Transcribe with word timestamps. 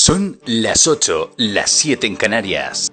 Son 0.00 0.38
las 0.46 0.86
8, 0.86 1.32
las 1.38 1.70
7 1.70 2.06
en 2.06 2.14
Canarias. 2.14 2.88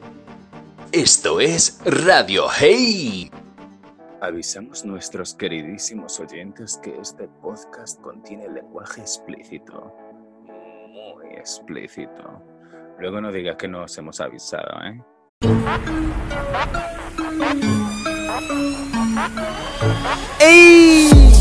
Esto 0.92 1.40
es 1.40 1.80
Radio 1.86 2.48
Hey. 2.50 3.30
Avisamos 4.22 4.84
nuestros 4.86 5.36
queridísimos 5.36 6.20
oyentes 6.20 6.80
que 6.82 6.98
este 7.00 7.28
podcast 7.44 8.02
contiene 8.02 8.50
lenguaje 8.50 9.02
explícito. 9.02 9.96
Muy 10.48 11.36
explícito. 11.36 12.42
Luego 12.98 13.22
no 13.22 13.32
digas 13.32 13.58
que 13.58 13.68
nos 13.68 13.96
hemos 14.00 14.20
avisado, 14.20 14.76
¿eh? 14.84 15.00
¡Ey! 20.40 21.35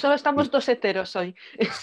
Solo 0.00 0.14
estamos 0.14 0.50
dos 0.50 0.66
heteros 0.66 1.14
hoy. 1.14 1.34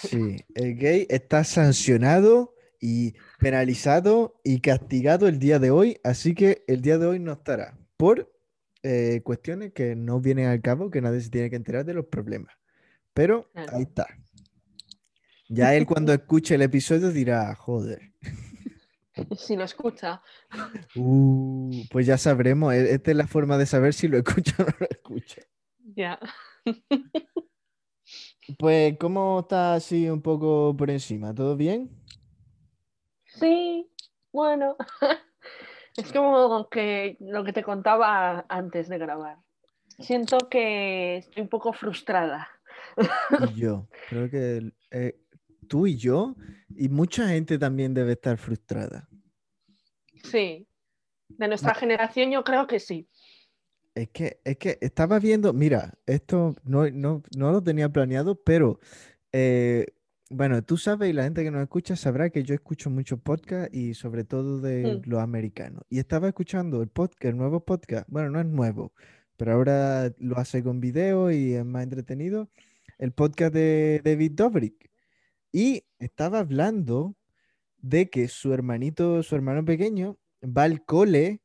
Sí, 0.02 0.38
el 0.55 0.76
gay 0.76 1.05
está 1.07 1.44
sancionado 1.44 2.55
y 2.81 3.13
penalizado 3.38 4.41
y 4.43 4.59
castigado 4.59 5.27
el 5.27 5.38
día 5.38 5.59
de 5.59 5.70
hoy, 5.70 5.99
así 6.03 6.34
que 6.34 6.63
el 6.67 6.81
día 6.81 6.98
de 6.98 7.05
hoy 7.05 7.20
no 7.20 7.34
estará 7.34 7.77
por 7.95 8.34
eh, 8.81 9.21
cuestiones 9.23 9.71
que 9.73 9.95
no 9.95 10.20
vienen 10.20 10.48
al 10.48 10.62
cabo, 10.63 10.90
que 10.90 10.99
nadie 10.99 11.21
se 11.21 11.30
tiene 11.30 11.52
que 11.52 11.57
enterar 11.57 11.85
de 11.85 11.93
los 11.93 12.05
problemas. 12.07 12.55
Pero 13.13 13.52
Claro. 13.52 13.77
ahí 13.77 13.84
está. 13.84 14.07
Ya 15.48 15.76
él 15.76 15.85
cuando 15.85 16.12
escuche 16.12 16.55
el 16.55 16.63
episodio 16.63 17.12
dirá, 17.12 17.54
joder. 17.54 18.13
Si 19.38 19.55
lo 19.55 19.63
escucha. 19.63 20.21
Uh, 20.95 21.71
pues 21.90 22.05
ya 22.07 22.18
sabremos, 22.20 22.71
e- 22.73 22.93
esta 22.93 23.09
es 23.12 23.18
la 23.18 23.26
forma 23.27 23.57
de 23.57 23.65
saber 23.68 23.93
si 23.95 24.07
lo 24.07 24.18
escucha 24.18 24.55
o 24.59 24.63
no 24.63 24.73
lo 24.79 24.88
escucha. 24.90 25.41
Ya. 25.95 26.20
Pues, 28.57 28.97
¿cómo 28.97 29.41
está 29.41 29.73
así 29.73 30.09
un 30.09 30.21
poco 30.21 30.76
por 30.77 30.90
encima? 30.90 31.34
¿Todo 31.34 31.55
bien? 31.55 31.90
Sí, 33.26 33.89
bueno. 34.31 34.76
Es 35.98 36.13
como 36.13 36.70
que 36.70 37.17
lo 37.20 37.43
que 37.43 37.54
te 37.54 37.63
contaba 37.63 38.45
antes 38.49 38.87
de 38.87 38.99
grabar. 38.99 39.39
Siento 39.98 40.37
que 40.48 41.17
estoy 41.17 41.41
un 41.41 41.49
poco 41.49 41.73
frustrada. 41.73 42.48
Y 43.49 43.54
yo, 43.59 43.87
creo 44.07 44.29
que 44.29 44.71
eh, 44.91 45.20
tú 45.67 45.87
y 45.87 45.98
yo, 45.98 46.35
y 46.70 46.89
mucha 46.89 47.27
gente 47.29 47.57
también 47.57 47.95
debe 47.95 48.11
estar 48.11 48.37
frustrada. 48.37 49.09
Sí. 50.23 50.67
De 51.29 51.48
nuestra 51.48 51.73
generación 51.73 52.29
yo 52.29 52.43
creo 52.43 52.67
que 52.67 52.79
sí. 52.79 53.09
Es 53.98 54.09
que, 54.09 54.40
es 54.43 54.57
que 54.57 54.77
estaba 54.81 55.17
viendo, 55.20 55.53
mira, 55.53 55.93
esto 56.05 56.55
no, 56.63 56.90
no, 56.91 57.23
no 57.35 57.51
lo 57.51 57.63
tenía 57.63 57.90
planeado, 57.90 58.35
pero 58.35 58.79
eh, 59.31 59.87
bueno, 60.29 60.62
tú 60.63 60.77
sabes 60.77 61.09
y 61.09 61.13
la 61.13 61.23
gente 61.23 61.43
que 61.43 61.49
nos 61.51 61.63
escucha 61.63 61.95
sabrá 61.95 62.29
que 62.29 62.43
yo 62.43 62.54
escucho 62.54 62.89
muchos 62.91 63.20
podcasts 63.20 63.76
y 63.76 63.93
sobre 63.95 64.23
todo 64.23 64.59
de 64.62 65.01
Mm. 65.06 65.09
los 65.09 65.19
americanos. 65.22 65.84
Y 65.89 65.97
estaba 66.00 66.28
escuchando 66.28 66.81
el 66.84 66.89
podcast, 66.89 67.25
el 67.25 67.38
nuevo 67.38 67.66
podcast, 67.66 68.07
bueno, 68.09 68.29
no 68.29 68.39
es 68.39 68.45
nuevo, 68.45 68.94
pero 69.35 69.53
ahora 69.53 70.13
lo 70.19 70.38
hace 70.38 70.61
con 70.63 70.79
video 70.79 71.31
y 71.31 71.53
es 71.53 71.66
más 71.66 71.84
entretenido, 71.84 72.50
el 73.00 73.13
podcast 73.13 73.53
de 73.53 74.01
David 74.03 74.34
Dobrik. 74.34 74.91
Y 75.51 75.85
estaba 75.97 76.39
hablando 76.39 77.16
de 77.79 78.09
que 78.09 78.28
su 78.28 78.53
hermanito, 78.53 79.23
su 79.23 79.35
hermano 79.35 79.66
pequeño, 79.66 80.17
va 80.44 80.63
al 80.63 80.84
cole 80.85 81.41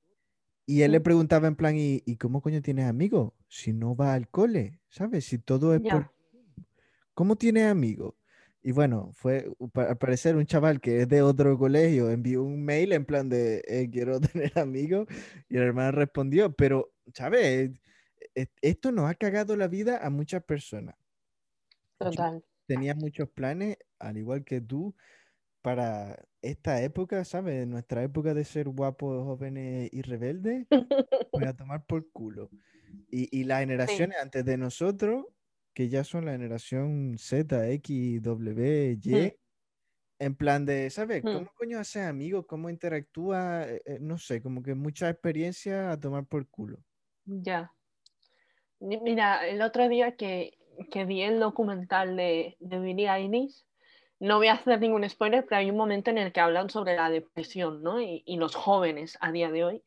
y 0.66 0.82
él 0.82 0.92
le 0.92 1.00
preguntaba 1.00 1.48
en 1.48 1.56
plan, 1.56 1.76
¿y, 1.76 2.02
y 2.06 2.16
cómo 2.16 2.40
coño 2.42 2.62
tienes 2.62 2.86
amigos? 2.86 3.32
Si 3.48 3.72
no 3.72 3.96
va 3.96 4.14
al 4.14 4.28
cole, 4.28 4.80
¿sabes? 4.90 5.24
Si 5.26 5.38
todo 5.38 5.74
es 5.74 5.80
por... 5.80 5.90
Ya. 6.04 6.12
¿Cómo 7.14 7.36
tienes 7.36 7.64
amigos? 7.64 8.14
Y 8.62 8.72
bueno, 8.72 9.10
fue 9.12 9.50
al 9.74 9.98
parecer 9.98 10.36
un 10.36 10.46
chaval 10.46 10.80
que 10.80 11.02
es 11.02 11.08
de 11.08 11.20
otro 11.22 11.58
colegio, 11.58 12.10
envió 12.10 12.44
un 12.44 12.64
mail 12.64 12.92
en 12.92 13.04
plan 13.04 13.28
de, 13.28 13.62
"Eh, 13.66 13.88
quiero 13.90 14.20
tener 14.52 14.56
amigos, 14.58 15.08
y 15.48 15.56
el 15.56 15.62
hermano 15.64 15.92
respondió, 15.92 16.52
pero, 16.54 16.92
¿sabes? 17.14 17.72
E- 18.34 18.46
Esto 18.62 18.92
nos 18.92 19.10
ha 19.10 19.14
cagado 19.14 19.56
la 19.56 19.68
vida 19.68 19.98
a 20.06 20.10
muchas 20.10 20.44
personas. 20.44 20.94
Yo 22.00 22.20
Total. 22.20 22.44
tenía 22.66 22.94
muchos 22.94 23.28
planes, 23.30 23.76
al 23.98 24.16
igual 24.18 24.44
que 24.44 24.60
tú, 24.60 24.94
para 25.62 26.24
esta 26.42 26.82
época, 26.82 27.24
¿sabes? 27.24 27.66
Nuestra 27.66 28.02
época 28.02 28.34
de 28.34 28.44
ser 28.44 28.68
guapos, 28.68 29.24
jóvenes 29.24 29.90
y 29.92 30.02
rebeldes, 30.02 30.66
pues 31.30 31.46
a 31.46 31.54
tomar 31.56 31.84
por 31.86 32.10
culo. 32.12 32.50
Y, 33.10 33.28
y 33.38 33.44
las 33.44 33.60
generaciones 33.60 34.18
antes 34.20 34.44
de 34.44 34.56
nosotros, 34.58 35.26
que 35.74 35.88
ya 35.88 36.04
son 36.04 36.26
la 36.26 36.32
generación 36.32 37.16
Z, 37.18 37.70
X, 37.70 38.22
W, 38.22 38.98
Y, 39.02 39.14
Mm. 39.14 39.30
en 40.20 40.34
plan 40.36 40.64
de, 40.66 40.90
¿sabes? 40.90 41.24
Mm. 41.24 41.32
¿Cómo 41.32 41.50
coño 41.56 41.78
haces 41.80 42.04
amigos? 42.06 42.46
¿Cómo 42.48 42.70
interactúa? 42.70 43.64
Eh, 43.68 43.82
eh, 43.86 43.98
no 44.00 44.18
sé, 44.18 44.42
como 44.42 44.62
que 44.62 44.74
mucha 44.74 45.10
experiencia 45.10 45.90
a 45.92 46.00
tomar 46.00 46.26
por 46.26 46.48
culo. 46.48 46.78
Ya. 47.26 47.72
Mi- 48.80 49.00
Mira, 49.00 49.46
el 49.48 49.62
otro 49.62 49.88
día 49.88 50.16
que, 50.16 50.58
que 50.90 51.04
vi 51.04 51.22
el 51.22 51.38
documental 51.40 52.16
de, 52.16 52.56
de 52.60 52.80
Billie 52.80 53.08
Eilish, 53.08 53.64
no 54.22 54.36
voy 54.36 54.46
a 54.46 54.52
hacer 54.52 54.80
ningún 54.80 55.08
spoiler, 55.08 55.44
pero 55.44 55.58
hay 55.58 55.70
un 55.70 55.76
momento 55.76 56.10
en 56.10 56.18
el 56.18 56.32
que 56.32 56.38
hablan 56.40 56.70
sobre 56.70 56.94
la 56.94 57.10
depresión, 57.10 57.82
¿no? 57.82 58.00
Y, 58.00 58.22
y 58.24 58.36
los 58.36 58.54
jóvenes 58.54 59.18
a 59.20 59.32
día 59.32 59.50
de 59.50 59.64
hoy. 59.64 59.82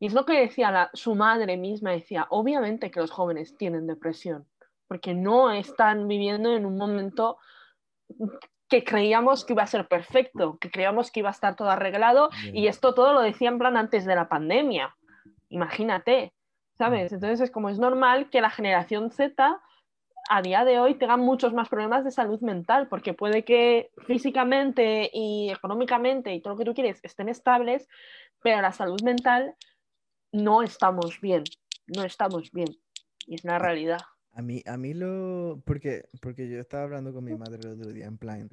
Y 0.00 0.06
es 0.06 0.14
lo 0.14 0.24
que 0.24 0.40
decía 0.40 0.70
la- 0.70 0.90
su 0.94 1.14
madre 1.14 1.58
misma, 1.58 1.90
decía, 1.90 2.26
obviamente 2.30 2.90
que 2.90 3.00
los 3.00 3.10
jóvenes 3.10 3.56
tienen 3.58 3.86
depresión, 3.86 4.46
porque 4.88 5.12
no 5.12 5.50
están 5.52 6.08
viviendo 6.08 6.56
en 6.56 6.64
un 6.64 6.78
momento 6.78 7.36
que 8.68 8.84
creíamos 8.84 9.44
que 9.44 9.52
iba 9.52 9.62
a 9.62 9.66
ser 9.66 9.86
perfecto, 9.86 10.56
que 10.58 10.70
creíamos 10.70 11.10
que 11.10 11.20
iba 11.20 11.28
a 11.28 11.32
estar 11.32 11.54
todo 11.54 11.68
arreglado, 11.68 12.30
y 12.54 12.66
esto 12.68 12.94
todo 12.94 13.12
lo 13.12 13.20
decía 13.20 13.50
en 13.50 13.58
plan 13.58 13.76
antes 13.76 14.06
de 14.06 14.14
la 14.14 14.28
pandemia. 14.30 14.96
Imagínate, 15.50 16.32
¿sabes? 16.78 17.12
Entonces 17.12 17.40
es 17.42 17.50
como 17.50 17.68
es 17.68 17.78
normal 17.78 18.30
que 18.30 18.40
la 18.40 18.50
generación 18.50 19.10
Z 19.10 19.60
a 20.28 20.42
día 20.42 20.64
de 20.64 20.78
hoy 20.78 20.94
tenga 20.94 21.16
muchos 21.16 21.52
más 21.52 21.68
problemas 21.68 22.04
de 22.04 22.10
salud 22.10 22.40
mental, 22.40 22.88
porque 22.88 23.14
puede 23.14 23.44
que 23.44 23.90
físicamente 24.06 25.10
y 25.12 25.50
económicamente 25.50 26.34
y 26.34 26.40
todo 26.40 26.54
lo 26.54 26.58
que 26.58 26.64
tú 26.64 26.74
quieres 26.74 27.00
estén 27.02 27.28
estables, 27.28 27.88
pero 28.42 28.60
la 28.60 28.72
salud 28.72 29.00
mental 29.02 29.54
no 30.32 30.62
estamos 30.62 31.20
bien, 31.20 31.44
no 31.86 32.04
estamos 32.04 32.50
bien. 32.52 32.68
Y 33.26 33.36
es 33.36 33.44
una 33.44 33.58
realidad. 33.58 34.00
A 34.32 34.42
mí, 34.42 34.62
a 34.66 34.76
mí 34.76 34.94
lo. 34.94 35.62
Porque, 35.64 36.06
porque 36.20 36.48
yo 36.48 36.58
estaba 36.58 36.82
hablando 36.82 37.12
con 37.12 37.24
mi 37.24 37.36
madre 37.36 37.60
el 37.62 37.78
otro 37.78 37.92
día, 37.92 38.06
en 38.06 38.18
plan, 38.18 38.50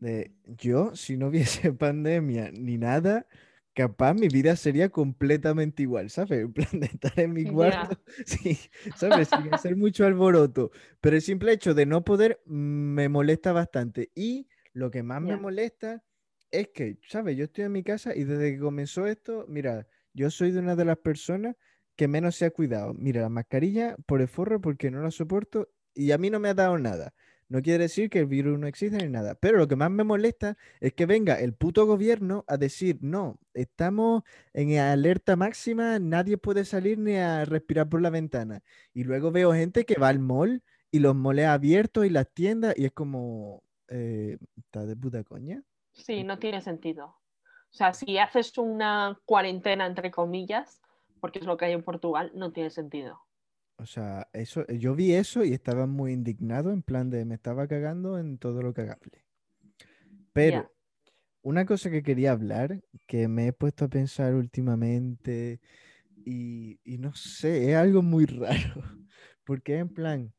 de 0.00 0.32
yo, 0.44 0.94
si 0.94 1.16
no 1.16 1.28
hubiese 1.28 1.72
pandemia 1.72 2.50
ni 2.52 2.76
nada, 2.76 3.26
capaz 3.74 4.14
mi 4.14 4.28
vida 4.28 4.56
sería 4.56 4.88
completamente 4.90 5.82
igual, 5.82 6.10
¿sabes? 6.10 6.40
En 6.42 6.52
plan 6.52 6.68
de 6.80 6.86
estar 6.86 7.18
en 7.18 7.32
mi 7.32 7.46
cuarto, 7.46 7.88
sí, 8.26 8.58
¿sabes? 8.94 9.28
Sin 9.28 9.52
hacer 9.52 9.76
mucho 9.76 10.06
alboroto. 10.06 10.70
Pero 11.00 11.16
el 11.16 11.22
simple 11.22 11.52
hecho 11.52 11.74
de 11.74 11.86
no 11.86 12.04
poder 12.04 12.40
me 12.46 13.08
molesta 13.08 13.52
bastante. 13.52 14.10
Y 14.14 14.48
lo 14.72 14.90
que 14.90 15.02
más 15.02 15.22
me 15.22 15.36
molesta 15.36 16.04
es 16.50 16.68
que, 16.68 16.98
¿sabes? 17.08 17.36
Yo 17.36 17.44
estoy 17.44 17.64
en 17.64 17.72
mi 17.72 17.82
casa 17.82 18.14
y 18.14 18.24
desde 18.24 18.52
que 18.52 18.60
comenzó 18.60 19.06
esto, 19.06 19.44
mira, 19.48 19.88
yo 20.12 20.30
soy 20.30 20.52
de 20.52 20.60
una 20.60 20.76
de 20.76 20.84
las 20.84 20.98
personas 20.98 21.56
que 21.96 22.08
menos 22.08 22.36
se 22.36 22.44
ha 22.46 22.50
cuidado. 22.50 22.94
Mira, 22.94 23.22
la 23.22 23.28
mascarilla 23.28 23.96
por 24.06 24.20
el 24.20 24.28
forro 24.28 24.60
porque 24.60 24.90
no 24.90 25.02
la 25.02 25.10
soporto 25.10 25.68
y 25.94 26.12
a 26.12 26.18
mí 26.18 26.30
no 26.30 26.40
me 26.40 26.48
ha 26.48 26.54
dado 26.54 26.78
nada. 26.78 27.14
No 27.48 27.62
quiere 27.62 27.84
decir 27.84 28.10
que 28.10 28.20
el 28.20 28.26
virus 28.26 28.58
no 28.58 28.66
exista 28.66 28.98
ni 28.98 29.08
nada, 29.08 29.34
pero 29.34 29.58
lo 29.58 29.68
que 29.68 29.76
más 29.76 29.90
me 29.90 30.04
molesta 30.04 30.56
es 30.80 30.92
que 30.94 31.06
venga 31.06 31.38
el 31.38 31.54
puto 31.54 31.86
gobierno 31.86 32.44
a 32.48 32.56
decir, 32.56 32.98
no, 33.00 33.38
estamos 33.52 34.22
en 34.52 34.78
alerta 34.78 35.36
máxima, 35.36 35.98
nadie 35.98 36.38
puede 36.38 36.64
salir 36.64 36.98
ni 36.98 37.16
a 37.16 37.44
respirar 37.44 37.88
por 37.88 38.00
la 38.00 38.10
ventana. 38.10 38.62
Y 38.92 39.04
luego 39.04 39.30
veo 39.30 39.52
gente 39.52 39.84
que 39.84 40.00
va 40.00 40.08
al 40.08 40.18
mall 40.18 40.62
y 40.90 41.00
los 41.00 41.14
moles 41.14 41.46
abiertos 41.46 42.06
y 42.06 42.10
las 42.10 42.28
tiendas 42.32 42.74
y 42.76 42.86
es 42.86 42.92
como, 42.92 43.62
eh, 43.88 44.38
¿está 44.56 44.86
de 44.86 44.96
puta 44.96 45.24
coña? 45.24 45.62
Sí, 45.92 46.24
no 46.24 46.38
tiene 46.38 46.60
sentido. 46.60 47.06
O 47.06 47.76
sea, 47.76 47.92
si 47.92 48.18
haces 48.18 48.56
una 48.58 49.18
cuarentena, 49.24 49.86
entre 49.86 50.10
comillas, 50.10 50.80
porque 51.20 51.40
es 51.40 51.44
lo 51.44 51.56
que 51.56 51.64
hay 51.64 51.72
en 51.72 51.82
Portugal, 51.82 52.30
no 52.34 52.52
tiene 52.52 52.70
sentido. 52.70 53.20
O 53.76 53.86
sea, 53.86 54.28
eso, 54.32 54.66
yo 54.68 54.94
vi 54.94 55.14
eso 55.14 55.44
y 55.44 55.52
estaba 55.52 55.86
muy 55.86 56.12
indignado, 56.12 56.72
en 56.72 56.82
plan 56.82 57.10
de 57.10 57.24
me 57.24 57.34
estaba 57.34 57.66
cagando 57.66 58.18
en 58.18 58.38
todo 58.38 58.62
lo 58.62 58.72
cagable. 58.72 59.24
Pero 60.32 60.72
una 61.42 61.66
cosa 61.66 61.90
que 61.90 62.02
quería 62.02 62.32
hablar, 62.32 62.82
que 63.06 63.28
me 63.28 63.48
he 63.48 63.52
puesto 63.52 63.84
a 63.84 63.88
pensar 63.88 64.34
últimamente 64.34 65.60
y, 66.24 66.80
y 66.84 66.98
no 66.98 67.14
sé, 67.14 67.70
es 67.70 67.76
algo 67.76 68.02
muy 68.02 68.26
raro, 68.26 68.82
porque 69.44 69.78
en 69.78 69.88
plan, 69.88 70.34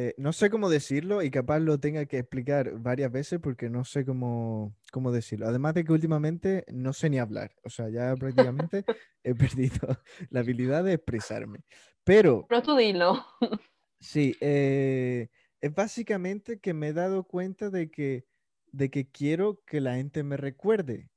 eh, 0.00 0.14
no 0.16 0.32
sé 0.32 0.48
cómo 0.48 0.70
decirlo 0.70 1.24
y 1.24 1.30
capaz 1.32 1.58
lo 1.58 1.80
tenga 1.80 2.06
que 2.06 2.18
explicar 2.18 2.78
varias 2.78 3.10
veces 3.10 3.40
porque 3.42 3.68
no 3.68 3.84
sé 3.84 4.04
cómo, 4.04 4.76
cómo 4.92 5.10
decirlo. 5.10 5.48
Además 5.48 5.74
de 5.74 5.82
que 5.82 5.92
últimamente 5.92 6.64
no 6.68 6.92
sé 6.92 7.10
ni 7.10 7.18
hablar, 7.18 7.50
o 7.64 7.68
sea, 7.68 7.88
ya 7.88 8.14
prácticamente 8.54 8.84
he 9.24 9.34
perdido 9.34 9.88
la 10.30 10.38
habilidad 10.38 10.84
de 10.84 10.92
expresarme. 10.92 11.64
Pero 12.04 12.46
Pero 12.48 12.62
tú 12.62 12.76
dilo. 12.76 13.26
Sí, 14.00 14.36
eh, 14.40 15.26
es 15.60 15.74
básicamente 15.74 16.60
que 16.60 16.72
me 16.72 16.88
he 16.88 16.92
dado 16.92 17.24
cuenta 17.24 17.68
de 17.68 17.90
que, 17.90 18.24
de 18.70 18.90
que 18.92 19.10
quiero 19.10 19.60
que 19.66 19.80
la 19.80 19.96
gente 19.96 20.22
me 20.22 20.36
recuerde. 20.36 21.10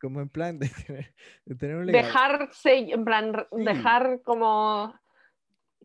Como 0.00 0.20
en 0.20 0.28
plan 0.28 0.60
de 0.60 0.70
tener, 1.58 1.76
un 1.76 1.86
legado. 1.86 2.48
En 2.64 3.04
plan, 3.04 3.34
dejar 3.50 4.22
como... 4.22 4.94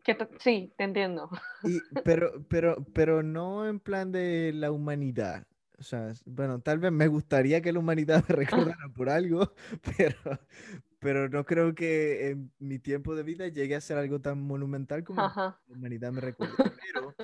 Que 0.08 0.16
sí, 0.38 0.72
te 0.78 0.84
entiendo. 0.84 1.28
pero, 2.02 2.32
pero, 2.48 2.82
pero 2.94 3.22
no 3.22 3.68
en 3.68 3.78
plan 3.78 4.10
de 4.10 4.52
la 4.54 4.72
humanidad. 4.72 5.46
O 5.78 5.82
sea, 5.82 6.14
bueno, 6.24 6.62
tal 6.62 6.78
vez 6.78 6.90
me 6.90 7.08
gustaría 7.08 7.60
que 7.60 7.72
la 7.74 7.80
humanidad 7.80 8.24
me 8.30 8.34
recordara 8.34 8.88
por 8.96 9.10
algo, 9.10 9.52
pero, 9.98 10.16
pero 10.98 11.28
no 11.28 11.44
creo 11.44 11.74
que 11.74 12.30
en 12.30 12.50
mi 12.58 12.78
tiempo 12.78 13.14
de 13.14 13.22
vida 13.22 13.48
llegue 13.48 13.74
a 13.76 13.82
ser 13.82 13.98
algo 13.98 14.18
tan 14.18 14.40
monumental 14.40 15.04
como 15.04 15.20
la 15.20 15.58
humanidad 15.68 16.10
me 16.10 16.22
recuerda. 16.22 16.56
Pero, 16.56 17.14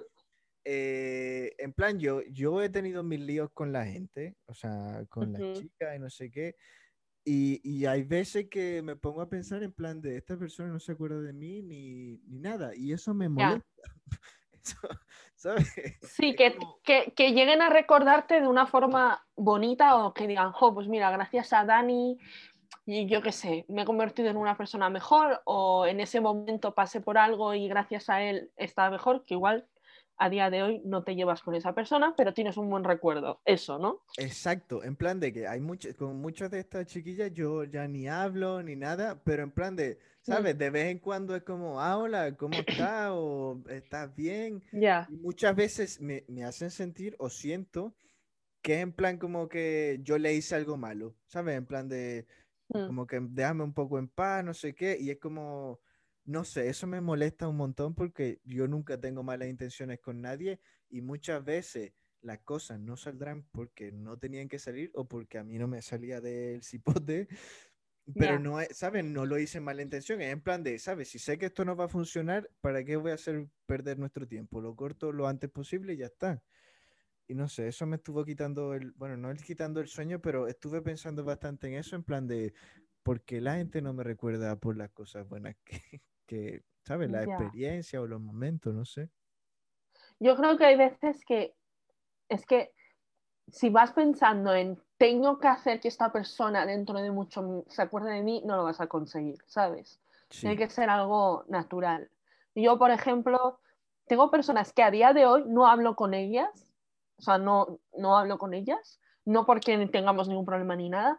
eh, 0.67 1.55
en 1.57 1.73
plan, 1.73 1.99
yo, 1.99 2.21
yo 2.25 2.61
he 2.61 2.69
tenido 2.69 3.03
mis 3.03 3.21
líos 3.21 3.51
con 3.55 3.73
la 3.73 3.87
gente, 3.87 4.37
o 4.45 4.53
sea, 4.53 5.07
con 5.09 5.33
las 5.33 5.41
chicas 5.55 5.97
y 5.97 5.99
no 5.99 6.11
sé 6.11 6.31
qué. 6.31 6.55
Y, 7.25 7.61
y, 7.65 7.87
hay 7.87 8.03
veces 8.03 8.49
que 8.51 8.83
me 8.83 8.97
pongo 8.97 9.23
a 9.23 9.29
pensar 9.31 9.63
en 9.63 9.73
plan 9.73 10.03
de 10.03 10.19
esta 10.19 10.37
persona 10.37 10.69
no 10.69 10.79
se 10.79 10.93
acuerda 10.93 11.23
de 11.23 11.33
mí 11.33 11.63
ni, 11.63 12.19
ni 12.27 12.39
nada. 12.39 12.73
Y 12.77 12.93
eso 12.93 13.15
me 13.15 13.31
molesta. 13.31 13.65
¿sabes? 15.35 15.75
Sí, 16.03 16.35
que, 16.35 16.57
que, 16.83 17.13
que, 17.15 17.33
lleguen 17.33 17.63
a 17.63 17.71
recordarte 17.71 18.41
de 18.41 18.47
una 18.47 18.67
forma 18.67 19.27
bonita 19.37 19.97
o 19.97 20.15
que 20.15 20.27
digan, 20.27 20.53
jo, 20.53 20.75
pues 20.75 20.89
mira, 20.89 21.11
gracias 21.11 21.53
a 21.53 21.65
Dani 21.65 22.19
y 22.87 23.07
yo 23.07 23.23
qué 23.23 23.33
sé, 23.33 23.65
me 23.69 23.83
he 23.83 23.85
convertido 23.85 24.29
en 24.29 24.37
una 24.37 24.57
persona 24.57 24.91
mejor 24.91 25.41
o 25.45 25.87
en 25.87 26.01
ese 26.01 26.21
momento 26.21 26.75
pasé 26.75 27.01
por 27.01 27.19
algo 27.19 27.55
y 27.55 27.69
gracias 27.69 28.11
a 28.11 28.23
él 28.23 28.51
estaba 28.57 28.91
mejor, 28.91 29.25
que 29.25 29.35
igual 29.35 29.67
a 30.17 30.31
día 30.31 30.51
de 30.51 30.63
hoy 30.63 30.83
no 30.85 31.03
te 31.05 31.15
llevas 31.15 31.43
con 31.43 31.55
esa 31.55 31.75
persona, 31.75 32.15
pero 32.17 32.35
tienes 32.35 32.57
un 32.57 32.71
buen 32.71 32.85
recuerdo. 32.85 33.41
Eso, 33.45 33.79
¿no? 33.79 34.03
Exacto, 34.17 34.85
en 34.85 34.97
plan 34.97 35.21
de 35.21 35.33
que 35.33 35.47
hay 35.47 35.61
muchas, 35.61 35.95
con 35.95 36.21
muchas 36.21 36.51
de 36.51 36.61
estas 36.61 36.87
chiquillas 36.87 37.33
yo 37.33 37.65
ya 37.65 37.87
ni 37.89 38.09
hablo 38.09 38.63
ni 38.63 38.77
nada, 38.77 39.21
pero 39.25 39.43
en 39.43 39.51
plan 39.51 39.77
de, 39.77 39.99
mm. 39.99 40.31
¿sabes? 40.31 40.59
De 40.59 40.71
vez 40.71 40.87
en 40.87 40.99
cuando 40.99 41.35
es 41.35 41.43
como, 41.43 41.81
ah, 41.81 41.99
hola, 41.99 42.37
¿cómo 42.37 42.59
estás? 42.59 43.11
o 43.13 43.63
¿estás 43.69 44.15
bien? 44.15 44.63
Ya. 44.73 45.07
Y 45.11 45.17
muchas 45.17 45.55
veces 45.55 46.01
me, 46.01 46.25
me 46.29 46.45
hacen 46.45 46.71
sentir 46.71 47.17
o 47.19 47.29
siento 47.29 47.95
que 48.63 48.77
es 48.77 48.81
en 48.81 48.93
plan 48.93 49.19
como 49.19 49.49
que 49.49 50.01
yo 50.03 50.17
le 50.17 50.35
hice 50.35 50.55
algo 50.55 50.77
malo, 50.77 51.15
¿sabes? 51.27 51.57
En 51.57 51.67
plan 51.67 51.87
de, 51.87 52.27
Mm. 52.69 52.87
Como 52.87 53.07
que 53.07 53.21
déjame 53.21 53.65
un 53.65 53.73
poco 53.73 53.99
en 53.99 54.09
paz, 54.09 54.45
no 54.45 54.55
sé 54.55 54.75
qué, 54.75 54.97
y 54.99 55.11
es 55.11 55.19
como, 55.19 55.81
no 56.25 56.45
sé, 56.45 56.69
eso 56.69 56.87
me 56.87 57.01
molesta 57.01 57.49
un 57.49 57.57
montón 57.57 57.95
porque 57.95 58.41
yo 58.45 58.67
nunca 58.67 59.01
tengo 59.01 59.23
malas 59.23 59.49
intenciones 59.49 60.01
con 60.01 60.21
nadie 60.21 60.61
y 60.89 61.01
muchas 61.03 61.45
veces 61.45 61.93
las 62.21 62.41
cosas 62.41 62.81
no 62.81 62.97
saldrán 62.97 63.45
porque 63.53 63.93
no 63.93 64.19
tenían 64.19 64.49
que 64.49 64.59
salir 64.59 64.91
o 64.95 65.07
porque 65.07 65.39
a 65.39 65.45
mí 65.45 65.59
no 65.59 65.69
me 65.69 65.83
salía 65.83 66.21
del 66.21 66.63
cipote. 66.63 67.29
Pero 68.39 68.39
no, 68.39 68.59
¿sabes? 68.71 69.03
No 69.05 69.25
lo 69.25 69.39
hice 69.39 69.59
en 69.59 69.65
mala 69.65 69.81
intención. 69.81 70.21
Es 70.21 70.31
en 70.31 70.43
plan 70.43 70.63
de, 70.63 70.79
¿sabes? 70.79 71.09
Si 71.09 71.19
sé 71.19 71.39
que 71.39 71.47
esto 71.47 71.65
no 71.65 71.75
va 71.75 71.87
a 71.87 71.89
funcionar, 71.89 72.51
¿para 72.61 72.85
qué 72.85 72.97
voy 72.97 73.13
a 73.13 73.15
hacer 73.15 73.49
perder 73.65 73.99
nuestro 73.99 74.29
tiempo? 74.29 74.61
Lo 74.61 74.77
corto 74.77 75.11
lo 75.11 75.27
antes 75.27 75.51
posible 75.51 75.95
y 75.95 75.99
ya 75.99 76.07
está 76.07 76.43
y 77.27 77.35
no 77.35 77.49
sé, 77.49 77.69
eso 77.69 77.87
me 77.87 77.97
estuvo 77.97 78.25
quitando 78.25 78.75
el, 78.75 78.93
bueno, 78.93 79.17
no 79.17 79.31
el 79.31 79.43
quitando 79.43 79.81
el 79.81 79.89
sueño, 79.89 80.21
pero 80.21 80.47
estuve 80.47 80.83
pensando 80.83 81.25
bastante 81.25 81.69
en 81.69 81.75
eso, 81.75 81.97
en 81.97 82.05
plan 82.05 82.27
de, 82.27 82.55
¿por 83.03 83.23
qué 83.23 83.41
la 83.41 83.57
gente 83.57 83.81
no 83.81 83.95
me 83.95 84.05
recuerda 84.05 84.57
por 84.57 84.77
las 84.77 84.91
cosas 84.91 85.27
buenas 85.29 85.57
que, 85.65 86.03
que 86.27 86.63
¿sabes? 86.85 87.11
La 87.11 87.23
experiencia 87.23 88.01
o 88.01 88.07
los 88.07 88.21
momentos, 88.21 88.75
no 88.75 88.85
sé. 88.85 89.11
Yo 90.21 90.37
creo 90.37 90.57
que 90.57 90.67
hay 90.67 90.77
veces 90.77 91.25
que, 91.25 91.55
es 92.29 92.47
que 92.47 92.73
si 93.49 93.71
vas 93.71 93.93
pensando 93.93 94.55
en, 94.55 94.81
tengo 94.97 95.39
que 95.39 95.49
hacer 95.49 95.81
que 95.81 95.89
esta 95.89 96.13
persona 96.13 96.67
dentro 96.67 97.01
de 97.01 97.11
mucho 97.11 97.65
se 97.69 97.83
acuerde 97.83 98.13
de 98.13 98.23
mí, 98.23 98.43
no 98.45 98.57
lo 98.57 98.65
vas 98.65 98.81
a 98.81 98.87
conseguir, 98.87 99.39
¿sabes? 99.47 100.01
Tiene 100.29 100.57
que 100.57 100.69
ser 100.69 100.91
algo 100.91 101.45
natural. 101.49 102.11
Yo, 102.55 102.79
por 102.79 102.91
ejemplo, 102.91 103.61
tengo 104.07 104.31
personas 104.31 104.73
que 104.73 104.83
a 104.83 104.91
día 104.91 105.13
de 105.13 105.27
hoy 105.27 105.45
no 105.47 105.67
hablo 105.67 105.95
con 105.95 106.13
ellas 106.13 106.75
o 107.19 107.23
sea, 107.23 107.39
no, 107.39 107.81
no 107.97 108.19
hablo 108.19 108.39
con 108.39 108.55
ellas, 108.55 109.01
no 109.25 109.47
porque 109.47 109.87
tengamos 109.89 110.29
ningún 110.29 110.45
problema 110.45 110.77
ni 110.77 110.89
nada, 110.89 111.19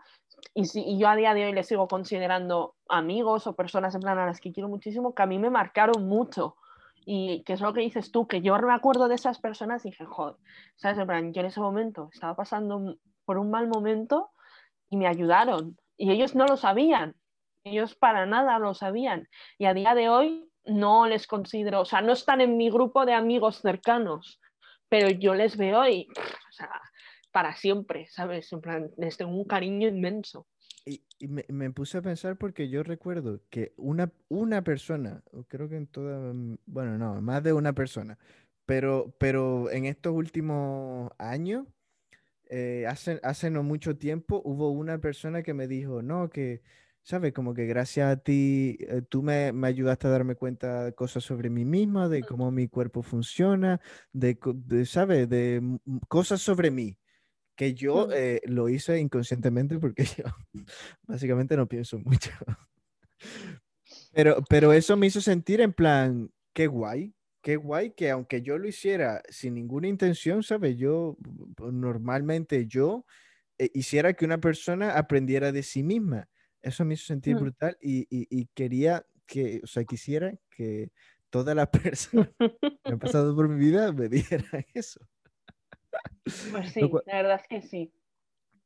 y, 0.53 0.65
si, 0.65 0.83
y 0.83 0.99
yo 0.99 1.07
a 1.07 1.15
día 1.15 1.33
de 1.33 1.45
hoy 1.45 1.53
les 1.53 1.67
sigo 1.67 1.87
considerando 1.87 2.75
amigos 2.87 3.47
o 3.47 3.55
personas 3.55 3.95
en 3.95 4.01
plan 4.01 4.19
a 4.19 4.25
las 4.25 4.39
que 4.39 4.51
quiero 4.51 4.69
muchísimo, 4.69 5.13
que 5.13 5.23
a 5.23 5.25
mí 5.25 5.39
me 5.39 5.49
marcaron 5.49 6.07
mucho. 6.07 6.55
Y 7.07 7.43
que 7.43 7.53
es 7.53 7.61
lo 7.61 7.71
que 7.73 7.81
dices 7.81 8.11
tú, 8.11 8.27
que 8.27 8.41
yo 8.41 8.57
me 8.57 8.73
acuerdo 8.73 9.07
de 9.07 9.13
esas 9.13 9.39
personas 9.39 9.85
y 9.85 9.91
dije, 9.91 10.05
joder, 10.05 10.37
¿sabes? 10.75 10.97
En 10.97 11.05
plan, 11.05 11.33
yo 11.33 11.41
en 11.41 11.47
ese 11.47 11.59
momento 11.59 12.09
estaba 12.11 12.35
pasando 12.35 12.97
por 13.25 13.37
un 13.37 13.51
mal 13.51 13.67
momento 13.67 14.31
y 14.89 14.97
me 14.97 15.07
ayudaron. 15.07 15.77
Y 15.97 16.11
ellos 16.11 16.33
no 16.33 16.47
lo 16.47 16.57
sabían, 16.57 17.15
ellos 17.63 17.95
para 17.95 18.25
nada 18.25 18.57
lo 18.57 18.73
sabían. 18.73 19.27
Y 19.59 19.65
a 19.65 19.73
día 19.73 19.93
de 19.93 20.09
hoy 20.09 20.49
no 20.65 21.05
les 21.05 21.27
considero, 21.27 21.81
o 21.81 21.85
sea, 21.85 22.01
no 22.01 22.13
están 22.13 22.41
en 22.41 22.57
mi 22.57 22.69
grupo 22.69 23.05
de 23.05 23.13
amigos 23.13 23.57
cercanos, 23.61 24.41
pero 24.89 25.09
yo 25.09 25.35
les 25.35 25.57
veo 25.57 25.87
y, 25.87 26.07
o 26.17 26.51
sea, 26.51 26.69
para 27.35 27.53
siempre, 27.53 28.07
¿sabes? 28.07 28.53
En 28.53 28.61
plan, 28.61 28.91
les 28.95 29.17
tengo 29.17 29.35
un 29.35 29.43
cariño 29.43 29.89
inmenso. 29.89 30.47
Y, 30.85 31.01
me, 31.27 31.69
puse 31.71 31.97
a 31.97 32.01
pensar 32.01 32.37
porque 32.37 32.69
yo 32.69 32.81
recuerdo 32.81 33.41
que 33.49 33.73
una, 33.75 34.09
una 34.29 34.63
persona, 34.63 35.21
creo 35.49 35.67
que 35.67 35.75
en 35.75 35.87
toda, 35.87 36.31
mm, 36.33 36.59
bueno, 36.65 36.97
no, 36.97 37.19
más 37.19 37.43
de 37.43 37.51
una 37.51 37.73
persona, 37.73 38.17
pero, 38.65 39.13
pero 39.17 39.69
en 39.69 39.83
estos 39.83 40.13
últimos 40.13 41.11
años, 41.17 41.67
eh, 42.49 42.85
hace, 42.87 43.19
hace 43.21 43.49
no 43.49 43.63
mucho 43.63 43.97
tiempo, 43.97 44.41
hubo 44.45 44.69
una 44.69 44.99
persona 44.99 45.43
que 45.43 45.53
me 45.53 45.67
dijo, 45.67 46.01
no, 46.01 46.29
que 46.29 46.61
¿sabes? 47.03 47.33
Como 47.33 47.53
que 47.53 47.65
gracias 47.65 48.09
a 48.09 48.17
ti, 48.17 48.77
eh, 48.79 49.01
tú 49.07 49.23
me, 49.23 49.51
me, 49.51 49.67
ayudaste 49.67 50.07
a 50.07 50.09
darme 50.11 50.35
cuenta 50.35 50.85
de 50.85 50.93
cosas 50.93 51.25
sobre 51.25 51.49
mí 51.49 51.65
misma, 51.65 52.07
de 52.07 52.23
cómo 52.23 52.49
mi 52.51 52.69
cuerpo 52.69 53.03
funciona, 53.03 53.81
de, 54.13 54.37
¿sabes? 54.85 55.29
De 55.29 55.61
cosas 56.07 56.41
sobre 56.41 56.71
mí, 56.71 56.97
que 57.55 57.73
yo 57.73 58.09
eh, 58.11 58.41
lo 58.45 58.69
hice 58.69 58.99
inconscientemente 58.99 59.79
porque 59.79 60.05
yo 60.17 60.25
básicamente 61.03 61.55
no 61.57 61.67
pienso 61.67 61.99
mucho. 61.99 62.31
Pero, 64.11 64.43
pero 64.49 64.73
eso 64.73 64.97
me 64.97 65.07
hizo 65.07 65.21
sentir 65.21 65.61
en 65.61 65.73
plan, 65.73 66.31
qué 66.53 66.67
guay, 66.67 67.13
qué 67.41 67.55
guay 67.55 67.91
que 67.91 68.11
aunque 68.11 68.41
yo 68.41 68.57
lo 68.57 68.67
hiciera 68.67 69.21
sin 69.29 69.55
ninguna 69.55 69.87
intención, 69.87 70.43
¿sabes? 70.43 70.77
Yo 70.77 71.17
normalmente 71.59 72.67
yo 72.67 73.05
eh, 73.57 73.69
hiciera 73.73 74.13
que 74.13 74.25
una 74.25 74.39
persona 74.39 74.97
aprendiera 74.97 75.51
de 75.51 75.63
sí 75.63 75.83
misma 75.83 76.27
eso 76.65 76.83
me 76.83 76.95
hizo 76.95 77.05
sentir 77.05 77.35
mm. 77.35 77.39
brutal 77.39 77.77
y, 77.79 78.47
quería 78.55 79.05
que, 79.27 79.61
o 79.63 79.67
sea, 79.67 79.85
quisiera 79.85 80.33
que 80.49 80.91
todas 81.29 81.55
las 81.55 81.67
personas 81.93 82.29
que 82.39 82.91
han 82.91 82.99
pasado 82.99 83.35
por 83.35 83.47
mi 83.47 83.63
vida 83.63 83.91
me 83.91 84.09
dieran 84.09 84.65
eso. 84.73 84.99
Pues 86.51 86.71
sí, 86.71 86.81
la 87.05 87.17
verdad 87.17 87.39
es 87.41 87.47
que 87.47 87.61
sí. 87.61 87.93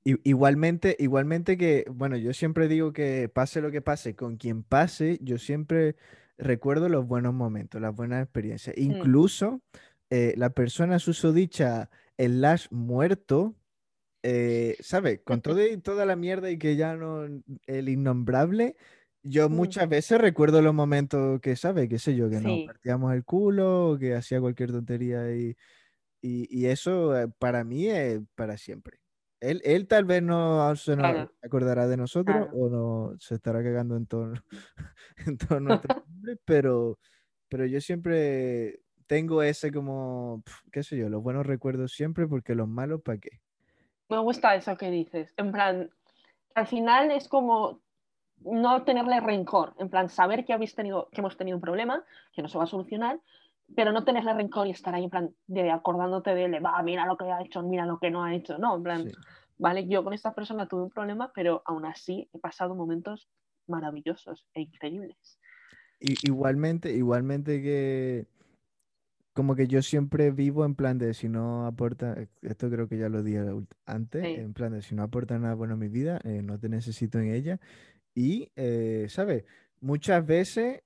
Igualmente, 0.03 0.95
igualmente 0.98 1.57
que, 1.57 1.86
bueno, 1.91 2.17
yo 2.17 2.33
siempre 2.33 2.67
digo 2.67 2.93
que 2.93 3.29
pase 3.29 3.62
lo 3.62 3.69
que 3.69 3.81
pase, 3.81 4.15
con 4.15 4.38
quien 4.38 4.63
pase, 4.63 5.19
yo 5.21 5.38
siempre 5.38 5.95
recuerdo 6.38 6.89
los 6.89 7.05
buenos 7.05 7.33
momentos, 7.33 7.81
las 7.81 7.93
buenas 7.95 8.24
experiencias. 8.24 8.75
Mm. 8.77 8.81
Incluso 8.81 9.62
eh, 10.09 10.33
la 10.38 10.51
persona 10.51 11.00
susodicha, 11.00 11.89
el 12.17 12.41
Lash 12.41 12.67
muerto, 12.71 13.55
eh, 14.24 14.77
¿sabes? 14.79 15.19
Con 15.24 15.41
todo 15.41 15.65
y 15.65 15.77
toda 15.77 16.05
la 16.05 16.15
mierda 16.15 16.50
y 16.50 16.57
que 16.57 16.75
ya 16.75 16.95
no, 16.95 17.25
el 17.67 17.89
innombrable, 17.89 18.77
yo 19.21 19.50
muchas 19.50 19.88
veces 19.89 20.19
recuerdo 20.19 20.62
los 20.62 20.74
momentos 20.74 21.41
que, 21.41 21.55
¿sabes? 21.55 21.89
Qué 21.89 22.00
sé 22.00 22.15
yo, 22.15 22.29
que 22.29 22.39
nos 22.39 22.65
partíamos 22.65 23.13
el 23.13 23.25
culo, 23.25 23.98
que 24.00 24.15
hacía 24.15 24.39
cualquier 24.39 24.71
tontería 24.71 25.36
y, 25.36 25.55
y, 26.21 26.65
eso 26.65 27.17
eh, 27.17 27.27
para 27.39 27.63
mí 27.63 27.88
es 27.88 28.19
para 28.35 28.57
siempre. 28.57 28.99
Él, 29.39 29.61
él 29.63 29.88
tal 29.88 30.03
vez 30.03 30.21
no 30.21 30.75
se 30.75 30.97
nos 30.97 31.29
acordará 31.41 31.88
de 31.88 31.95
nosotros 31.95 32.49
o 32.53 32.69
no 32.69 33.15
se 33.19 33.35
estará 33.35 33.63
cagando 33.63 33.95
en 33.95 34.05
todo, 34.05 34.33
en 35.25 35.38
todo 35.38 35.59
nuestro 35.61 36.03
nombre, 36.05 36.38
pero, 36.45 36.99
pero 37.47 37.65
yo 37.65 37.79
siempre 37.79 38.81
tengo 39.07 39.41
ese 39.41 39.71
como, 39.71 40.43
qué 40.71 40.83
sé 40.83 40.97
yo, 40.97 41.09
los 41.09 41.23
buenos 41.23 41.45
recuerdos 41.45 41.93
siempre 41.93 42.27
porque 42.27 42.53
los 42.53 42.67
malos, 42.67 43.01
¿para 43.01 43.17
qué? 43.17 43.39
Me 44.09 44.19
gusta 44.19 44.55
eso 44.55 44.75
que 44.75 44.91
dices. 44.91 45.33
En 45.38 45.51
plan, 45.51 45.89
al 46.55 46.67
final 46.67 47.11
es 47.11 47.27
como 47.27 47.81
no 48.41 48.83
tenerle 48.83 49.19
rencor, 49.19 49.73
en 49.79 49.89
plan, 49.89 50.09
saber 50.09 50.45
que 50.45 50.53
habéis 50.53 50.75
tenido, 50.75 51.09
que 51.11 51.21
hemos 51.21 51.38
tenido 51.38 51.57
un 51.57 51.61
problema, 51.61 52.03
que 52.33 52.41
no 52.41 52.47
se 52.47 52.57
va 52.57 52.65
a 52.65 52.67
solucionar, 52.67 53.19
pero 53.75 53.91
no 53.91 54.03
tenerle 54.03 54.33
rencor 54.33 54.67
y 54.67 54.71
estar 54.71 54.93
ahí 54.93 55.05
en 55.05 55.09
plan 55.09 55.35
de 55.47 55.71
acordándote 55.71 56.33
de 56.33 56.45
él, 56.45 56.65
va, 56.65 56.81
mira 56.83 57.05
lo 57.05 57.17
que 57.17 57.25
ha 57.25 57.41
hecho, 57.41 57.61
mira 57.63 57.85
lo 57.85 57.99
que 57.99 58.11
no 58.11 58.23
ha 58.23 58.33
hecho, 58.33 58.57
no, 58.57 58.75
en 58.75 58.83
plan, 58.83 59.11
vale, 59.57 59.88
yo 59.88 60.03
con 60.03 60.13
esta 60.13 60.33
persona 60.33 60.67
tuve 60.67 60.83
un 60.83 60.89
problema, 60.89 61.31
pero 61.33 61.61
aún 61.65 61.85
así 61.85 62.29
he 62.33 62.39
pasado 62.39 62.75
momentos 62.75 63.29
maravillosos 63.67 64.45
e 64.53 64.61
increíbles. 64.61 65.39
igualmente, 65.99 66.93
igualmente 66.93 67.61
que 67.61 68.25
como 69.33 69.55
que 69.55 69.67
yo 69.67 69.81
siempre 69.81 70.31
vivo 70.31 70.65
en 70.65 70.75
plan 70.75 70.97
de 70.97 71.13
si 71.13 71.29
no 71.29 71.65
aporta, 71.65 72.17
esto 72.41 72.69
creo 72.69 72.89
que 72.89 72.97
ya 72.97 73.07
lo 73.07 73.23
dije 73.23 73.39
antes, 73.85 74.25
en 74.25 74.53
plan 74.53 74.73
de 74.73 74.81
si 74.81 74.95
no 74.95 75.03
aporta 75.03 75.39
nada 75.39 75.55
bueno 75.55 75.75
a 75.75 75.77
mi 75.77 75.88
vida, 75.88 76.19
eh, 76.25 76.41
no 76.43 76.59
te 76.59 76.67
necesito 76.67 77.19
en 77.19 77.31
ella. 77.31 77.59
Y, 78.13 78.51
eh, 78.57 79.05
¿sabes? 79.07 79.45
Muchas 79.79 80.25
veces 80.25 80.81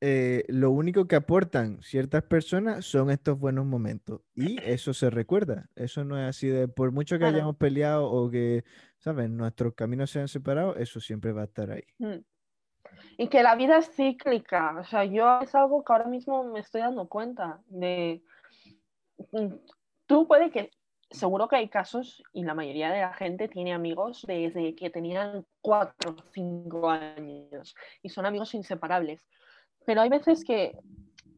eh, 0.00 0.44
lo 0.48 0.70
único 0.72 1.08
que 1.08 1.16
aportan 1.16 1.82
ciertas 1.82 2.22
personas 2.22 2.84
son 2.84 3.10
estos 3.10 3.38
buenos 3.38 3.64
momentos 3.64 4.20
y 4.34 4.60
eso 4.62 4.92
se 4.92 5.08
recuerda. 5.08 5.70
Eso 5.74 6.04
no 6.04 6.18
es 6.18 6.28
así 6.28 6.48
de, 6.48 6.68
por 6.68 6.92
mucho 6.92 7.18
que 7.18 7.24
hayamos 7.24 7.56
peleado 7.56 8.10
o 8.10 8.30
que, 8.30 8.64
¿sabes? 8.98 9.30
Nuestros 9.30 9.74
caminos 9.74 10.10
se 10.10 10.20
han 10.20 10.28
separado, 10.28 10.76
eso 10.76 11.00
siempre 11.00 11.32
va 11.32 11.42
a 11.42 11.46
estar 11.46 11.70
ahí. 11.70 11.84
Mm. 11.98 12.18
Y 13.16 13.28
que 13.28 13.42
la 13.42 13.56
vida 13.56 13.78
es 13.78 13.90
cíclica. 13.90 14.76
O 14.78 14.84
sea, 14.84 15.04
yo 15.04 15.40
es 15.40 15.54
algo 15.54 15.82
que 15.82 15.92
ahora 15.92 16.08
mismo 16.08 16.44
me 16.44 16.60
estoy 16.60 16.82
dando 16.82 17.08
cuenta 17.08 17.60
de... 17.66 18.22
Mm, 19.32 19.54
tú 20.06 20.28
puede 20.28 20.50
que, 20.50 20.70
seguro 21.10 21.48
que 21.48 21.56
hay 21.56 21.68
casos 21.68 22.22
y 22.34 22.44
la 22.44 22.54
mayoría 22.54 22.90
de 22.90 23.00
la 23.00 23.14
gente 23.14 23.48
tiene 23.48 23.72
amigos 23.72 24.24
desde 24.26 24.74
que 24.74 24.90
tenían 24.90 25.46
cuatro 25.62 26.16
o 26.18 26.22
cinco 26.32 26.90
años 26.90 27.74
y 28.02 28.10
son 28.10 28.26
amigos 28.26 28.54
inseparables. 28.54 29.26
Pero 29.86 30.02
hay 30.02 30.10
veces 30.10 30.44
que, 30.44 30.78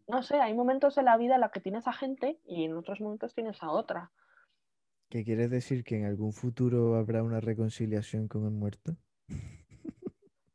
no 0.08 0.22
sé, 0.22 0.40
hay 0.40 0.54
momentos 0.54 0.98
en 0.98 1.04
la 1.04 1.16
vida 1.16 1.36
en 1.36 1.42
los 1.42 1.52
que 1.52 1.60
tienes 1.60 1.86
a 1.86 1.92
gente 1.92 2.40
y 2.46 2.64
en 2.64 2.76
otros 2.76 3.00
momentos 3.00 3.34
tienes 3.34 3.62
a 3.62 3.70
otra. 3.70 4.10
¿Qué 5.10 5.22
quieres 5.22 5.50
decir? 5.50 5.84
¿Que 5.84 5.96
en 5.96 6.06
algún 6.06 6.32
futuro 6.32 6.96
habrá 6.96 7.22
una 7.22 7.40
reconciliación 7.40 8.26
con 8.26 8.44
el 8.44 8.50
muerto? 8.50 8.96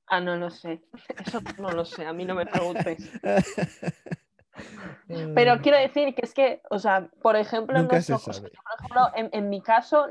Ah, 0.06 0.20
no 0.20 0.36
lo 0.36 0.52
sé. 0.52 0.84
Eso 1.26 1.42
no 1.58 1.72
lo 1.72 1.86
sé. 1.86 2.06
A 2.06 2.14
mí 2.14 2.24
no 2.24 2.36
me 2.36 2.46
preguntes. 2.46 3.10
Pero 5.34 5.60
quiero 5.60 5.80
decir 5.80 6.14
que 6.14 6.22
es 6.24 6.36
que, 6.36 6.62
o 6.70 6.78
sea, 6.78 7.10
por 7.24 7.36
ejemplo, 7.36 7.80
en, 7.80 7.88
en, 9.32 9.50
mi 9.50 9.62
caso, 9.62 10.06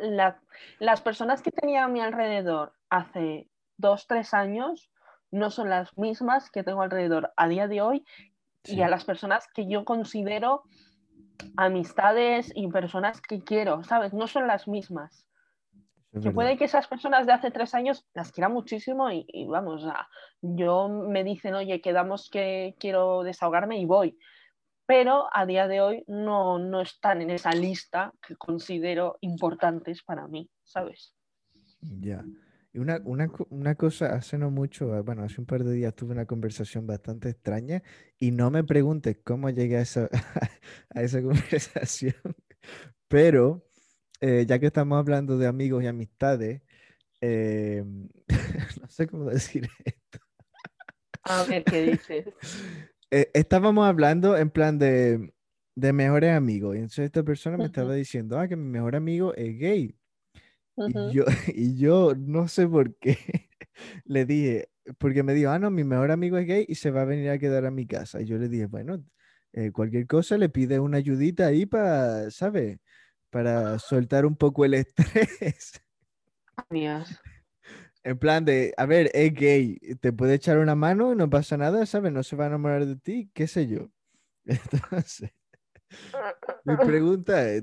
las 0.80 1.00
personas 1.02 1.40
que 1.40 1.52
tenía 1.52 1.84
a 1.84 1.88
mi 1.88 2.00
alrededor 2.00 2.72
hace 2.90 3.48
dos, 3.76 4.08
tres 4.08 4.34
años 4.34 4.90
no 5.32 5.50
son 5.50 5.70
las 5.70 5.96
mismas 5.98 6.50
que 6.50 6.62
tengo 6.62 6.82
alrededor 6.82 7.32
a 7.36 7.48
día 7.48 7.66
de 7.66 7.80
hoy 7.80 8.04
y 8.64 8.82
a 8.82 8.88
las 8.88 9.04
personas 9.04 9.48
que 9.52 9.66
yo 9.66 9.84
considero 9.84 10.62
amistades 11.56 12.52
y 12.54 12.68
personas 12.68 13.20
que 13.20 13.42
quiero, 13.42 13.82
¿sabes? 13.82 14.12
No 14.12 14.28
son 14.28 14.46
las 14.46 14.68
mismas. 14.68 15.26
que 16.22 16.30
puede 16.30 16.58
que 16.58 16.66
esas 16.66 16.86
personas 16.86 17.26
de 17.26 17.32
hace 17.32 17.50
tres 17.50 17.74
años 17.74 18.06
las 18.12 18.30
quiera 18.30 18.50
muchísimo 18.50 19.10
y, 19.10 19.46
vamos, 19.48 19.82
yo 20.42 20.88
me 20.88 21.24
dicen, 21.24 21.54
oye, 21.54 21.80
quedamos 21.80 22.28
que 22.30 22.76
quiero 22.78 23.22
desahogarme 23.22 23.78
y 23.78 23.86
voy. 23.86 24.18
Pero 24.84 25.28
a 25.32 25.46
día 25.46 25.68
de 25.68 25.80
hoy 25.80 26.04
no, 26.06 26.58
no 26.58 26.82
están 26.82 27.22
en 27.22 27.30
esa 27.30 27.52
lista 27.52 28.12
que 28.26 28.36
considero 28.36 29.16
importantes 29.22 30.02
para 30.02 30.28
mí, 30.28 30.50
¿sabes? 30.64 31.14
Ya. 31.80 32.22
Y 32.74 32.78
una, 32.78 33.02
una, 33.04 33.30
una, 33.50 33.74
cosa, 33.74 34.14
hace 34.14 34.38
no 34.38 34.50
mucho, 34.50 34.94
ah, 34.94 35.02
bueno, 35.02 35.22
hace 35.24 35.40
un 35.40 35.46
par 35.46 35.62
de 35.62 35.74
días 35.74 35.94
tuve 35.94 36.12
una 36.12 36.24
conversación 36.24 36.86
bastante 36.86 37.28
extraña 37.28 37.82
y 38.18 38.30
no 38.30 38.50
me 38.50 38.64
preguntes 38.64 39.18
cómo 39.22 39.50
llegué 39.50 39.76
a 39.76 39.82
esa, 39.82 40.08
a 40.94 41.02
esa 41.02 41.20
conversación, 41.22 42.14
pero 43.08 43.66
eh, 44.22 44.46
ya 44.46 44.58
que 44.58 44.66
estamos 44.66 44.98
hablando 44.98 45.36
de 45.36 45.46
amigos 45.46 45.84
y 45.84 45.86
amistades, 45.86 46.62
eh, 47.20 47.84
no 48.80 48.88
sé 48.88 49.06
cómo 49.06 49.28
decir 49.28 49.68
esto. 49.84 50.18
A 51.24 51.44
ver, 51.44 51.64
¿qué 51.64 51.82
dices? 51.82 52.26
Eh, 53.10 53.30
estábamos 53.34 53.86
hablando 53.86 54.38
en 54.38 54.48
plan 54.48 54.78
de, 54.78 55.34
de 55.74 55.92
mejores 55.92 56.30
amigos 56.34 56.74
y 56.74 56.78
entonces 56.78 57.04
esta 57.04 57.22
persona 57.22 57.58
me 57.58 57.66
estaba 57.66 57.92
diciendo, 57.94 58.38
ah, 58.38 58.48
que 58.48 58.56
mi 58.56 58.68
mejor 58.68 58.96
amigo 58.96 59.34
es 59.34 59.58
gay. 59.58 59.94
Y 60.76 61.12
yo, 61.12 61.24
y 61.54 61.76
yo 61.76 62.14
no 62.16 62.48
sé 62.48 62.66
por 62.66 62.94
qué 62.96 63.18
le 64.04 64.24
dije, 64.24 64.68
porque 64.98 65.22
me 65.22 65.34
dijo, 65.34 65.50
ah, 65.50 65.58
no, 65.58 65.70
mi 65.70 65.84
mejor 65.84 66.10
amigo 66.10 66.38
es 66.38 66.46
gay 66.46 66.64
y 66.68 66.74
se 66.74 66.90
va 66.90 67.02
a 67.02 67.06
venir 67.06 67.30
a 67.30 67.38
quedar 67.38 67.66
a 67.66 67.70
mi 67.70 67.86
casa. 67.86 68.20
Y 68.20 68.26
yo 68.26 68.38
le 68.38 68.48
dije, 68.48 68.66
bueno, 68.66 69.04
eh, 69.52 69.70
cualquier 69.70 70.06
cosa 70.06 70.38
le 70.38 70.48
pide 70.48 70.80
una 70.80 70.98
ayudita 70.98 71.46
ahí 71.46 71.66
para, 71.66 72.30
¿sabes? 72.30 72.78
Para 73.30 73.78
soltar 73.78 74.26
un 74.26 74.36
poco 74.36 74.64
el 74.64 74.74
estrés. 74.74 75.82
En 78.04 78.18
plan 78.18 78.44
de, 78.44 78.74
a 78.76 78.86
ver, 78.86 79.10
es 79.14 79.32
gay, 79.32 79.78
te 80.00 80.12
puede 80.12 80.34
echar 80.34 80.58
una 80.58 80.74
mano 80.74 81.12
y 81.12 81.16
no 81.16 81.30
pasa 81.30 81.56
nada, 81.56 81.86
¿sabes? 81.86 82.12
No 82.12 82.22
se 82.22 82.34
va 82.34 82.44
a 82.44 82.48
enamorar 82.48 82.84
de 82.84 82.96
ti, 82.96 83.30
qué 83.32 83.46
sé 83.46 83.68
yo. 83.68 83.90
Entonces, 84.44 85.30
mi 86.64 86.76
pregunta 86.76 87.48
es, 87.48 87.62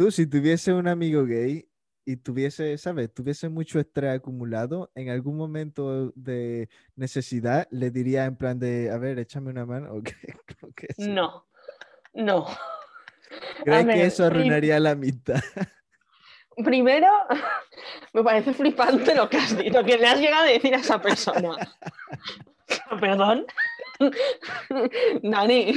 Tú, 0.00 0.10
si 0.10 0.26
tuviese 0.26 0.72
un 0.72 0.88
amigo 0.88 1.26
gay 1.26 1.68
y 2.06 2.16
tuviese, 2.16 2.78
¿sabes? 2.78 3.12
Tuviese 3.12 3.50
mucho 3.50 3.78
estrés 3.78 4.16
acumulado, 4.16 4.90
en 4.94 5.10
algún 5.10 5.36
momento 5.36 6.10
de 6.14 6.70
necesidad 6.96 7.68
le 7.70 7.90
diría 7.90 8.24
en 8.24 8.34
plan 8.34 8.58
de, 8.58 8.90
a 8.90 8.96
ver, 8.96 9.18
échame 9.18 9.50
una 9.50 9.66
mano. 9.66 9.92
¿o 9.92 10.02
qué? 10.02 10.88
no, 10.96 11.46
no. 12.14 12.46
¿Crees 13.62 13.86
que 13.88 14.06
eso 14.06 14.24
arruinaría 14.24 14.80
la 14.80 14.94
mitad? 14.94 15.38
Primero, 16.64 17.08
me 18.14 18.24
parece 18.24 18.54
flipante 18.54 19.14
lo 19.14 19.28
que 19.28 19.36
has 19.36 19.54
dicho, 19.54 19.84
que 19.84 19.98
le 19.98 20.06
has 20.06 20.18
llegado 20.18 20.44
a 20.44 20.50
decir 20.50 20.74
a 20.74 20.78
esa 20.78 21.02
persona. 21.02 21.58
Perdón. 22.98 23.44
Nani. 25.22 25.74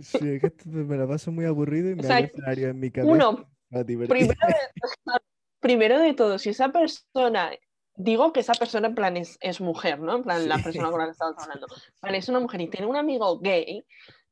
Sí, 0.00 0.38
es 0.42 0.52
que 0.52 0.68
me 0.68 0.96
la 0.96 1.06
paso 1.06 1.30
muy 1.32 1.44
aburrido 1.44 1.90
y 1.90 1.94
me 1.94 2.02
da 2.02 2.20
escenario 2.20 2.68
en 2.68 2.80
mi 2.80 2.90
cabeza. 2.90 3.12
Uno, 3.12 3.48
primero 5.60 6.00
de, 6.00 6.14
todo, 6.14 6.38
si 6.38 6.50
esa 6.50 6.70
persona, 6.70 7.50
digo 7.94 8.32
que 8.32 8.40
esa 8.40 8.54
persona 8.54 8.88
en 8.88 8.94
plan 8.94 9.16
es, 9.16 9.60
mujer, 9.60 10.00
¿no? 10.00 10.16
En 10.16 10.22
plan, 10.22 10.48
la 10.48 10.58
persona 10.58 10.90
con 10.90 10.98
la 11.00 11.06
que 11.06 11.12
estamos 11.12 11.42
hablando. 11.42 11.66
Vale, 12.02 12.18
es 12.18 12.28
una 12.28 12.40
mujer 12.40 12.60
y 12.60 12.68
tiene 12.68 12.86
un 12.86 12.96
amigo 12.96 13.38
gay. 13.40 13.84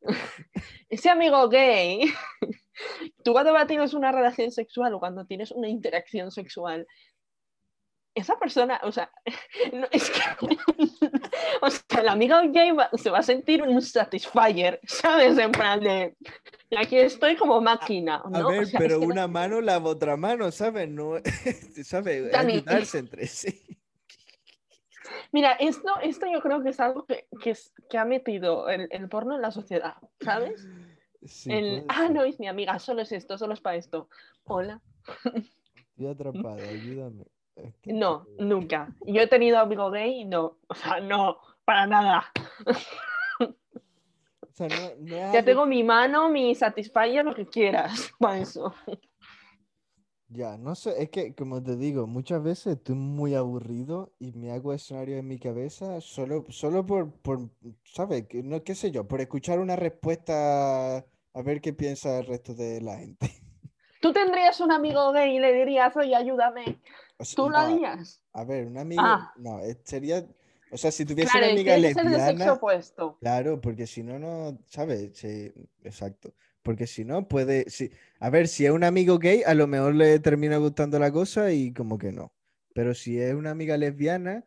Ese 0.88 1.08
amigo 1.08 1.48
gay, 1.48 2.12
tú 3.24 3.32
cuando 3.32 3.54
tienes 3.66 3.94
una 3.94 4.12
relación 4.12 4.50
sexual 4.50 4.94
o 4.94 5.00
cuando 5.00 5.24
tienes 5.24 5.50
una 5.50 5.68
interacción 5.68 6.30
sexual, 6.30 6.86
esa 8.14 8.38
persona, 8.38 8.80
o 8.84 8.92
sea, 8.92 9.10
es 9.90 10.10
que, 10.10 10.20
o 11.62 11.70
sea, 11.70 12.00
el 12.00 12.08
amigo 12.08 12.36
gay 12.48 12.70
se 12.94 13.10
va 13.10 13.18
a 13.18 13.22
sentir 13.22 13.62
un 13.62 13.80
satisfier, 13.82 14.80
¿sabes? 14.84 15.36
En 15.38 15.52
plan 15.52 15.80
de, 15.80 16.16
aquí 16.76 16.96
estoy 16.96 17.36
como 17.36 17.60
máquina. 17.60 18.22
¿no? 18.30 18.48
A 18.48 18.50
ver, 18.50 18.68
pero 18.78 19.00
una 19.00 19.26
mano 19.26 19.60
lava 19.60 19.90
otra 19.90 20.16
mano, 20.16 20.50
¿sabes? 20.50 20.88
No, 20.88 21.14
¿sabes? 21.84 22.32
Ayudarse 22.34 22.98
entre 22.98 23.26
sí. 23.26 23.60
Mira, 25.32 25.52
esto, 25.52 25.92
esto 26.02 26.26
yo 26.32 26.40
creo 26.40 26.62
que 26.62 26.70
es 26.70 26.78
algo 26.78 27.04
que, 27.06 27.26
que, 27.42 27.56
que 27.90 27.98
ha 27.98 28.04
metido 28.04 28.68
el, 28.68 28.86
el, 28.90 29.08
porno 29.08 29.34
en 29.34 29.42
la 29.42 29.50
sociedad, 29.50 29.94
¿sabes? 30.20 30.64
Sí, 31.24 31.50
el, 31.50 31.84
ah, 31.88 32.08
no, 32.08 32.22
es 32.22 32.38
mi 32.38 32.46
amiga, 32.46 32.78
solo 32.78 33.02
es 33.02 33.10
esto, 33.10 33.36
solo 33.36 33.54
es 33.54 33.60
para 33.60 33.76
esto. 33.76 34.08
Hola. 34.44 34.80
Estoy 35.96 36.06
atrapado, 36.06 36.58
ayúdame. 36.58 37.24
No, 37.84 38.26
nunca. 38.38 38.94
Yo 39.06 39.22
he 39.22 39.26
tenido 39.26 39.58
amigo 39.58 39.90
gay 39.90 40.20
y 40.20 40.24
no. 40.24 40.56
O 40.66 40.74
sea, 40.74 41.00
no, 41.00 41.38
para 41.64 41.86
nada. 41.86 42.24
ya 45.04 45.44
tengo 45.44 45.66
mi 45.66 45.82
mano, 45.82 46.28
mi 46.28 46.54
satisfyer, 46.54 47.24
lo 47.24 47.34
que 47.34 47.46
quieras, 47.46 48.12
para 48.18 48.38
eso. 48.38 48.74
Ya, 50.28 50.56
no 50.56 50.74
sé, 50.74 51.00
es 51.02 51.10
que 51.10 51.34
como 51.34 51.62
te 51.62 51.76
digo, 51.76 52.06
muchas 52.06 52.42
veces 52.42 52.78
estoy 52.78 52.96
muy 52.96 53.34
aburrido 53.34 54.12
y 54.18 54.32
me 54.32 54.50
hago 54.50 54.72
escenario 54.72 55.16
en 55.16 55.28
mi 55.28 55.38
cabeza 55.38 56.00
solo, 56.00 56.44
solo 56.48 56.84
por, 56.84 57.12
por, 57.12 57.50
¿sabes? 57.84 58.26
No, 58.42 58.62
qué 58.64 58.74
sé 58.74 58.90
yo, 58.90 59.06
por 59.06 59.20
escuchar 59.20 59.60
una 59.60 59.76
respuesta 59.76 60.96
a 60.96 61.42
ver 61.42 61.60
qué 61.60 61.72
piensa 61.72 62.18
el 62.18 62.26
resto 62.26 62.54
de 62.54 62.80
la 62.80 62.98
gente. 62.98 63.43
Tú 64.04 64.12
tendrías 64.12 64.60
un 64.60 64.70
amigo 64.70 65.12
gay 65.12 65.36
y 65.36 65.38
le 65.38 65.54
dirías, 65.54 65.96
oye, 65.96 66.14
ayúdame. 66.14 66.78
¿Tú 67.34 67.48
lo 67.48 67.56
harías? 67.56 68.22
A 68.34 68.44
ver, 68.44 68.66
un 68.66 68.76
amigo, 68.76 69.00
ah. 69.02 69.32
no, 69.38 69.60
eh, 69.60 69.78
sería, 69.82 70.26
o 70.70 70.76
sea, 70.76 70.90
si 70.90 71.06
tuviese 71.06 71.38
una 71.38 71.46
amiga 71.46 71.74
lesbiana, 71.78 72.60
claro, 73.18 73.62
porque 73.62 73.86
si 73.86 74.02
no, 74.02 74.18
no, 74.18 74.58
¿sabes? 74.66 75.16
Sí, 75.16 75.50
exacto. 75.82 76.34
Porque 76.62 76.86
si 76.86 77.06
no, 77.06 77.26
puede, 77.26 77.70
sí. 77.70 77.90
a 78.20 78.28
ver, 78.28 78.46
si 78.46 78.66
es 78.66 78.72
un 78.72 78.84
amigo 78.84 79.18
gay, 79.18 79.42
a 79.42 79.54
lo 79.54 79.66
mejor 79.66 79.94
le 79.94 80.18
termina 80.18 80.58
gustando 80.58 80.98
la 80.98 81.10
cosa 81.10 81.50
y 81.50 81.72
como 81.72 81.96
que 81.96 82.12
no. 82.12 82.30
Pero 82.74 82.92
si 82.92 83.18
es 83.18 83.32
una 83.32 83.52
amiga 83.52 83.78
lesbiana, 83.78 84.44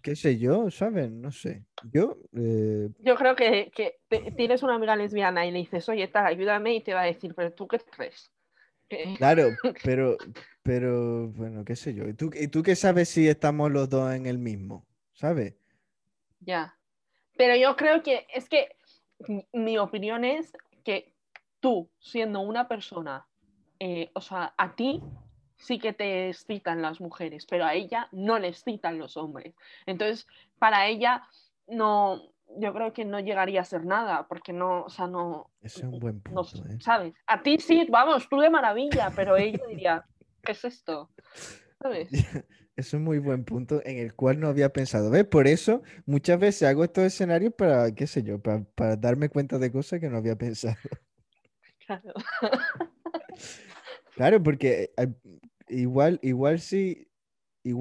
qué 0.00 0.14
sé 0.14 0.38
yo, 0.38 0.70
¿sabes? 0.70 1.10
No 1.10 1.32
sé. 1.32 1.64
Yo, 1.92 2.18
eh, 2.36 2.88
yo 3.00 3.16
creo 3.16 3.34
que, 3.34 3.72
que 3.74 3.98
tienes 4.36 4.62
una 4.62 4.76
amiga 4.76 4.94
lesbiana 4.94 5.44
y 5.44 5.50
le 5.50 5.58
dices, 5.58 5.88
oye, 5.88 6.06
tal, 6.06 6.26
ayúdame 6.26 6.76
y 6.76 6.84
te 6.84 6.94
va 6.94 7.02
a 7.02 7.06
decir, 7.06 7.34
pero 7.34 7.52
tú 7.52 7.66
qué 7.66 7.80
crees. 7.80 8.30
Claro, 9.18 9.48
pero, 9.82 10.16
pero 10.62 11.28
bueno, 11.28 11.64
qué 11.64 11.76
sé 11.76 11.94
yo. 11.94 12.06
¿Y 12.08 12.14
tú, 12.14 12.30
¿Y 12.34 12.48
tú 12.48 12.62
qué 12.62 12.76
sabes 12.76 13.08
si 13.08 13.28
estamos 13.28 13.70
los 13.70 13.88
dos 13.88 14.14
en 14.14 14.26
el 14.26 14.38
mismo? 14.38 14.86
¿Sabes? 15.12 15.54
Ya. 16.40 16.76
Pero 17.36 17.56
yo 17.56 17.76
creo 17.76 18.02
que 18.02 18.26
es 18.32 18.48
que 18.48 18.76
mi 19.52 19.78
opinión 19.78 20.24
es 20.24 20.52
que 20.84 21.12
tú, 21.60 21.90
siendo 21.98 22.40
una 22.40 22.68
persona, 22.68 23.26
eh, 23.80 24.10
o 24.14 24.20
sea, 24.20 24.54
a 24.56 24.74
ti 24.74 25.02
sí 25.56 25.78
que 25.78 25.92
te 25.92 26.28
excitan 26.28 26.82
las 26.82 27.00
mujeres, 27.00 27.46
pero 27.46 27.64
a 27.64 27.74
ella 27.74 28.08
no 28.12 28.38
le 28.38 28.48
excitan 28.48 28.98
los 28.98 29.16
hombres. 29.16 29.54
Entonces, 29.86 30.26
para 30.58 30.86
ella 30.86 31.26
no, 31.66 32.22
yo 32.58 32.72
creo 32.72 32.92
que 32.92 33.04
no 33.04 33.20
llegaría 33.20 33.60
a 33.60 33.64
ser 33.64 33.84
nada, 33.84 34.26
porque 34.28 34.52
no, 34.52 34.84
o 34.84 34.88
sea, 34.88 35.06
no... 35.06 35.50
Ese 35.60 35.80
es 35.80 35.84
un 35.84 35.98
buen 35.98 36.20
punto, 36.20 36.42
¿eh? 36.68 36.78
¿Sabes? 36.80 37.14
A 37.26 37.42
ti 37.42 37.58
sí, 37.58 37.86
vamos, 37.90 38.28
tú 38.28 38.38
de 38.38 38.50
maravilla, 38.50 39.10
pero 39.14 39.36
ella 39.36 39.60
diría, 39.68 40.04
¿qué 40.42 40.52
es 40.52 40.64
esto? 40.64 41.10
¿Sabes? 41.80 42.08
Es 42.76 42.92
un 42.92 43.04
muy 43.04 43.18
buen 43.18 43.46
punto 43.46 43.80
en 43.86 43.96
el 43.96 44.14
cual 44.14 44.38
no 44.38 44.48
había 44.48 44.68
pensado. 44.68 45.10
¿Ves? 45.10 45.24
Por 45.24 45.46
eso 45.46 45.82
muchas 46.04 46.38
veces 46.38 46.68
hago 46.68 46.84
estos 46.84 47.04
escenarios 47.04 47.54
para, 47.54 47.90
qué 47.94 48.06
sé 48.06 48.22
yo, 48.22 48.38
para, 48.38 48.64
para 48.74 48.96
darme 48.96 49.30
cuenta 49.30 49.58
de 49.58 49.72
cosas 49.72 49.98
que 49.98 50.10
no 50.10 50.18
había 50.18 50.36
pensado. 50.36 50.76
Claro. 51.86 52.12
Claro, 54.14 54.42
porque 54.42 54.92
eh, 54.96 55.08
igual, 55.68 56.18
igual 56.22 56.60
sí, 56.60 57.08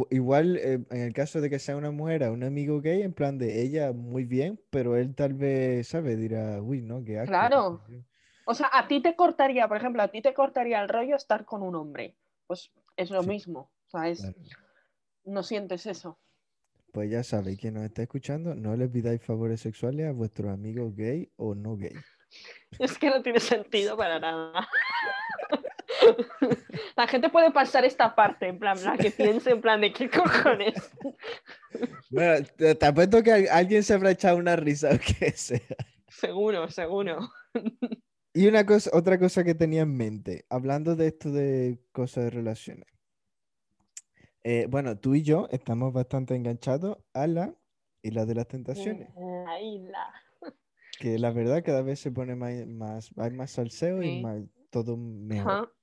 igual, 0.09 0.57
eh, 0.57 0.79
en 0.89 1.01
el 1.01 1.13
caso 1.13 1.41
de 1.41 1.49
que 1.49 1.59
sea 1.59 1.77
una 1.77 1.91
mujer 1.91 2.23
a 2.23 2.31
un 2.31 2.43
amigo 2.43 2.81
gay, 2.81 3.01
en 3.01 3.13
plan 3.13 3.37
de 3.37 3.61
ella 3.61 3.91
muy 3.91 4.25
bien, 4.25 4.59
pero 4.69 4.95
él 4.95 5.15
tal 5.15 5.33
vez, 5.33 5.87
¿sabe? 5.87 6.15
Dirá, 6.15 6.61
uy, 6.61 6.81
no, 6.81 7.03
qué 7.03 7.19
asco. 7.19 7.29
Claro. 7.29 7.81
O 8.45 8.53
sea, 8.53 8.69
a 8.71 8.87
ti 8.87 9.01
te 9.01 9.15
cortaría, 9.15 9.67
por 9.67 9.77
ejemplo, 9.77 10.01
a 10.01 10.07
ti 10.07 10.21
te 10.21 10.33
cortaría 10.33 10.81
el 10.81 10.89
rollo 10.89 11.15
estar 11.15 11.45
con 11.45 11.63
un 11.63 11.75
hombre. 11.75 12.15
Pues 12.47 12.71
es 12.95 13.09
lo 13.09 13.23
mismo. 13.23 13.71
O 13.87 13.89
sea, 13.89 14.07
es, 14.09 14.25
no 15.23 15.43
sientes 15.43 15.85
eso. 15.85 16.19
Pues 16.91 17.11
ya 17.11 17.23
sabe, 17.23 17.57
quien 17.57 17.73
nos 17.73 17.83
está 17.83 18.03
escuchando, 18.03 18.55
no 18.55 18.75
le 18.75 18.87
pidáis 18.87 19.21
favores 19.21 19.61
sexuales 19.61 20.07
a 20.07 20.11
vuestros 20.11 20.51
amigos 20.51 20.95
gay 20.95 21.29
o 21.35 21.55
no 21.55 21.75
gay. 21.75 21.93
Es 22.79 22.97
que 22.97 23.09
no 23.09 23.21
tiene 23.21 23.39
sentido 23.39 23.95
para 23.95 24.19
nada. 24.19 24.67
La 26.95 27.07
gente 27.07 27.29
puede 27.29 27.51
pasar 27.51 27.83
esta 27.83 28.15
parte, 28.15 28.47
en 28.47 28.57
plan, 28.57 28.81
la 28.83 28.97
que 28.97 29.11
piense 29.11 29.51
en 29.51 29.61
plan 29.61 29.81
de 29.81 29.91
qué 29.91 30.09
cojones. 30.09 30.75
Bueno, 32.09 32.45
te, 32.55 32.85
apuesto 32.85 33.21
que 33.21 33.49
alguien 33.49 33.83
se 33.83 33.93
habrá 33.93 34.11
echado 34.11 34.37
una 34.37 34.55
risa 34.55 34.89
o 34.93 34.99
que 34.99 35.31
sea. 35.31 35.59
Seguro, 36.07 36.69
seguro. 36.69 37.29
Y 38.33 38.47
una 38.47 38.65
cosa, 38.65 38.89
otra 38.93 39.19
cosa 39.19 39.43
que 39.43 39.55
tenía 39.55 39.81
en 39.81 39.95
mente, 39.95 40.45
hablando 40.49 40.95
de 40.95 41.07
esto 41.07 41.31
de 41.31 41.79
cosas 41.91 42.25
de 42.25 42.29
relaciones. 42.29 42.85
Eh, 44.43 44.67
bueno, 44.69 44.97
tú 44.97 45.15
y 45.15 45.23
yo 45.23 45.47
estamos 45.51 45.91
bastante 45.91 46.35
enganchados 46.35 46.97
a 47.13 47.27
la 47.27 47.55
isla 48.03 48.25
de 48.25 48.35
las 48.35 48.47
tentaciones. 48.47 49.09
La 49.15 49.59
isla. 49.59 50.13
Que 50.99 51.19
la 51.19 51.31
verdad 51.31 51.63
cada 51.65 51.81
vez 51.81 51.99
se 51.99 52.11
pone 52.11 52.35
más, 52.35 52.65
más 52.67 53.11
hay 53.17 53.31
más 53.31 53.51
salseo 53.51 54.01
y 54.01 54.21
más, 54.21 54.43
todo 54.69 54.95
mejor. 54.95 55.74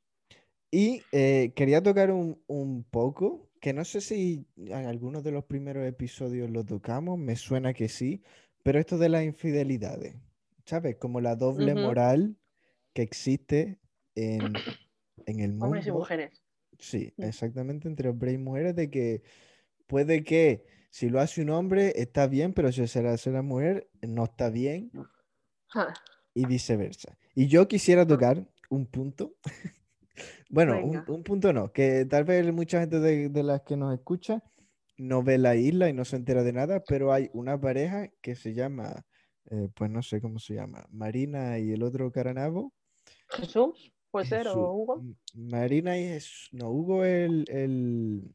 Y 0.75 1.03
eh, 1.13 1.53
quería 1.55 1.83
tocar 1.83 2.11
un, 2.11 2.87
poco, 2.91 3.51
que 3.61 3.75
no 3.75 3.85
sé 3.85 4.01
si 4.01 4.47
en 4.57 4.87
algunos 4.87 5.23
de 5.23 5.31
los 5.31 5.45
primeros 5.45 5.87
episodios 5.87 6.51
lo 6.51 6.65
tocamos, 6.65 7.19
me 7.19 7.37
suena 7.37 7.75
que 7.75 7.91
sí, 7.91 8.23
pero 8.63 8.81
esto 8.81 8.97
de 8.97 9.11
las 9.11 9.23
infidelidades, 9.23 10.17
¿sabes? 10.65 10.97
Como 10.97 11.21
la 11.21 11.37
doble 11.37 11.75
moral 11.75 12.39
que 12.95 13.03
existe 13.03 13.81
en, 14.15 14.55
el 15.27 15.51
mundo. 15.51 15.67
Hombres 15.67 15.87
y 15.87 15.93
mujeres. 15.93 16.43
Sí, 16.79 17.13
mm. 17.19 17.23
exactamente, 17.25 17.87
entre 17.87 18.09
hombres 18.09 18.33
y 18.33 18.39
mujeres, 18.39 18.75
de 18.75 18.89
que 18.89 19.23
puede 19.87 20.25
que 20.25 20.65
si 20.89 21.11
lo 21.11 21.21
hace 21.21 21.43
un 21.43 21.51
hombre 21.51 21.93
está 21.97 22.27
bien, 22.29 22.55
pero 22.55 22.73
si 22.73 22.87
se 22.87 23.03
lo 23.03 23.11
hace 23.11 23.29
una 23.29 23.43
mujer 23.43 23.91
no 24.01 24.25
está 24.25 24.49
bien. 24.49 24.91
Y 26.33 26.47
viceversa. 26.47 27.19
Y 27.35 27.49
yo 27.49 27.69
quisiera 27.69 28.07
tocar 28.07 28.49
un 28.71 28.87
punto 28.87 29.35
bueno, 30.51 30.79
un, 31.09 31.23
punto 31.23 31.53
no, 31.53 31.73
que 31.73 32.05
tal 32.07 32.25
vez 32.25 32.53
mucha 32.53 32.81
gente 32.81 33.01
de, 33.01 33.43
las 33.43 33.63
que 33.63 33.77
nos 33.77 33.95
escucha 33.95 34.43
no 34.99 35.23
ve 35.23 35.39
la 35.39 35.57
isla 35.57 35.89
y 35.89 35.93
no 35.93 36.05
se 36.05 36.17
entera 36.17 36.43
de 36.43 36.53
nada, 36.53 36.83
pero 36.87 37.13
hay 37.13 37.31
una 37.33 37.61
pareja 37.61 38.09
que 38.21 38.35
se 38.35 38.53
llama, 38.53 39.05
eh, 39.51 39.69
pues 39.75 39.91
no 39.91 40.03
sé 40.03 40.21
cómo 40.21 40.39
se 40.39 40.55
llama, 40.55 40.87
Marina 40.91 41.59
y 41.59 41.73
el 41.73 41.83
otro 41.83 42.13
Caranabo. 42.13 42.73
Jesús, 43.31 43.93
puede 44.11 44.27
ser, 44.27 44.49
o 44.49 44.73
Hugo. 44.75 45.03
Marina 45.35 45.99
y 45.99 46.07
Jesús, 46.07 46.51
no, 46.53 46.71
Hugo 46.71 47.05
el, 47.05 47.45
el... 47.49 48.35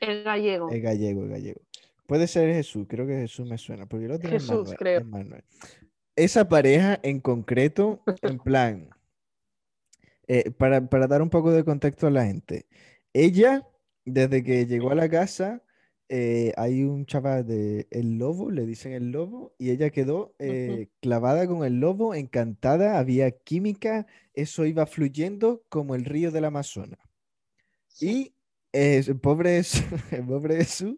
El 0.00 0.22
gallego. 0.22 0.70
El 0.70 0.80
gallego, 0.82 1.24
el 1.24 1.30
gallego. 1.30 1.60
Puede 2.06 2.28
ser 2.28 2.54
Jesús, 2.54 2.86
creo 2.88 3.06
que 3.06 3.16
Jesús 3.16 3.48
me 3.48 3.58
suena, 3.58 3.86
porque 3.86 4.04
el 4.04 4.12
otro 4.12 4.30
Jesús, 4.30 4.72
creo. 4.78 5.02
Esa 6.14 6.48
pareja 6.48 7.00
en 7.02 7.20
concreto, 7.20 8.02
en 8.22 8.38
plan, 8.38 8.90
eh, 10.26 10.50
para, 10.50 10.80
dar 11.06 11.22
un 11.22 11.30
poco 11.30 11.52
de 11.52 11.64
contexto 11.64 12.06
a 12.06 12.10
la 12.10 12.26
gente, 12.26 12.66
ella, 13.12 13.66
desde 14.04 14.42
que 14.42 14.66
llegó 14.66 14.90
a 14.90 14.94
la 14.94 15.08
casa, 15.08 15.62
eh, 16.08 16.52
hay 16.56 16.84
un 16.84 17.06
chaval 17.06 17.46
de 17.46 17.86
El 17.90 18.18
Lobo, 18.18 18.50
le 18.50 18.66
dicen 18.66 18.92
El 18.92 19.10
Lobo, 19.12 19.54
y 19.58 19.70
ella 19.70 19.90
quedó 19.90 20.34
eh, 20.38 20.88
clavada 21.00 21.46
con 21.46 21.64
el 21.64 21.80
lobo, 21.80 22.14
encantada, 22.14 22.98
había 22.98 23.30
química, 23.30 24.06
eso 24.34 24.66
iba 24.66 24.86
fluyendo 24.86 25.64
como 25.68 25.94
el 25.94 26.04
río 26.04 26.30
del 26.30 26.44
Amazonas. 26.44 27.00
Y 28.00 28.34
el 28.72 29.18
pobre, 29.20 29.62
el 30.10 30.26
pobre 30.26 30.56
Jesús 30.56 30.96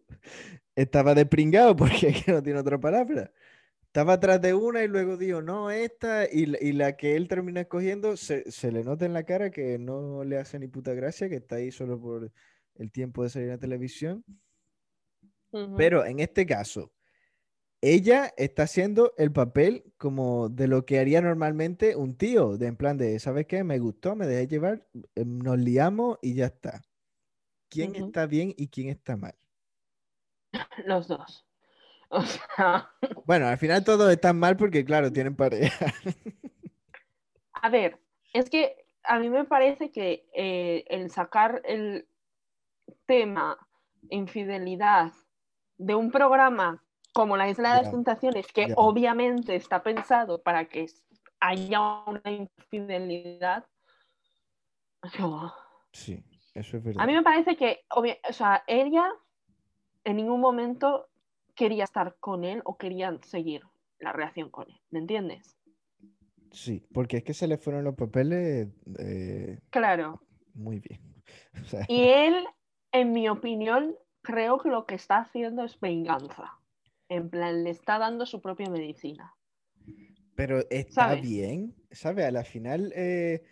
estaba 0.74 1.14
despringado 1.14 1.76
porque 1.76 2.14
no 2.26 2.42
tiene 2.42 2.60
otra 2.60 2.78
palabra 2.78 3.32
estaba 3.88 4.14
atrás 4.14 4.40
de 4.42 4.52
una 4.52 4.84
y 4.84 4.88
luego 4.88 5.16
dijo, 5.16 5.40
no, 5.40 5.70
esta, 5.70 6.30
y, 6.30 6.46
la 6.46 6.96
que 6.96 7.16
él 7.16 7.26
termina 7.26 7.62
escogiendo, 7.62 8.18
se, 8.18 8.44
le 8.70 8.84
nota 8.84 9.06
en 9.06 9.14
la 9.14 9.24
cara 9.24 9.50
que 9.50 9.78
no 9.78 10.24
le 10.24 10.36
hace 10.36 10.58
ni 10.58 10.68
puta 10.68 10.92
gracia, 10.92 11.28
que 11.30 11.36
está 11.36 11.56
ahí 11.56 11.72
solo 11.72 11.98
por 11.98 12.30
el 12.74 12.92
tiempo 12.92 13.22
de 13.22 13.30
salir 13.30 13.50
a 13.50 13.58
televisión. 13.58 14.24
Pero 15.78 16.04
en 16.04 16.20
este 16.20 16.44
caso, 16.44 16.92
ella 17.80 18.34
está 18.36 18.64
haciendo 18.64 19.14
el 19.16 19.32
papel 19.32 19.90
como 19.96 20.50
de 20.50 20.68
lo 20.68 20.84
que 20.84 20.98
haría 20.98 21.22
normalmente 21.22 21.96
un 21.96 22.14
tío, 22.14 22.58
de 22.58 22.66
en 22.66 22.76
plan 22.76 22.98
de, 22.98 23.18
¿sabes 23.18 23.46
qué? 23.46 23.64
Me 23.64 23.78
gustó, 23.78 24.14
me 24.14 24.26
dejé 24.26 24.48
llevar, 24.48 24.86
eh, 25.14 25.24
nos 25.24 25.58
liamos 25.58 26.18
y 26.20 26.34
ya 26.34 26.46
está. 26.46 26.82
¿Quién 27.70 27.94
está 27.96 28.26
bien 28.26 28.52
y 28.58 28.68
quién 28.68 28.90
está 28.90 29.16
mal? 29.16 29.34
Los 30.84 31.08
dos. 31.08 31.47
Bueno, 33.26 33.46
al 33.46 33.58
final 33.58 33.84
todos 33.84 34.10
están 34.10 34.38
mal 34.38 34.56
porque, 34.56 34.84
claro, 34.84 35.12
tienen 35.12 35.36
pareja. 35.36 35.92
A 37.52 37.68
ver, 37.68 37.98
es 38.32 38.48
que 38.50 38.86
a 39.04 39.18
mí 39.18 39.30
me 39.30 39.44
parece 39.44 39.90
que 39.90 40.28
eh, 40.32 40.84
el 40.88 41.10
sacar 41.10 41.62
el 41.64 42.06
tema 43.06 43.58
infidelidad 44.10 45.12
de 45.76 45.94
un 45.94 46.10
programa 46.10 46.82
como 47.12 47.36
La 47.36 47.48
Isla 47.48 47.74
de 47.74 47.82
las 47.82 47.90
Tentaciones, 47.90 48.46
que 48.52 48.72
obviamente 48.76 49.56
está 49.56 49.82
pensado 49.82 50.42
para 50.42 50.66
que 50.66 50.86
haya 51.40 52.04
una 52.06 52.30
infidelidad. 52.30 53.66
Sí, 55.92 56.22
eso 56.54 56.76
es 56.76 56.84
verdad. 56.84 57.02
A 57.02 57.06
mí 57.06 57.14
me 57.14 57.22
parece 57.22 57.56
que, 57.56 57.84
o 57.90 58.32
sea, 58.32 58.62
ella 58.66 59.10
en 60.04 60.16
ningún 60.16 60.40
momento 60.40 61.08
quería 61.58 61.84
estar 61.84 62.16
con 62.20 62.44
él 62.44 62.62
o 62.64 62.78
querían 62.78 63.22
seguir 63.24 63.62
la 63.98 64.12
relación 64.12 64.48
con 64.48 64.70
él, 64.70 64.80
¿me 64.90 65.00
entiendes? 65.00 65.58
Sí, 66.52 66.86
porque 66.94 67.18
es 67.18 67.24
que 67.24 67.34
se 67.34 67.48
le 67.48 67.58
fueron 67.58 67.84
los 67.84 67.94
papeles. 67.94 68.68
Eh, 68.98 69.58
claro. 69.70 70.22
Muy 70.54 70.80
bien. 70.80 71.00
Y 71.88 72.08
él, 72.08 72.46
en 72.92 73.12
mi 73.12 73.28
opinión, 73.28 73.94
creo 74.22 74.58
que 74.58 74.70
lo 74.70 74.86
que 74.86 74.94
está 74.94 75.18
haciendo 75.18 75.64
es 75.64 75.78
venganza. 75.78 76.58
En 77.10 77.28
plan, 77.28 77.64
le 77.64 77.70
está 77.70 77.98
dando 77.98 78.24
su 78.24 78.40
propia 78.40 78.70
medicina. 78.70 79.34
Pero 80.36 80.60
está 80.70 81.16
bien, 81.16 81.74
¿sabes? 81.90 82.24
A 82.24 82.30
la 82.30 82.44
final, 82.44 82.92
eh, 82.94 83.42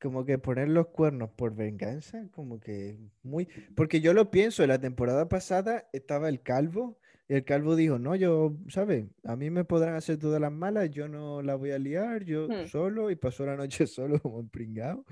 como 0.00 0.24
que 0.24 0.38
poner 0.38 0.68
los 0.68 0.88
cuernos 0.88 1.30
por 1.30 1.54
venganza, 1.56 2.28
como 2.32 2.60
que 2.60 2.98
muy... 3.22 3.48
Porque 3.74 4.00
yo 4.00 4.12
lo 4.12 4.30
pienso, 4.30 4.66
la 4.66 4.78
temporada 4.78 5.28
pasada 5.28 5.88
estaba 5.92 6.28
el 6.28 6.42
calvo 6.42 6.98
y 7.28 7.34
el 7.34 7.44
calvo 7.44 7.74
dijo, 7.74 7.98
no, 7.98 8.14
yo, 8.14 8.54
¿sabes? 8.68 9.06
A 9.24 9.34
mí 9.36 9.50
me 9.50 9.64
podrán 9.64 9.94
hacer 9.94 10.18
todas 10.18 10.40
las 10.40 10.52
malas, 10.52 10.90
yo 10.90 11.08
no 11.08 11.40
la 11.42 11.54
voy 11.54 11.70
a 11.70 11.78
liar, 11.78 12.24
yo 12.24 12.48
hmm. 12.48 12.66
solo, 12.66 13.10
y 13.10 13.16
pasó 13.16 13.46
la 13.46 13.56
noche 13.56 13.86
solo 13.86 14.20
como 14.20 14.38
un 14.38 14.48
pringado. 14.48 15.04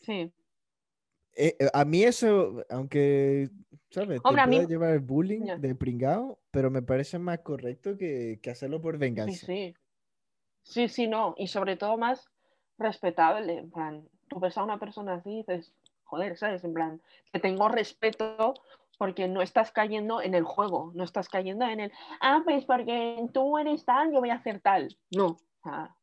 Sí. 0.00 0.32
Eh, 1.36 1.56
eh, 1.58 1.70
a 1.72 1.84
mí 1.84 2.02
eso, 2.02 2.64
aunque, 2.68 3.50
¿sabes? 3.90 4.20
Hombre, 4.24 4.42
te 4.42 4.48
puede 4.48 4.66
llevar 4.66 4.94
el 4.94 5.00
bullying 5.00 5.46
de 5.58 5.74
pringado, 5.76 6.40
pero 6.50 6.70
me 6.70 6.82
parece 6.82 7.18
más 7.18 7.38
correcto 7.40 7.96
que, 7.96 8.40
que, 8.42 8.50
hacerlo 8.50 8.80
por 8.80 8.98
venganza. 8.98 9.46
Sí, 9.46 9.46
sí. 9.46 9.74
Sí, 10.62 10.88
sí, 10.88 11.06
no. 11.06 11.34
Y 11.38 11.46
sobre 11.46 11.76
todo 11.76 11.96
más 11.96 12.28
respetable. 12.78 13.58
En 13.58 13.70
plan, 13.70 14.08
tú 14.28 14.40
ves 14.40 14.58
a 14.58 14.64
una 14.64 14.78
persona 14.78 15.14
así 15.14 15.30
y 15.30 15.36
dices, 15.38 15.72
joder, 16.04 16.36
¿sabes? 16.36 16.64
En 16.64 16.74
plan, 16.74 17.00
que 17.32 17.38
tengo 17.38 17.68
respeto 17.68 18.54
porque 19.00 19.28
no 19.28 19.40
estás 19.40 19.72
cayendo 19.72 20.20
en 20.20 20.34
el 20.34 20.44
juego, 20.44 20.92
no 20.94 21.04
estás 21.04 21.30
cayendo 21.30 21.64
en 21.64 21.80
el, 21.80 21.92
ah, 22.20 22.42
pues 22.44 22.66
porque 22.66 23.16
tú 23.32 23.56
eres 23.56 23.86
tal, 23.86 24.12
yo 24.12 24.20
voy 24.20 24.28
a 24.28 24.34
hacer 24.34 24.60
tal. 24.60 24.94
No, 25.10 25.38
sea, 25.64 25.96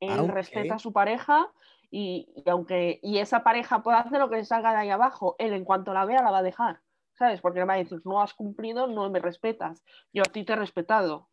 él 0.00 0.28
respeta 0.28 0.74
a 0.74 0.78
su 0.78 0.92
pareja 0.92 1.50
y, 1.90 2.28
aunque 2.44 3.00
y 3.02 3.20
esa 3.20 3.42
pareja 3.42 3.82
puede 3.82 3.96
hacer 3.96 4.18
lo 4.18 4.28
que 4.28 4.44
salga 4.44 4.72
de 4.72 4.80
ahí 4.80 4.90
abajo, 4.90 5.34
él 5.38 5.54
en 5.54 5.64
cuanto 5.64 5.94
la 5.94 6.04
vea 6.04 6.22
la 6.22 6.30
va 6.30 6.40
a 6.40 6.42
dejar, 6.42 6.82
¿sabes? 7.14 7.40
Porque 7.40 7.60
le 7.60 7.64
va 7.64 7.72
a 7.72 7.78
decir, 7.78 8.02
no 8.04 8.20
has 8.20 8.34
cumplido, 8.34 8.86
no 8.86 9.08
me 9.08 9.18
respetas, 9.18 9.82
yo 10.12 10.22
a 10.22 10.30
ti 10.30 10.44
te 10.44 10.52
he 10.52 10.56
respetado. 10.56 11.30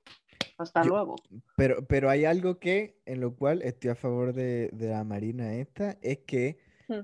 Hasta 0.58 0.86
luego. 0.86 1.16
Pero, 1.58 1.86
pero 1.86 2.10
hay 2.10 2.24
algo 2.24 2.60
que, 2.60 3.02
en 3.06 3.20
lo 3.20 3.36
cual 3.36 3.62
estoy 3.62 3.90
a 3.90 3.96
favor 3.96 4.32
de, 4.32 4.70
la 4.72 5.04
Marina 5.04 5.54
esta, 5.56 5.98
es 6.02 6.20
que, 6.20 6.60
hmm. 6.88 7.00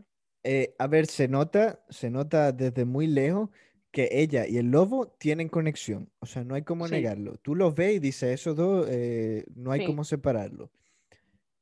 eh, 0.45 0.73
a 0.79 0.87
ver, 0.87 1.07
se 1.07 1.27
nota, 1.27 1.81
se 1.89 2.09
nota 2.09 2.53
desde 2.53 2.85
muy 2.85 3.07
lejos 3.07 3.49
que 3.91 4.09
ella 4.11 4.47
y 4.47 4.57
el 4.57 4.71
lobo 4.71 5.07
tienen 5.07 5.49
conexión. 5.49 6.11
O 6.19 6.25
sea, 6.25 6.43
no 6.43 6.55
hay 6.55 6.63
cómo 6.63 6.87
negarlo. 6.87 7.37
Tú 7.37 7.55
los 7.55 7.75
ves 7.75 7.95
y 7.95 7.99
dices, 7.99 8.31
esos 8.31 8.55
dos, 8.55 8.87
eh, 8.89 9.45
no 9.55 9.71
hay 9.71 9.85
cómo 9.85 10.03
separarlo. 10.03 10.71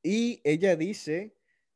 Y 0.04 0.42
ella 0.44 0.76
dice, 0.76 1.36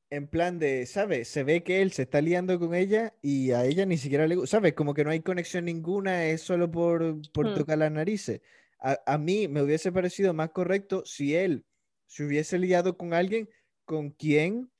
en 0.10 0.28
plan 0.28 0.60
de, 0.60 0.86
¿sabes? 0.86 1.28
Se 1.28 1.44
ve 1.44 1.64
que 1.64 1.82
él 1.82 1.92
se 1.92 2.04
está 2.04 2.22
liando 2.22 2.60
con 2.60 2.76
ella 2.76 3.14
y 3.22 3.52
a 3.52 3.66
ella 3.66 3.86
ni 3.86 3.98
siquiera 3.98 4.28
le 4.28 4.36
gusta, 4.36 4.58
¿sabes? 4.58 4.74
Como 4.74 4.94
que 4.94 5.04
no 5.04 5.10
hay 5.10 5.22
conexión 5.22 5.66
ninguna, 5.66 6.26
es 6.26 6.42
solo 6.42 6.70
por, 6.70 7.22
por 7.32 7.50
hmm. 7.50 7.56
tocar 7.56 7.78
las 7.78 7.92
narices 7.92 8.42
a, 8.82 9.18
mí 9.18 9.48
me 9.48 9.62
hubiese 9.62 9.92
parecido 9.92 10.34
más 10.34 10.50
correcto 10.50 11.04
si 11.06 11.36
él 11.36 11.66
se 12.08 12.26
hubiese 12.26 12.58
liado 12.58 12.98
con 12.98 13.14
alguien 13.14 13.48
con 13.86 14.10
quien 14.10 14.72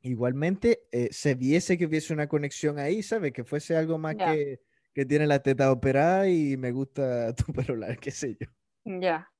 igualmente 0.00 0.86
eh, 0.92 1.08
se 1.12 1.34
viese 1.34 1.76
que 1.76 1.86
hubiese 1.86 2.12
una 2.12 2.28
conexión 2.28 2.78
ahí, 2.78 3.02
¿sabes? 3.02 3.32
Que 3.32 3.44
fuese 3.44 3.76
algo 3.76 3.98
más 3.98 4.16
que, 4.16 4.60
que 4.98 5.06
tiene 5.06 5.28
la 5.28 5.38
teta 5.38 5.70
operada 5.70 6.28
y 6.28 6.56
me 6.56 6.72
gusta 6.72 7.32
tu 7.36 7.52
pelo 7.52 7.76
largo, 7.76 8.00
qué 8.00 8.10
sé 8.10 8.34
yo. 8.34 8.48
Ya. 8.84 9.30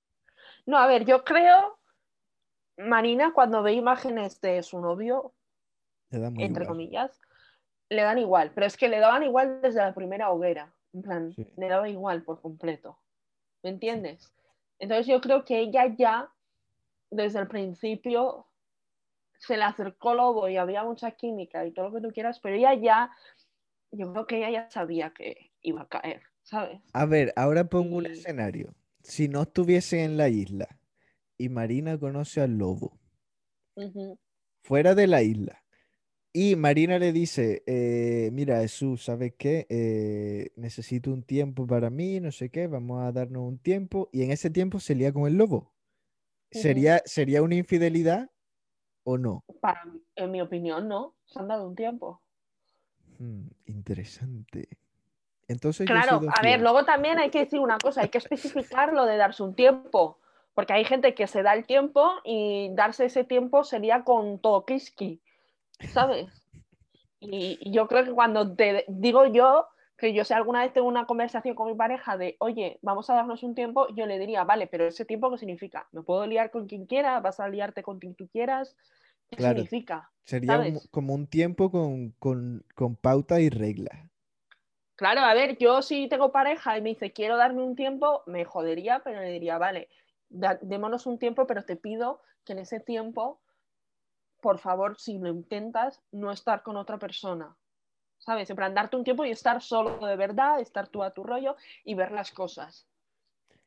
No, 0.66 0.79
a 0.79 0.87
ver, 0.87 1.05
yo 1.05 1.25
creo, 1.25 1.81
Marina, 2.77 3.33
cuando 3.33 3.64
ve 3.64 3.73
imágenes 3.73 4.40
de 4.40 4.62
su 4.62 4.81
novio, 4.81 5.35
entre 6.12 6.64
comillas, 6.64 7.21
le 7.88 8.03
dan 8.03 8.18
igual, 8.18 8.53
pero 8.55 8.68
es 8.68 8.77
que 8.77 8.88
le 8.88 9.01
daban 9.01 9.25
igual 9.25 9.61
desde 9.61 9.81
la 9.81 9.92
primera 9.94 10.31
hoguera, 10.31 10.73
en 10.92 11.03
plan, 11.03 11.35
le 11.57 11.68
daba 11.68 11.88
igual 11.88 12.23
por 12.23 12.40
completo. 12.40 12.97
¿Me 13.64 13.71
entiendes? 13.71 14.33
Entonces 14.79 15.09
yo 15.09 15.21
creo 15.21 15.44
que 15.44 15.59
ella 15.59 15.87
ya, 15.87 16.31
desde 17.11 17.40
el 17.40 17.49
principio, 17.49 18.47
se 19.40 19.57
le 19.57 19.64
acercó 19.64 20.14
Lobo 20.14 20.49
y 20.49 20.57
había 20.57 20.85
mucha 20.85 21.11
química 21.11 21.66
y 21.66 21.73
todo 21.73 21.88
lo 21.88 21.94
que 21.97 22.07
tú 22.07 22.12
quieras, 22.12 22.38
pero 22.38 22.55
ella 22.55 22.75
ya, 22.75 23.11
yo 23.90 24.12
creo 24.12 24.27
que 24.27 24.38
ella 24.38 24.51
ya 24.51 24.70
sabía 24.70 25.12
que 25.12 25.53
iba 25.62 25.83
a 25.83 25.88
caer, 25.88 26.22
¿sabes? 26.42 26.81
A 26.92 27.07
ver, 27.07 27.33
ahora 27.37 27.68
pongo 27.68 27.96
un 27.96 28.07
escenario. 28.07 28.74
Si 29.03 29.29
no 29.29 29.42
estuviese 29.42 30.05
en 30.05 30.16
la 30.16 30.29
isla 30.29 30.68
y 31.37 31.48
Marina 31.48 31.98
conoce 31.98 32.40
al 32.40 32.59
Lobo, 32.59 32.98
fuera 34.62 34.94
de 34.94 35.07
la 35.07 35.22
isla, 35.22 35.62
y 36.33 36.57
Marina 36.57 36.98
le 36.98 37.12
dice, 37.12 37.62
eh, 37.66 38.31
mira 38.33 38.61
Jesús, 38.61 39.05
¿sabes 39.05 39.35
qué? 39.38 39.66
Eh, 39.70 40.53
necesito 40.57 41.11
un 41.11 41.22
tiempo 41.22 41.66
para 41.66 41.90
mí, 41.90 42.20
no 42.20 42.31
sé 42.31 42.51
qué, 42.51 42.66
vamos 42.66 43.03
a 43.03 43.12
darnos 43.12 43.42
un 43.42 43.59
tiempo. 43.59 44.11
Y 44.12 44.22
en 44.22 44.31
ese 44.31 44.51
tiempo 44.51 44.79
se 44.79 44.94
lía 44.94 45.12
con 45.12 45.27
el 45.27 45.35
lobo. 45.35 45.72
¿Sería, 46.51 47.03
¿Sería 47.07 47.42
una 47.42 47.57
infidelidad 47.57 48.31
o 49.05 49.18
no? 49.18 49.44
Para, 49.61 49.83
en 50.16 50.31
mi 50.31 50.40
opinión, 50.40 50.87
no. 50.87 51.16
Se 51.27 51.40
han 51.40 51.48
dado 51.48 51.66
un 51.66 51.74
tiempo. 51.74 52.22
Hmm, 53.18 53.48
interesante. 53.66 54.68
Entonces, 55.48 55.87
claro, 55.87 56.20
a 56.37 56.42
ver, 56.42 56.61
luego 56.61 56.85
también 56.85 57.18
hay 57.18 57.31
que 57.31 57.40
decir 57.40 57.59
una 57.59 57.78
cosa, 57.78 58.02
hay 58.02 58.11
que 58.11 58.18
especificar 58.18 58.92
lo 58.92 59.07
de 59.07 59.16
darse 59.16 59.42
un 59.42 59.54
tiempo, 59.54 60.18
porque 60.54 60.74
hay 60.74 60.85
gente 60.85 61.14
que 61.14 61.26
se 61.26 61.42
da 61.42 61.54
el 61.54 61.64
tiempo 61.66 62.11
y 62.24 62.68
darse 62.74 63.07
ese 63.07 63.24
tiempo 63.24 63.64
sería 63.64 64.04
con 64.04 64.38
todo 64.40 64.64
kiski. 64.64 65.22
¿sabes? 65.92 66.26
Y, 67.20 67.72
yo 67.72 67.88
creo 67.88 68.04
que 68.04 68.12
cuando 68.12 68.54
te 68.54 68.85
digo 68.87 69.26
yo 69.26 69.66
que 69.96 70.12
yo 70.12 70.24
sé 70.24 70.35
alguna 70.35 70.62
vez 70.62 70.72
tengo 70.72 70.87
una 70.87 71.04
conversación 71.04 71.57
con 71.57 71.66
mi 71.66 71.74
pareja 71.74 72.16
de, 72.16 72.37
oye, 72.38 72.78
vamos 72.81 73.11
a 73.11 73.14
darnos 73.14 73.42
un 73.42 73.57
tiempo, 73.57 73.88
yo 73.96 74.07
le 74.07 74.20
diría, 74.20 74.44
vale, 74.44 74.68
pero 74.68 74.87
ese 74.87 75.04
tiempo 75.04 75.28
¿qué 75.33 75.38
significa? 75.38 75.88
¿Me 75.90 76.02
puedo 76.02 76.24
liar 76.28 76.52
con 76.52 76.68
quien 76.68 76.87
quiera? 76.87 77.18
¿Vas 77.18 77.40
a 77.40 77.48
liarte 77.48 77.83
con 77.83 77.98
quien 77.98 78.14
tú 78.14 78.28
quieras? 78.28 78.76
¿Qué 79.31 79.43
significa? 79.43 80.11
Sería 80.25 80.62
como 80.91 81.14
un 81.14 81.27
tiempo 81.27 81.71
con, 81.71 82.11
con, 82.19 82.64
con 82.75 82.97
pauta 82.97 83.41
y 83.41 83.49
regla. 83.49 84.11
Claro, 84.97 85.21
a 85.21 85.33
ver, 85.33 85.57
yo 85.59 85.81
si 85.81 86.09
tengo 86.09 86.33
pareja 86.33 86.77
y 86.77 86.83
me 86.83 86.91
dice, 86.91 87.12
quiero 87.12 87.37
darme 87.37 87.62
un 87.62 87.77
tiempo, 87.77 88.23
me 88.27 88.45
jodería, 88.45 89.01
pero 89.05 89.21
le 89.21 89.31
diría, 89.31 89.57
vale, 89.57 89.88
démonos 90.29 91.07
un 91.07 91.19
tiempo, 91.19 91.47
pero 91.47 91.64
te 91.64 91.77
pido 91.77 92.21
que 92.45 92.53
en 92.53 92.59
ese 92.59 92.81
tiempo 92.81 93.41
por 94.41 94.59
favor, 94.59 94.99
si 94.99 95.19
lo 95.19 95.29
intentas, 95.29 96.01
no 96.12 96.31
estar 96.31 96.62
con 96.62 96.77
otra 96.77 96.99
persona. 96.99 97.57
¿Sabes? 98.19 98.51
En 98.51 98.57
plan, 98.57 98.75
darte 98.75 98.97
un 98.97 99.05
tiempo 99.05 99.25
y 99.25 99.31
estar 99.31 99.62
solo 99.62 99.97
de 100.01 100.17
verdad, 100.17 100.61
estar 100.61 100.88
tú 100.88 101.03
a 101.03 101.12
tu 101.12 101.23
rollo 101.23 101.57
y 101.85 101.95
ver 101.95 102.12
las 102.12 102.33
cosas. 102.33 102.87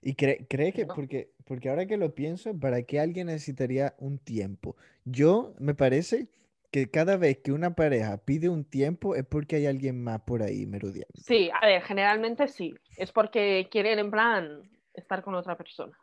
¿Y 0.02 0.16
cree, 0.16 0.48
que, 0.48 0.86
porque, 0.88 1.32
porque 1.46 1.70
ahora 1.70 1.86
que 1.86 1.98
lo 1.98 2.16
pienso, 2.16 2.58
¿para 2.60 2.82
qué 2.84 3.00
alguien 3.00 3.28
necesitaría 3.28 3.94
un 4.00 4.18
tiempo? 4.18 4.76
Yo 5.06 5.54
me 5.60 5.76
parece 5.76 6.28
que 6.72 6.90
cada 6.90 7.18
vez 7.18 7.38
que 7.40 7.52
una 7.52 7.76
pareja 7.76 8.18
pide 8.18 8.50
un 8.50 8.64
tiempo 8.64 9.14
es 9.14 9.26
porque 9.26 9.58
hay 9.58 9.68
alguien 9.68 10.04
más 10.04 10.22
por 10.22 10.42
ahí 10.42 10.66
merodeando. 10.66 11.14
Sí, 11.14 11.52
a 11.54 11.66
ver, 11.68 11.82
generalmente 11.84 12.48
sí. 12.48 12.74
Es 12.98 13.12
porque 13.12 13.68
quieren, 13.70 14.00
en 14.00 14.10
plan, 14.10 14.70
estar 14.94 15.22
con 15.22 15.36
otra 15.36 15.56
persona. 15.56 15.98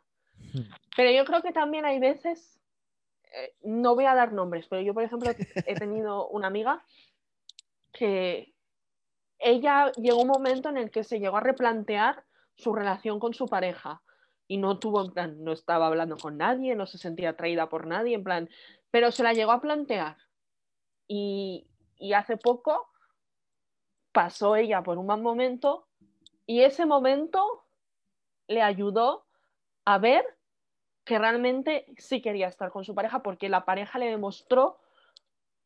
Pero 0.95 1.11
yo 1.11 1.25
creo 1.25 1.41
que 1.41 1.51
también 1.51 1.85
hay 1.85 1.99
veces 1.99 2.59
eh, 3.33 3.53
no 3.63 3.95
voy 3.95 4.05
a 4.05 4.15
dar 4.15 4.31
nombres, 4.31 4.67
pero 4.67 4.81
yo, 4.81 4.93
por 4.93 5.03
ejemplo, 5.03 5.31
he 5.65 5.75
tenido 5.75 6.27
una 6.29 6.47
amiga 6.47 6.83
que 7.91 8.53
ella 9.37 9.91
llegó 9.97 10.21
un 10.21 10.27
momento 10.27 10.69
en 10.69 10.77
el 10.77 10.89
que 10.89 11.03
se 11.03 11.19
llegó 11.19 11.37
a 11.37 11.41
replantear 11.41 12.23
su 12.59 12.73
relación 12.73 13.19
con 13.19 13.33
su 13.33 13.47
pareja 13.47 14.01
y 14.47 14.57
no 14.57 14.79
tuvo, 14.79 15.05
en 15.05 15.11
plan, 15.11 15.43
no 15.43 15.53
estaba 15.53 15.87
hablando 15.87 16.17
con 16.17 16.37
nadie, 16.37 16.75
no 16.75 16.85
se 16.85 16.97
sentía 16.97 17.29
atraída 17.29 17.69
por 17.69 17.87
nadie, 17.87 18.15
en 18.15 18.23
plan, 18.23 18.49
pero 18.91 19.11
se 19.11 19.23
la 19.23 19.33
llegó 19.33 19.51
a 19.51 19.61
plantear. 19.61 20.17
Y, 21.07 21.67
y 21.97 22.13
hace 22.13 22.37
poco 22.37 22.89
pasó 24.11 24.55
ella 24.55 24.83
por 24.83 24.97
un 24.97 25.05
mal 25.05 25.21
momento 25.21 25.87
y 26.45 26.61
ese 26.61 26.85
momento 26.85 27.63
le 28.47 28.61
ayudó 28.61 29.25
a 29.85 29.97
ver 29.97 30.25
que 31.05 31.17
realmente 31.17 31.85
sí 31.97 32.21
quería 32.21 32.47
estar 32.47 32.71
con 32.71 32.83
su 32.83 32.93
pareja 32.93 33.23
porque 33.23 33.49
la 33.49 33.65
pareja 33.65 33.99
le 33.99 34.09
demostró 34.09 34.79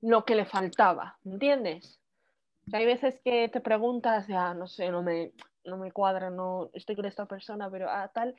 lo 0.01 0.25
que 0.25 0.35
le 0.35 0.45
faltaba, 0.45 1.17
¿entiendes? 1.25 1.99
hay 2.71 2.85
veces 2.85 3.19
que 3.23 3.49
te 3.49 3.59
preguntas, 3.59 4.27
ya 4.27 4.53
no 4.53 4.67
sé, 4.67 4.89
no 4.89 5.01
me, 5.01 5.33
no 5.65 5.77
me 5.77 5.91
cuadra, 5.91 6.29
no 6.29 6.69
estoy 6.73 6.95
con 6.95 7.05
esta 7.05 7.25
persona, 7.25 7.69
pero 7.69 7.89
ah, 7.89 8.09
tal, 8.13 8.35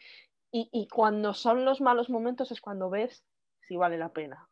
y, 0.51 0.69
y 0.73 0.89
cuando 0.89 1.35
son 1.35 1.65
los 1.65 1.81
malos 1.81 2.11
momentos 2.11 2.51
es 2.53 2.61
cuando 2.61 2.91
ves 2.91 3.25
si 3.67 3.77
vale 3.77 3.99
la 3.99 4.11
pena. 4.11 4.49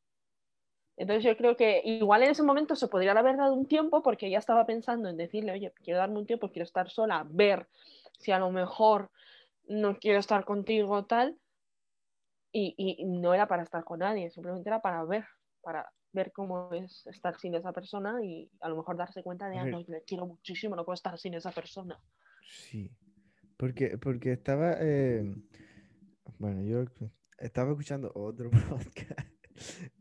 Entonces 0.96 1.24
yo 1.24 1.36
creo 1.36 1.56
que 1.56 1.80
igual 1.84 2.22
en 2.22 2.30
ese 2.30 2.42
momento 2.42 2.76
se 2.76 2.88
podría 2.88 3.12
haber 3.12 3.36
dado 3.36 3.54
un 3.54 3.66
tiempo 3.66 4.02
porque 4.02 4.30
ya 4.30 4.38
estaba 4.38 4.66
pensando 4.66 5.08
en 5.08 5.16
decirle, 5.16 5.52
oye, 5.52 5.72
quiero 5.82 5.98
darme 5.98 6.18
un 6.18 6.26
tiempo, 6.26 6.50
quiero 6.50 6.64
estar 6.64 6.90
sola, 6.90 7.26
ver 7.28 7.66
si 8.18 8.30
a 8.30 8.38
lo 8.38 8.50
mejor 8.50 9.10
no 9.66 9.98
quiero 9.98 10.18
estar 10.18 10.44
contigo 10.44 11.04
tal, 11.06 11.38
y, 12.52 13.04
no 13.04 13.32
era 13.34 13.48
para 13.48 13.62
estar 13.62 13.84
con 13.84 14.00
nadie, 14.00 14.30
simplemente 14.30 14.68
era 14.68 14.82
para 14.82 15.02
ver, 15.04 15.24
para 15.62 15.90
ver 16.12 16.32
cómo 16.32 16.70
es 16.72 17.06
estar 17.06 17.38
sin 17.38 17.54
esa 17.54 17.72
persona 17.72 18.22
y 18.22 18.50
a 18.60 18.68
lo 18.68 18.76
mejor 18.76 18.96
darse 18.96 19.22
cuenta 19.22 19.48
de, 19.48 19.58
ah, 19.58 19.64
no, 19.64 19.80
le 19.86 20.02
quiero 20.02 20.26
muchísimo, 20.26 20.76
no 20.76 20.84
puedo 20.84 20.94
estar 20.94 21.18
sin 21.18 21.34
esa 21.34 21.50
persona. 21.50 21.98
Sí, 22.42 22.90
porque, 23.56 23.98
porque 23.98 24.32
estaba, 24.32 24.76
eh, 24.80 25.34
bueno, 26.38 26.62
yo 26.62 26.84
estaba 27.38 27.70
escuchando 27.70 28.12
otro 28.14 28.50
podcast 28.68 29.28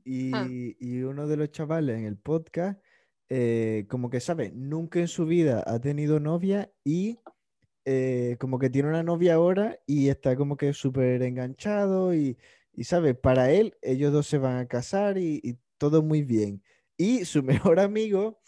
y, 0.03 0.31
ah. 0.33 0.47
y 0.49 1.01
uno 1.03 1.27
de 1.27 1.37
los 1.37 1.51
chavales 1.51 1.97
en 1.97 2.05
el 2.05 2.17
podcast, 2.17 2.81
eh, 3.29 3.85
como 3.87 4.09
que 4.09 4.19
sabe, 4.19 4.51
nunca 4.53 4.99
en 4.99 5.07
su 5.07 5.25
vida 5.25 5.63
ha 5.65 5.79
tenido 5.79 6.19
novia 6.19 6.69
y 6.83 7.17
eh, 7.85 8.35
como 8.39 8.59
que 8.59 8.69
tiene 8.69 8.89
una 8.89 9.03
novia 9.03 9.35
ahora 9.35 9.79
y 9.87 10.09
está 10.09 10.35
como 10.35 10.57
que 10.57 10.73
súper 10.73 11.23
enganchado 11.23 12.13
y, 12.13 12.37
y, 12.73 12.83
¿sabes? 12.83 13.15
Para 13.17 13.49
él, 13.51 13.77
ellos 13.81 14.11
dos 14.11 14.27
se 14.27 14.37
van 14.37 14.57
a 14.57 14.67
casar 14.67 15.17
y, 15.17 15.57
todo 15.77 16.03
muy 16.03 16.23
bien. 16.23 16.61
Y 16.97 17.25
su 17.25 17.41
mejor 17.43 17.79
amigo 17.79 18.39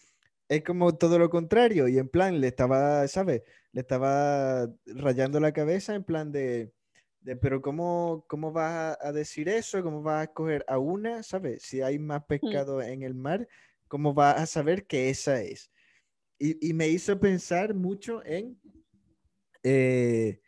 es 0.49 0.63
como 0.63 0.95
todo 0.97 1.17
lo 1.17 1.29
contrario 1.29 1.87
y 1.87 1.97
en 1.97 2.09
plan 2.09 2.41
le 2.41 2.47
estaba, 2.47 3.07
¿sabes? 3.07 3.43
Le 3.73 3.81
estaba 3.81 4.67
rayando 4.85 5.39
la 5.39 5.51
cabeza 5.51 5.95
en 5.95 6.03
plan 6.03 6.31
de, 6.31 6.71
de 7.21 7.35
pero 7.35 7.61
¿cómo, 7.61 8.23
¿cómo 8.27 8.51
vas 8.51 8.97
a 9.01 9.11
decir 9.11 9.49
eso? 9.49 9.83
¿Cómo 9.83 10.01
vas 10.01 10.21
a 10.21 10.23
escoger 10.23 10.63
a 10.67 10.77
una? 10.77 11.23
¿Sabes? 11.23 11.63
Si 11.63 11.81
hay 11.81 11.99
más 11.99 12.21
mm. 12.21 12.25
pescado 12.27 12.81
en 12.81 13.03
el 13.03 13.15
mar, 13.15 13.47
¿cómo 13.87 14.13
vas 14.13 14.39
a 14.39 14.45
saber 14.45 14.85
que 14.85 15.09
esa 15.09 15.41
es? 15.41 15.71
Y, 16.39 16.69
y 16.69 16.73
me 16.73 16.87
hizo 16.87 17.19
pensar 17.19 17.73
mucho 17.73 18.23
en 18.25 18.59
eh, 19.63 20.39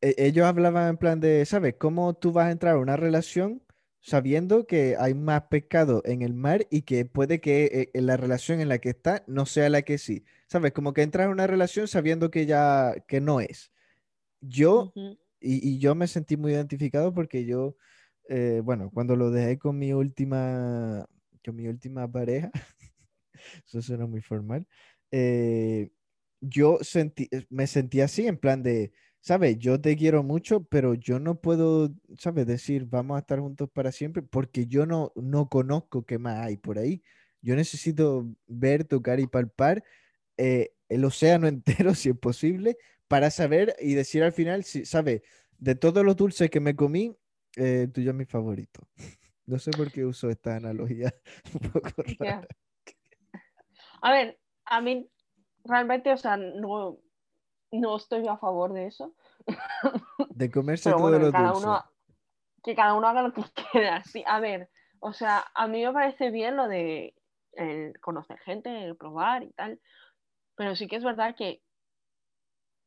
e- 0.00 0.14
ellos 0.18 0.44
hablaban 0.46 0.90
en 0.90 0.96
plan 0.98 1.20
de, 1.20 1.46
¿sabes? 1.46 1.76
¿Cómo 1.78 2.14
tú 2.14 2.32
vas 2.32 2.48
a 2.48 2.50
entrar 2.50 2.74
a 2.74 2.78
una 2.78 2.96
relación 2.96 3.62
sabiendo 4.02 4.66
que 4.66 4.96
hay 4.98 5.14
más 5.14 5.44
pescado 5.44 6.02
en 6.04 6.22
el 6.22 6.34
mar 6.34 6.66
y 6.70 6.82
que 6.82 7.04
puede 7.06 7.40
que 7.40 7.90
eh, 7.94 8.00
la 8.00 8.16
relación 8.16 8.60
en 8.60 8.68
la 8.68 8.78
que 8.78 8.90
está 8.90 9.24
no 9.26 9.46
sea 9.46 9.70
la 9.70 9.82
que 9.82 9.98
sí? 9.98 10.24
¿Sabes? 10.48 10.72
Como 10.72 10.92
que 10.92 11.02
entras 11.02 11.28
a 11.28 11.30
una 11.30 11.46
relación 11.46 11.88
sabiendo 11.88 12.30
que 12.30 12.44
ya, 12.46 12.94
que 13.08 13.20
no 13.20 13.40
es. 13.40 13.72
Yo, 14.40 14.92
y, 14.94 15.16
y 15.40 15.78
yo 15.78 15.94
me 15.94 16.06
sentí 16.08 16.36
muy 16.36 16.52
identificado 16.52 17.14
porque 17.14 17.44
yo, 17.46 17.76
eh, 18.28 18.60
bueno, 18.64 18.90
cuando 18.92 19.16
lo 19.16 19.30
dejé 19.30 19.58
con 19.58 19.78
mi 19.78 19.92
última, 19.92 21.06
con 21.44 21.56
mi 21.56 21.68
última 21.68 22.10
pareja, 22.10 22.50
eso 23.66 23.82
suena 23.82 24.06
muy 24.06 24.20
formal, 24.20 24.66
eh, 25.12 25.90
yo 26.40 26.78
sentí, 26.82 27.28
eh, 27.30 27.46
me 27.50 27.66
sentí 27.66 28.00
así, 28.00 28.26
en 28.26 28.36
plan 28.36 28.62
de, 28.62 28.92
¿sabes? 29.22 29.56
Yo 29.58 29.80
te 29.80 29.96
quiero 29.96 30.22
mucho, 30.22 30.64
pero 30.64 30.94
yo 30.94 31.18
no 31.20 31.40
puedo, 31.40 31.90
¿sabes? 32.18 32.46
Decir, 32.46 32.86
vamos 32.86 33.16
a 33.16 33.20
estar 33.20 33.38
juntos 33.38 33.70
para 33.72 33.92
siempre, 33.92 34.22
porque 34.22 34.66
yo 34.66 34.84
no, 34.84 35.12
no 35.16 35.48
conozco 35.48 36.04
qué 36.04 36.18
más 36.18 36.40
hay 36.40 36.56
por 36.56 36.78
ahí. 36.78 37.02
Yo 37.40 37.56
necesito 37.56 38.28
ver, 38.46 38.84
tocar 38.84 39.20
y 39.20 39.26
palpar 39.28 39.84
eh, 40.36 40.74
el 40.88 41.04
océano 41.04 41.46
entero, 41.86 41.94
si 41.94 42.10
es 42.10 42.18
posible, 42.18 42.76
para 43.08 43.30
saber 43.30 43.76
y 43.80 43.94
decir 43.94 44.22
al 44.24 44.32
final, 44.32 44.64
si, 44.64 44.84
¿sabes? 44.84 45.22
De 45.58 45.76
todos 45.76 46.04
los 46.04 46.16
dulces 46.16 46.50
que 46.50 46.60
me 46.60 46.74
comí, 46.74 47.16
eh, 47.56 47.88
tuyo 47.92 48.10
es 48.10 48.16
mi 48.16 48.26
favorito. 48.26 48.88
No 49.44 49.58
sé 49.58 49.72
por 49.72 49.90
qué 49.90 50.04
uso 50.04 50.30
esta 50.30 50.54
analogía 50.54 51.12
un 51.52 51.70
poco 51.72 51.90
rara. 52.20 52.46
A 54.00 54.12
ver, 54.12 54.38
a 54.64 54.80
mí 54.80 55.10
realmente, 55.64 56.12
o 56.12 56.16
sea, 56.16 56.36
no, 56.36 57.00
no 57.72 57.96
estoy 57.96 58.26
a 58.28 58.36
favor 58.36 58.72
de 58.72 58.86
eso. 58.86 59.14
De 60.30 60.50
comerse 60.50 60.90
Pero 60.90 60.98
todos 60.98 61.10
bueno, 61.10 61.26
que 61.26 61.32
cada 61.32 61.56
uno, 61.56 61.84
que 62.62 62.74
cada 62.74 62.94
uno 62.94 63.08
haga 63.08 63.22
lo 63.22 63.32
que 63.32 63.42
quiera. 63.72 64.02
Sí, 64.04 64.22
a 64.26 64.40
ver, 64.40 64.70
o 65.00 65.12
sea, 65.12 65.44
a 65.54 65.66
mí 65.66 65.84
me 65.84 65.92
parece 65.92 66.30
bien 66.30 66.56
lo 66.56 66.68
de 66.68 67.14
el 67.52 67.98
conocer 68.00 68.38
gente, 68.38 68.84
el 68.84 68.96
probar 68.96 69.42
y 69.42 69.52
tal. 69.52 69.80
Pero 70.54 70.76
sí 70.76 70.86
que 70.86 70.96
es 70.96 71.04
verdad 71.04 71.34
que 71.34 71.62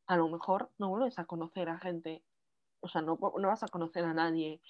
a 0.07 0.17
lo 0.17 0.29
mejor 0.29 0.71
no 0.77 0.89
vuelves 0.89 1.17
a 1.19 1.25
conocer 1.25 1.69
a 1.69 1.79
gente. 1.79 2.23
O 2.79 2.87
sea, 2.87 3.01
no, 3.01 3.17
no 3.19 3.47
vas 3.47 3.63
a 3.63 3.67
conocer 3.67 4.05
a 4.05 4.13
nadie 4.13 4.61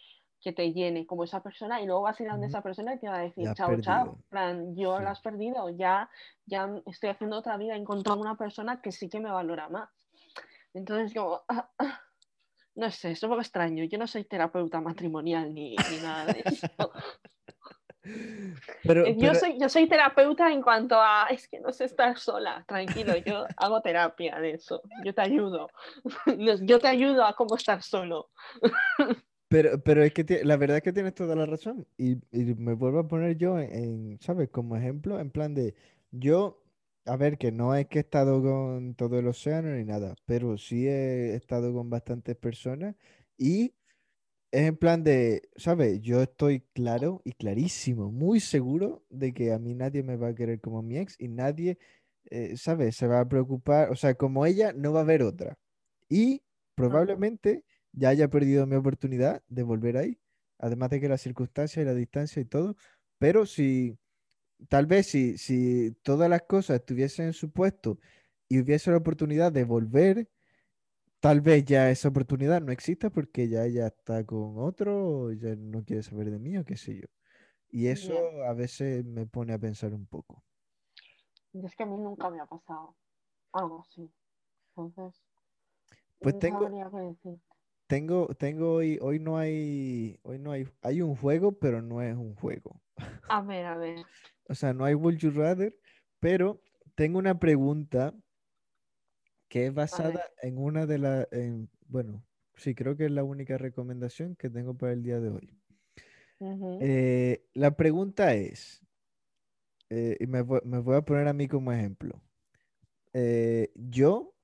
que 0.42 0.54
te 0.54 0.74
llene 0.74 1.08
como 1.08 1.24
esa 1.24 1.42
persona 1.42 1.82
y 1.82 1.86
luego 1.86 2.04
vas 2.04 2.20
a 2.20 2.24
ir 2.24 2.30
a 2.30 2.34
donde 2.34 2.48
esa 2.48 2.62
persona 2.62 2.94
y 2.94 3.00
te 3.00 3.10
va 3.10 3.16
a 3.16 3.22
decir 3.22 3.52
chao, 3.56 3.82
chao. 3.82 4.04
perdido. 4.06 4.18
Plan, 4.30 4.76
yo 4.76 4.98
Sí. 4.98 5.04
la 5.04 5.12
has 5.12 5.22
perdido, 5.22 5.70
ya, 5.70 6.10
ya 6.46 6.70
estoy 6.86 7.10
haciendo 7.10 7.38
otra 7.38 7.58
vida, 7.58 7.74
he 7.74 7.80
encontrado 7.80 8.20
una 8.20 8.38
persona 8.38 8.80
que 8.82 8.92
sí 8.92 9.10
que 9.10 9.20
me 9.20 9.32
valora 9.32 9.70
más. 9.70 9.90
Entonces, 10.76 11.14
como, 11.14 11.42
ah, 11.50 11.70
ah, 11.80 12.02
no 12.76 12.92
sé, 12.92 13.12
es 13.12 13.24
un 13.24 13.30
poco 13.30 13.42
extraño. 13.42 13.84
Yo 13.86 13.98
no 13.98 14.06
soy 14.08 14.26
terapeuta 14.26 14.82
matrimonial 14.82 15.54
ni, 15.54 15.76
ni 15.90 15.98
nada 16.04 16.26
de 16.34 16.44
eso. 16.46 16.68
Pero, 18.84 19.04
Eh, 19.08 19.14
Yo, 19.18 19.30
pero- 19.30 19.40
soy, 19.40 19.58
yo 19.60 19.68
soy 19.68 19.88
terapeuta 19.90 20.52
en 20.54 20.62
cuanto 20.62 20.96
a, 21.02 21.26
es 21.32 21.48
que 21.48 21.60
no 21.60 21.74
sé 21.74 21.86
estar 21.86 22.16
sola, 22.20 22.64
tranquilo, 22.68 23.16
yo 23.18 23.46
hago 23.58 23.82
terapia 23.82 24.36
de 24.40 24.52
eso, 24.52 24.84
yo 25.04 25.12
te 25.12 25.22
ayudo, 25.22 25.70
yo 26.62 26.78
te 26.80 26.88
ayudo 26.88 27.26
a 27.26 27.34
cómo 27.36 27.56
estar 27.56 27.82
solo. 27.82 28.30
Pero, 29.48 29.82
pero 29.82 30.04
es 30.04 30.14
que 30.14 30.42
la 30.44 30.56
verdad 30.58 30.78
es 30.78 30.84
que 30.84 30.94
tienes 30.94 31.16
toda 31.16 31.36
la 31.36 31.48
razón. 31.48 31.88
Y, 31.98 32.14
y 32.32 32.54
me 32.56 32.74
vuelvo 32.74 33.00
a 33.00 33.08
poner 33.08 33.38
yo 33.38 33.58
en, 33.58 33.74
en, 33.74 34.22
¿sabes? 34.22 34.50
Como 34.50 34.76
ejemplo, 34.76 35.20
en 35.20 35.32
plan 35.32 35.56
de, 35.56 35.74
yo, 36.12 36.62
a 37.06 37.18
ver, 37.18 37.38
que 37.38 37.52
no 37.52 37.76
es 37.76 37.88
que 37.88 38.00
he 38.00 38.02
estado 38.02 38.42
con 38.42 38.96
todo 38.96 39.20
el 39.20 39.28
océano 39.28 39.70
ni 39.70 39.84
nada, 39.86 40.16
pero 40.26 40.58
sí 40.58 40.88
he 40.88 41.36
estado 41.36 41.74
con 41.74 41.90
bastantes 41.90 42.36
personas 42.36 42.96
y 43.38 43.76
es 44.52 44.68
en 44.68 44.78
plan 44.78 45.04
de, 45.04 45.50
¿sabes? 45.58 46.02
Yo 46.02 46.22
estoy 46.24 46.62
claro 46.74 47.22
y 47.26 47.34
clarísimo, 47.34 48.12
muy 48.12 48.40
seguro 48.40 49.06
de 49.10 49.34
que 49.34 49.54
a 49.54 49.60
mí 49.60 49.76
nadie 49.76 50.04
me 50.04 50.18
va 50.18 50.30
a 50.30 50.36
querer 50.36 50.62
como 50.62 50.82
mi 50.84 50.98
ex 50.98 51.16
y 51.20 51.28
nadie, 51.30 51.78
eh, 52.32 52.58
¿sabes? 52.58 52.96
Se 52.98 53.08
va 53.08 53.20
a 53.22 53.30
preocupar, 53.30 53.92
o 53.92 53.96
sea, 53.96 54.16
como 54.16 54.46
ella, 54.46 54.74
no 54.74 54.94
va 54.94 55.02
a 55.02 55.04
haber 55.04 55.24
otra. 55.24 55.58
Y 56.10 56.44
probablemente 56.76 57.66
ya 57.94 58.10
haya 58.10 58.30
perdido 58.30 58.66
mi 58.68 58.76
oportunidad 58.76 59.44
de 59.48 59.64
volver 59.64 59.98
ahí, 59.98 60.20
además 60.60 60.90
de 60.92 61.02
que 61.02 61.10
las 61.10 61.22
circunstancias 61.22 61.84
y 61.84 61.86
la 61.86 61.94
distancia 61.96 62.42
y 62.42 62.46
todo, 62.46 62.76
pero 63.20 63.46
si, 63.46 63.98
tal 64.70 64.86
vez 64.86 65.08
si, 65.08 65.38
si 65.38 65.92
todas 66.04 66.30
las 66.30 66.44
cosas 66.44 66.78
estuviesen 66.80 67.28
en 67.28 67.34
su 67.34 67.52
puesto 67.52 68.00
y 68.48 68.60
hubiese 68.60 68.92
la 68.92 68.98
oportunidad 68.98 69.52
de 69.52 69.64
volver, 69.64 70.30
tal 71.20 71.42
vez 71.42 71.66
ya 71.66 71.90
esa 71.92 72.10
oportunidad 72.10 72.62
no 72.62 72.72
exista 72.72 73.10
porque 73.10 73.48
ya 73.50 73.66
ella 73.66 73.88
está 73.88 74.24
con 74.26 74.58
otro 74.58 75.08
o 75.08 75.32
ya 75.32 75.56
no 75.56 75.84
quiere 75.84 76.04
saber 76.04 76.32
de 76.32 76.40
mí 76.40 76.58
o 76.58 76.66
qué 76.66 76.78
sé 76.78 76.96
yo. 76.96 77.08
Y 77.70 77.88
eso 77.88 78.14
a 78.46 78.54
veces 78.54 79.04
me 79.06 79.26
pone 79.26 79.54
a 79.54 79.60
pensar 79.60 79.94
un 79.94 80.06
poco. 80.06 80.44
Y 81.52 81.66
es 81.66 81.76
que 81.76 81.84
a 81.84 81.86
mí 81.86 81.98
nunca 81.98 82.30
me 82.30 82.40
ha 82.40 82.46
pasado 82.46 82.96
algo 83.52 83.82
así. 83.82 84.10
Entonces, 84.76 85.22
Pues 86.20 86.40
tengo- 86.40 86.70
decir. 86.70 87.40
Tengo, 87.88 88.28
tengo 88.36 88.74
hoy, 88.76 88.98
hoy 89.02 89.20
no 89.20 89.38
hay, 89.38 90.20
hoy 90.24 90.40
no 90.40 90.52
hay, 90.52 90.68
hay 90.82 91.02
un 91.02 91.16
juego, 91.16 91.52
pero 91.52 91.82
no 91.82 92.02
es 92.02 92.16
un 92.16 92.34
juego. 92.36 92.82
A 93.30 93.42
ver, 93.42 93.66
a 93.66 93.78
ver. 93.78 93.98
O 94.48 94.54
sea, 94.54 94.74
no 94.74 94.86
hay 94.86 94.94
Would 94.94 95.18
You 95.18 95.32
Rather, 95.32 95.76
pero 96.20 96.62
tengo 96.94 97.18
una 97.18 97.40
pregunta 97.40 98.14
que 99.48 99.66
es 99.66 99.74
basada 99.74 100.24
en 100.44 100.60
una 100.60 100.86
de 100.86 101.00
las, 101.00 101.28
bueno, 101.88 102.24
sí, 102.56 102.76
creo 102.76 102.96
que 102.96 103.06
es 103.06 103.12
la 103.12 103.24
única 103.24 103.58
recomendación 103.58 104.36
que 104.36 104.52
tengo 104.52 104.78
para 104.78 104.94
el 104.94 105.02
día 105.02 105.20
de 105.20 105.30
hoy. 105.30 105.50
Eh, 106.80 107.46
la 107.54 107.76
pregunta 107.76 108.36
es, 108.36 108.86
eh, 109.90 110.18
y 110.20 110.28
me 110.28 110.42
voy, 110.42 110.60
me 110.64 110.80
voy 110.80 110.96
a 110.96 111.02
poner 111.02 111.28
a 111.28 111.34
mí 111.34 111.48
como 111.48 111.72
ejemplo. 111.72 112.22
Eh, 113.14 113.72
yo, 113.76 114.36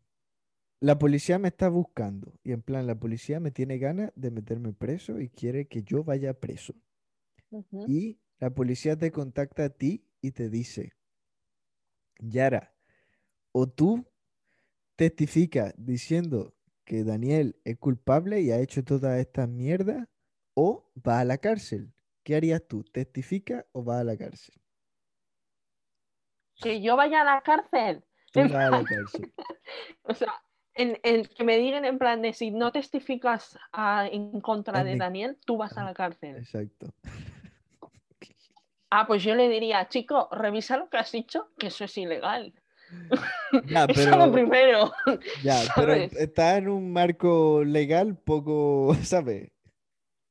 la 0.79 0.97
policía 0.97 1.37
me 1.39 1.49
está 1.49 1.69
buscando 1.69 2.33
y 2.43 2.53
en 2.53 2.61
plan, 2.61 2.87
la 2.87 2.95
policía 2.95 3.39
me 3.39 3.51
tiene 3.51 3.77
ganas 3.77 4.11
de 4.15 4.31
meterme 4.31 4.73
preso 4.73 5.19
y 5.19 5.29
quiere 5.29 5.67
que 5.67 5.83
yo 5.83 6.03
vaya 6.03 6.33
preso. 6.33 6.73
Y 7.87 8.17
la 8.41 8.49
policía 8.49 8.97
te 8.97 9.11
contacta 9.11 9.65
a 9.65 9.69
ti 9.69 10.03
y 10.19 10.31
te 10.31 10.49
dice, 10.49 10.93
Yara, 12.19 12.73
o 13.51 13.69
tú 13.69 14.05
testificas 14.95 15.73
diciendo 15.77 16.55
que 16.83 17.03
Daniel 17.03 17.61
es 17.63 17.77
culpable 17.77 18.41
y 18.41 18.51
ha 18.51 18.59
hecho 18.59 18.83
toda 18.83 19.19
esta 19.19 19.45
mierda, 19.45 20.09
o 20.55 20.91
va 21.07 21.19
a 21.19 21.25
la 21.25 21.37
cárcel. 21.37 21.93
¿Qué 22.23 22.35
harías 22.35 22.67
tú? 22.67 22.83
¿Testifica 22.83 23.67
o 23.71 23.85
va 23.85 23.99
a 23.99 24.03
la 24.03 24.17
cárcel? 24.17 24.55
Que 26.55 26.81
yo 26.81 26.95
vaya 26.95 27.21
a 27.21 27.25
la 27.25 27.41
cárcel. 27.41 28.03
Tú 28.33 28.41
vas 28.41 28.53
a 28.53 28.69
la 28.71 28.83
cárcel. 28.85 29.33
O 30.03 30.13
sea, 30.15 30.33
en, 30.73 30.99
en- 31.03 31.25
que 31.25 31.43
me 31.43 31.57
digan 31.57 31.85
en 31.85 31.99
plan 31.99 32.21
de 32.23 32.33
si 32.33 32.49
no 32.49 32.71
testificas 32.71 33.57
ah, 33.71 34.07
en 34.11 34.41
contra 34.41 34.83
de 34.83 34.97
Daniel, 34.97 35.37
tú 35.45 35.57
vas 35.57 35.77
a 35.77 35.83
la 35.83 35.93
cárcel. 35.93 36.37
Exacto. 36.37 36.91
Ah, 38.93 39.07
pues 39.07 39.23
yo 39.23 39.35
le 39.35 39.47
diría, 39.47 39.87
chico, 39.87 40.27
revisa 40.33 40.75
lo 40.75 40.89
que 40.89 40.97
has 40.97 41.13
dicho, 41.13 41.47
que 41.57 41.67
eso 41.67 41.85
es 41.85 41.97
ilegal. 41.97 42.53
Ya, 43.67 43.85
Eso 43.89 44.03
pero, 44.03 44.17
lo 44.17 44.31
primero. 44.33 44.91
ya, 45.43 45.61
pero 45.73 45.93
está 45.93 46.57
en 46.57 46.67
un 46.67 46.91
marco 46.91 47.63
legal 47.63 48.17
poco, 48.17 48.93
¿sabes? 49.03 49.49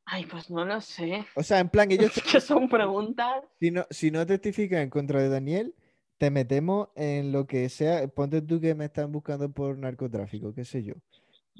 Ay, 0.04 0.26
pues 0.26 0.50
no 0.50 0.64
lo 0.66 0.78
sé. 0.82 1.24
O 1.36 1.42
sea, 1.42 1.60
en 1.60 1.70
plan, 1.70 1.90
ellos 1.90 2.14
Es 2.14 2.22
que 2.22 2.40
son 2.40 2.68
preguntas. 2.68 3.44
Si 3.60 3.70
no, 3.70 3.86
si 3.88 4.10
no 4.10 4.26
testificas 4.26 4.82
en 4.82 4.90
contra 4.90 5.22
de 5.22 5.30
Daniel, 5.30 5.74
te 6.18 6.30
metemos 6.30 6.88
en 6.96 7.32
lo 7.32 7.46
que 7.46 7.66
sea. 7.70 8.06
Ponte 8.08 8.42
tú 8.42 8.60
que 8.60 8.74
me 8.74 8.86
están 8.86 9.10
buscando 9.10 9.50
por 9.50 9.78
narcotráfico, 9.78 10.52
qué 10.52 10.66
sé 10.66 10.82
yo. 10.82 10.94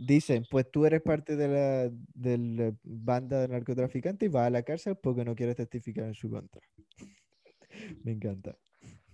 Dicen, 0.02 0.46
pues 0.50 0.70
tú 0.70 0.86
eres 0.86 1.02
parte 1.02 1.36
de 1.36 1.46
la, 1.46 1.90
de 2.14 2.38
la 2.38 2.72
banda 2.82 3.38
de 3.42 3.48
narcotraficantes 3.48 4.26
y 4.28 4.32
vas 4.32 4.46
a 4.46 4.50
la 4.50 4.62
cárcel 4.62 4.96
porque 4.96 5.26
no 5.26 5.34
quieres 5.34 5.56
testificar 5.56 6.04
en 6.06 6.14
su 6.14 6.30
contra. 6.30 6.62
Me 8.04 8.12
encanta. 8.12 8.56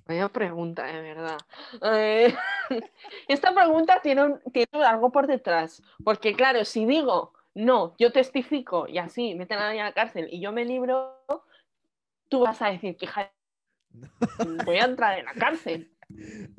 Vaya 0.06 0.28
pregunta, 0.28 0.84
de 0.86 1.00
verdad. 1.00 1.38
Eh, 1.82 2.32
esta 3.28 3.52
pregunta 3.52 4.00
tiene, 4.00 4.22
un- 4.26 4.40
tiene 4.52 4.68
algo 4.86 5.10
por 5.10 5.26
detrás. 5.26 5.82
Porque, 6.04 6.34
claro, 6.34 6.64
si 6.64 6.86
digo, 6.86 7.32
no, 7.54 7.96
yo 7.98 8.12
testifico 8.12 8.86
y 8.86 8.98
así 8.98 9.34
meten 9.34 9.58
a 9.58 9.62
nadie 9.66 9.80
a 9.80 9.84
la 9.86 9.92
cárcel 9.92 10.28
y 10.30 10.40
yo 10.40 10.52
me 10.52 10.64
libro, 10.64 11.20
tú 12.28 12.40
vas 12.44 12.62
a 12.62 12.68
decir 12.70 12.96
hija, 13.00 13.32
voy 14.64 14.76
a 14.76 14.84
entrar 14.84 15.18
en 15.18 15.24
la 15.24 15.32
cárcel. 15.34 15.90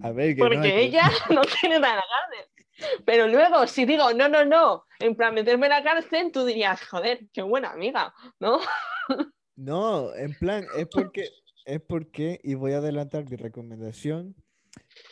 A 0.03 0.11
ver, 0.11 0.35
que 0.35 0.41
Porque 0.41 0.59
que- 0.61 0.81
ella 0.81 1.03
no 1.33 1.41
quiere 1.43 1.75
entrar 1.75 1.93
en 1.93 1.97
la 1.99 2.03
cárcel. 2.03 2.56
Pero 3.05 3.27
luego, 3.27 3.65
si 3.67 3.85
digo, 3.85 4.13
no, 4.13 4.27
no, 4.29 4.45
no, 4.45 4.85
en 4.99 5.15
plan 5.15 5.33
meterme 5.33 5.67
en 5.67 5.71
la 5.71 5.83
cárcel, 5.83 6.31
tú 6.31 6.45
dirías, 6.45 6.81
joder, 6.87 7.27
qué 7.33 7.41
buena 7.41 7.71
amiga, 7.71 8.13
¿no? 8.39 8.59
No, 9.55 10.13
en 10.15 10.33
plan, 10.35 10.65
es 10.75 10.87
porque, 10.87 11.29
es 11.65 11.81
porque, 11.81 12.39
y 12.43 12.53
voy 12.53 12.73
a 12.73 12.77
adelantar 12.77 13.27
mi 13.29 13.35
recomendación, 13.37 14.35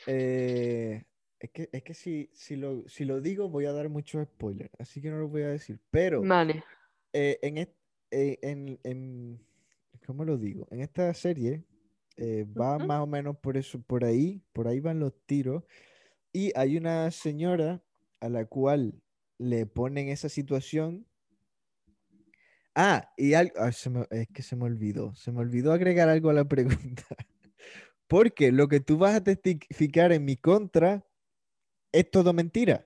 eh, 0.07 1.03
Es 1.39 1.49
que, 1.51 1.69
es 1.71 1.83
que 1.83 1.93
si, 1.93 2.29
si, 2.33 2.55
lo, 2.55 2.87
si 2.87 3.05
lo 3.05 3.21
digo 3.21 3.49
voy 3.49 3.65
a 3.65 3.71
dar 3.73 3.89
muchos 3.89 4.23
spoilers, 4.25 4.69
así 4.79 5.01
que 5.01 5.09
no 5.09 5.17
lo 5.17 5.27
voy 5.27 5.43
a 5.43 5.49
decir. 5.49 5.79
Pero 5.91 6.21
Vale. 6.21 6.63
eh, 7.13 7.39
en, 7.41 7.57
eh, 7.57 8.39
en, 8.41 8.79
en- 8.83 9.39
¿cómo 10.05 10.23
lo 10.25 10.37
digo? 10.37 10.67
En 10.71 10.81
esta 10.81 11.13
serie 11.13 11.63
va 12.19 12.77
más 12.77 13.01
o 13.01 13.07
menos 13.07 13.37
por 13.37 13.57
eso, 13.57 13.81
por 13.81 14.05
ahí, 14.05 14.41
por 14.53 14.67
ahí 14.67 14.79
van 14.79 14.99
los 14.99 15.13
tiros. 15.25 15.63
Y 16.35 16.51
hay 16.57 16.75
una 16.75 17.09
señora 17.11 17.81
a 18.19 18.27
la 18.27 18.43
cual 18.45 19.01
le 19.37 19.65
ponen 19.65 20.09
esa 20.09 20.27
situación. 20.27 21.07
Ah, 22.75 23.09
y 23.15 23.35
algo, 23.35 23.53
se 23.71 23.89
me- 23.89 24.05
es 24.11 24.27
que 24.33 24.43
se 24.43 24.57
me 24.57 24.65
olvidó, 24.65 25.15
se 25.15 25.31
me 25.31 25.39
olvidó 25.39 25.71
agregar 25.71 26.09
algo 26.09 26.29
a 26.29 26.33
la 26.33 26.43
pregunta. 26.49 27.05
Porque 28.07 28.51
lo 28.51 28.67
que 28.67 28.81
tú 28.81 28.97
vas 28.97 29.15
a 29.15 29.23
testificar 29.23 30.11
en 30.11 30.25
mi 30.25 30.35
contra 30.35 31.07
es 31.93 32.11
todo 32.11 32.33
mentira. 32.33 32.85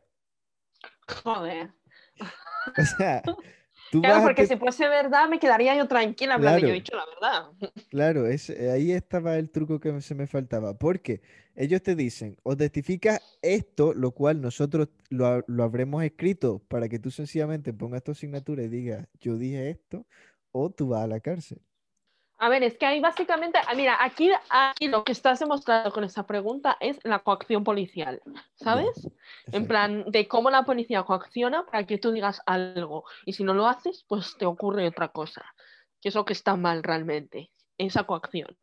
Joder. 1.08 1.74
O 2.78 2.86
sea, 3.00 3.24
tú 3.89 4.02
Claro, 4.02 4.21
porque 4.23 4.43
te- 4.43 4.47
si 4.49 4.58
fuese 4.58 4.88
verdad 4.88 5.28
me 5.30 5.39
quedaría 5.39 5.75
yo 5.75 5.88
tranquila, 5.88 6.38
plan 6.38 6.56
de, 6.56 6.62
yo 6.62 6.67
Claro. 6.67 6.73
he 6.75 6.80
dicho 6.80 6.95
la 6.95 7.06
verdad. 7.06 7.52
Claro, 7.89 8.28
es, 8.28 8.49
eh, 8.49 8.71
ahí 8.71 8.91
estaba 8.91 9.38
el 9.38 9.49
truco 9.49 9.80
que 9.80 9.99
se 10.02 10.15
me 10.15 10.28
faltaba. 10.28 10.78
Porque 10.78 11.21
ellos 11.56 11.82
te 11.82 11.95
dicen, 11.95 12.38
o 12.43 12.56
testificas 12.56 13.21
esto, 13.41 13.93
lo 13.93 14.12
cual 14.12 14.41
nosotros 14.41 14.89
lo, 15.10 15.43
lo 15.47 15.63
habremos 15.63 16.04
escrito 16.04 16.60
para 16.67 16.88
que 16.88 16.99
tú 16.99 17.10
sencillamente 17.12 17.73
pongas 17.73 18.04
tu 18.04 18.12
asignatura 18.12 18.63
y 18.63 18.67
digas, 18.67 19.08
yo 19.19 19.38
dije 19.38 19.69
esto, 19.71 20.06
o 20.52 20.69
tú 20.69 20.89
vas 20.89 21.04
a 21.04 21.08
la 21.08 21.19
cárcel. 21.19 21.60
A 22.41 22.47
ver, 22.47 22.63
es 22.63 22.78
que 22.78 22.86
ahí 22.86 23.02
básicamente, 23.02 23.60
ah, 23.67 23.75
mira, 23.75 23.97
aquí, 23.99 24.32
aquí 24.49 24.88
lo 24.88 25.04
que 25.04 25.12
estás 25.12 25.39
demostrando 25.39 25.91
con 25.91 26.06
esa 26.06 26.25
pregunta 26.25 26.78
es 26.80 26.97
la 27.04 27.19
coacción 27.19 27.65
policial, 27.65 28.21
¿sabes? 28.56 29.10
En 29.52 29.67
plan, 29.67 30.06
de 30.08 30.25
cómo 30.30 30.49
la 30.49 30.63
policía 30.63 31.04
coacciona 31.04 31.65
para 31.65 31.86
que 31.86 31.97
tú 31.97 32.12
digas 32.12 32.41
algo. 32.45 33.04
Y 33.25 33.34
si 33.34 33.43
no 33.43 33.54
lo 33.54 33.67
haces, 33.67 34.06
pues 34.08 34.38
te 34.38 34.45
ocurre 34.45 34.88
otra 34.88 35.10
cosa. 35.10 35.43
Que 36.02 36.08
es 36.08 36.15
lo 36.15 36.23
que 36.23 36.32
está 36.32 36.56
mal 36.56 36.82
realmente. 36.82 37.52
Esa 37.78 38.04
coacción. 38.04 38.58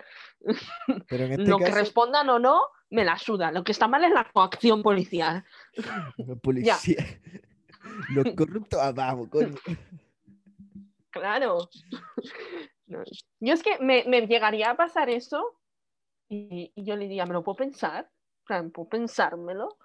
Pero 1.08 1.24
en 1.24 1.32
este 1.40 1.44
Lo 1.44 1.58
que 1.58 1.70
respondan 1.70 2.30
o 2.30 2.38
no, 2.38 2.62
me 2.88 3.04
la 3.04 3.18
suda. 3.18 3.52
Lo 3.52 3.62
que 3.62 3.72
está 3.72 3.88
mal 3.88 4.02
es 4.04 4.10
la 4.10 4.24
coacción 4.32 4.82
policial. 4.82 5.44
la 6.16 6.36
policía, 6.36 6.78
los 8.08 8.34
corruptos 8.34 8.80
abajo, 8.80 9.28
coño. 9.28 9.54
Claro. 11.10 11.68
No. 12.87 13.03
Yo 13.40 13.53
es 13.53 13.62
que 13.62 13.79
me, 13.79 14.05
me 14.05 14.27
llegaría 14.27 14.70
a 14.70 14.77
pasar 14.77 15.11
eso 15.11 15.61
y, 16.29 16.72
y 16.75 16.85
yo 16.85 16.96
le 16.96 17.05
diría, 17.05 17.27
¿me 17.27 17.35
lo 17.35 17.42
puedo 17.42 17.57
pensar? 17.57 18.11
En 18.40 18.44
plan, 18.46 18.70
¿Puedo 18.70 18.88
pensármelo? 18.88 19.77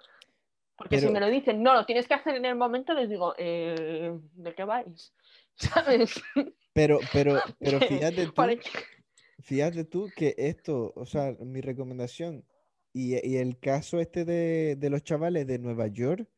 Porque 0.76 0.98
si 0.98 1.08
me 1.08 1.20
lo 1.20 1.28
dicen, 1.28 1.62
no, 1.62 1.74
lo 1.74 1.84
tienes 1.84 2.08
que 2.08 2.14
hacer 2.14 2.34
en 2.34 2.44
el 2.44 2.56
momento, 2.56 2.94
les 2.94 3.08
digo, 3.08 3.34
eh, 3.38 4.18
¿de 4.34 4.54
qué 4.54 4.64
vais? 4.64 5.14
¿Sabes? 5.54 6.20
Pero, 6.72 6.98
pero, 7.12 7.40
pero 7.60 7.78
fíjate 7.80 8.26
tú, 8.26 8.42
fíjate 9.40 9.84
tú 9.84 10.10
que 10.16 10.34
esto, 10.38 10.92
o 10.96 11.06
sea, 11.06 11.36
mi 11.40 11.60
recomendación 11.60 12.44
y, 12.92 13.14
y 13.26 13.36
el 13.36 13.58
caso 13.58 14.00
este 14.00 14.24
de, 14.24 14.76
de 14.76 14.90
los 14.90 15.04
chavales 15.04 15.46
de 15.46 15.58
Nueva 15.58 15.86
York, 15.86 16.28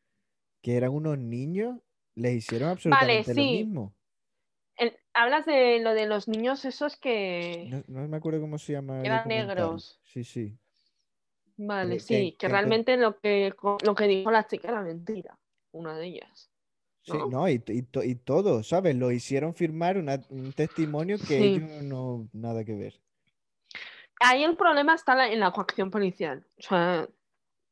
que 0.61 0.77
eran 0.77 0.91
unos 0.91 1.17
niños, 1.17 1.79
les 2.15 2.35
hicieron 2.35 2.69
absolutamente 2.69 3.33
lo 3.33 3.41
sí. 3.41 3.51
mismo. 3.63 3.95
Hablas 5.15 5.45
de 5.45 5.79
lo 5.79 5.93
de 5.93 6.05
los 6.05 6.27
niños 6.27 6.65
esos 6.65 6.95
que 6.97 7.67
No, 7.69 7.83
no 8.01 8.07
me 8.07 8.17
acuerdo 8.17 8.41
cómo 8.41 8.57
se 8.57 8.73
llama. 8.73 9.01
eran 9.03 9.27
negros. 9.27 9.99
Sí, 10.03 10.23
sí. 10.23 10.57
Vale, 11.57 11.99
sí, 11.99 12.07
que- 12.07 12.31
que, 12.31 12.37
que 12.37 12.47
encon- 12.47 12.51
realmente 12.51 12.97
lo 12.97 13.17
que, 13.19 13.53
lo 13.83 13.95
que 13.95 14.07
dijo 14.07 14.29
la 14.29 14.45
chica 14.45 14.69
era 14.69 14.81
mentira, 14.81 15.37
una 15.71 15.97
de 15.97 16.05
ellas. 16.07 16.51
Sí, 17.01 17.13
¿no? 17.13 17.27
no, 17.27 17.49
y, 17.49 17.63
y, 17.67 17.87
y 18.03 18.15
todo, 18.15 18.61
¿sabes? 18.63 18.95
Lo 18.95 19.11
hicieron 19.11 19.53
firmar 19.55 19.97
una- 19.97 20.21
un 20.29 20.51
testimonio 20.53 21.17
que 21.17 21.23
Sí. 21.25 21.43
ellos 21.55 21.83
no, 21.83 22.27
nada 22.33 22.63
que 22.65 22.73
ver. 22.75 22.99
ahí 24.21 24.43
el 24.43 24.55
problema 24.57 24.95
está 24.95 25.27
en 25.31 25.39
la 25.39 25.51
coacción 25.51 25.91
policial. 25.91 26.45
O 26.57 26.61
sea, 26.61 27.07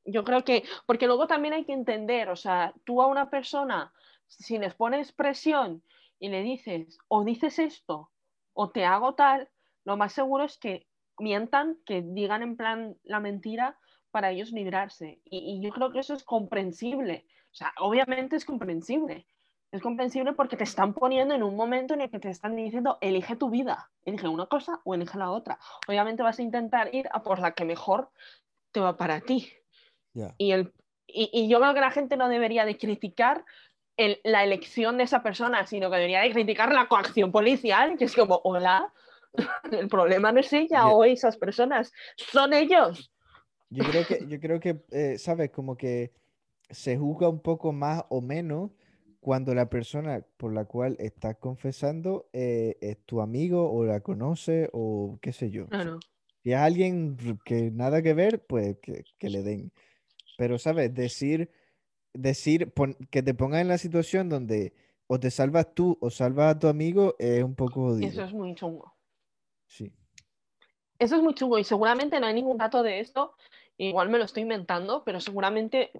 yo 0.06 0.23
creo 0.23 0.43
que, 0.43 0.63
porque 0.86 1.08
luego 1.08 1.25
también 1.25 1.53
hay 1.53 1.65
que 1.65 1.73
entender, 1.73 2.29
o 2.29 2.36
sea, 2.36 2.73
tú 2.84 3.01
a 3.01 3.08
una 3.08 3.29
persona, 3.29 3.91
si 4.27 4.58
les 4.60 4.73
pones 4.75 5.12
presión 5.13 5.82
y 6.23 6.29
le 6.29 6.41
dices, 6.41 6.99
o 7.09 7.25
dices 7.25 7.59
esto, 7.59 8.09
o 8.53 8.69
te 8.69 8.86
hago 8.86 9.13
tal, 9.13 9.49
lo 9.83 9.97
más 9.97 10.13
seguro 10.13 10.45
es 10.45 10.57
que 10.57 10.88
mientan, 11.19 11.77
que 11.86 12.01
digan 12.01 12.41
en 12.41 12.55
plan 12.55 12.95
la 13.03 13.19
mentira 13.19 13.77
para 14.09 14.31
ellos 14.31 14.53
librarse. 14.53 15.19
Y, 15.25 15.39
y 15.39 15.62
yo 15.62 15.71
creo 15.71 15.91
que 15.91 15.99
eso 15.99 16.13
es 16.13 16.23
comprensible. 16.23 17.25
O 17.51 17.55
sea, 17.55 17.73
obviamente 17.77 18.38
es 18.38 18.45
comprensible. 18.45 19.27
Es 19.69 19.81
comprensible 19.81 20.31
porque 20.31 20.55
te 20.55 20.63
están 20.63 20.93
poniendo 20.93 21.36
en 21.36 21.43
un 21.43 21.57
momento 21.57 21.93
en 21.93 21.99
el 21.99 22.09
que 22.09 22.19
te 22.19 22.29
están 22.29 22.55
diciendo, 22.55 22.97
elige 23.01 23.36
tu 23.36 23.49
vida, 23.49 23.91
elige 24.05 24.29
una 24.29 24.45
cosa 24.45 24.79
o 24.86 24.95
elige 24.95 25.17
la 25.17 25.29
otra. 25.29 25.59
Obviamente 25.89 26.23
vas 26.23 26.39
a 26.39 26.43
intentar 26.43 26.95
ir 26.95 27.09
a 27.12 27.21
por 27.21 27.39
la 27.39 27.51
que 27.51 27.65
mejor 27.65 28.12
te 28.71 28.79
va 28.79 28.95
para 28.95 29.19
ti. 29.19 29.51
Y, 30.38 30.53
el, 30.53 30.71
y, 31.05 31.29
y 31.33 31.49
yo 31.49 31.59
creo 31.59 31.73
que 31.73 31.81
la 31.81 31.91
gente 31.91 32.15
no 32.15 32.29
debería 32.29 32.63
de 32.63 32.77
criticar 32.77 33.43
el- 33.97 34.19
la 34.23 34.43
elección 34.43 34.97
de 34.97 35.03
esa 35.03 35.21
persona, 35.23 35.65
sino 35.67 35.89
que 35.89 35.97
debería 35.97 36.21
de 36.21 36.32
criticar 36.32 36.71
la 36.73 36.88
coacción 36.88 37.32
policial, 37.32 37.97
que 37.97 38.06
es 38.06 38.15
como, 38.15 38.41
hola, 38.43 38.91
el 39.71 39.88
problema 39.88 40.32
no 40.32 40.39
es 40.39 40.51
ella 40.53 40.88
o 40.88 41.03
esas 41.03 41.38
personas, 41.38 41.91
son 42.17 42.53
ellos. 42.53 43.12
Yo 43.69 43.84
creo 43.86 44.06
que, 44.06 44.27
yo 44.27 44.39
creo 44.39 44.60
que, 44.60 44.84
eh, 44.91 45.17
¿sabes? 45.17 45.49
Como 45.51 45.75
que 45.75 46.12
se 46.69 46.97
juzga 46.97 47.27
un 47.29 47.39
poco 47.41 47.71
más 47.73 48.03
o 48.10 48.21
menos 48.21 48.71
cuando 49.19 49.56
la 49.56 49.69
persona 49.69 50.23
por 50.38 50.53
la 50.53 50.65
cual 50.65 50.95
estás 50.99 51.38
confesando 51.38 52.27
eh, 52.34 52.77
es 52.82 52.97
tu 53.06 53.21
amigo 53.21 53.71
o 53.71 53.86
la 53.86 54.01
conoce 54.01 54.69
o 54.73 55.17
qué 55.21 55.32
sé 55.34 55.49
yo. 55.49 55.63
Si- 55.65 55.69
Claro. 55.69 55.99
Si 56.43 56.51
es 56.51 56.58
alguien 56.58 57.15
que 57.45 57.71
nada 57.71 58.01
que 58.01 58.13
ver, 58.13 58.45
pues 58.45 58.77
que, 58.82 59.06
que 59.17 59.29
le 59.29 59.43
den. 59.43 59.71
Pero, 60.38 60.60
¿sabes? 60.60 60.93
Decir, 60.93 61.49
decir, 62.13 62.71
pon- 62.73 62.95
que 63.12 63.23
te 63.23 63.34
pongas 63.34 63.62
en 63.62 63.67
la 63.67 63.78
situación 63.78 64.30
donde 64.30 64.73
o 65.08 65.19
te 65.19 65.32
salvas 65.32 65.73
tú 65.73 65.97
o 66.02 66.10
salvas 66.10 66.56
a 66.56 66.60
tu 66.60 66.67
amigo 66.67 67.15
es 67.19 67.43
un 67.43 67.56
poco 67.56 67.89
Eso 67.89 68.06
jodido. 68.08 68.23
es 68.26 68.34
muy 68.34 68.56
chungo. 68.56 68.95
Sí. 69.67 69.91
Eso 70.99 71.15
es 71.17 71.21
muy 71.21 71.34
chungo 71.34 71.58
y 71.60 71.63
seguramente 71.63 72.19
no 72.19 72.28
hay 72.28 72.34
ningún 72.34 72.58
dato 72.58 72.84
de 72.84 72.99
esto, 72.99 73.36
igual 73.78 74.10
me 74.10 74.17
lo 74.17 74.23
estoy 74.26 74.43
inventando, 74.43 75.04
pero 75.04 75.19
seguramente 75.19 75.91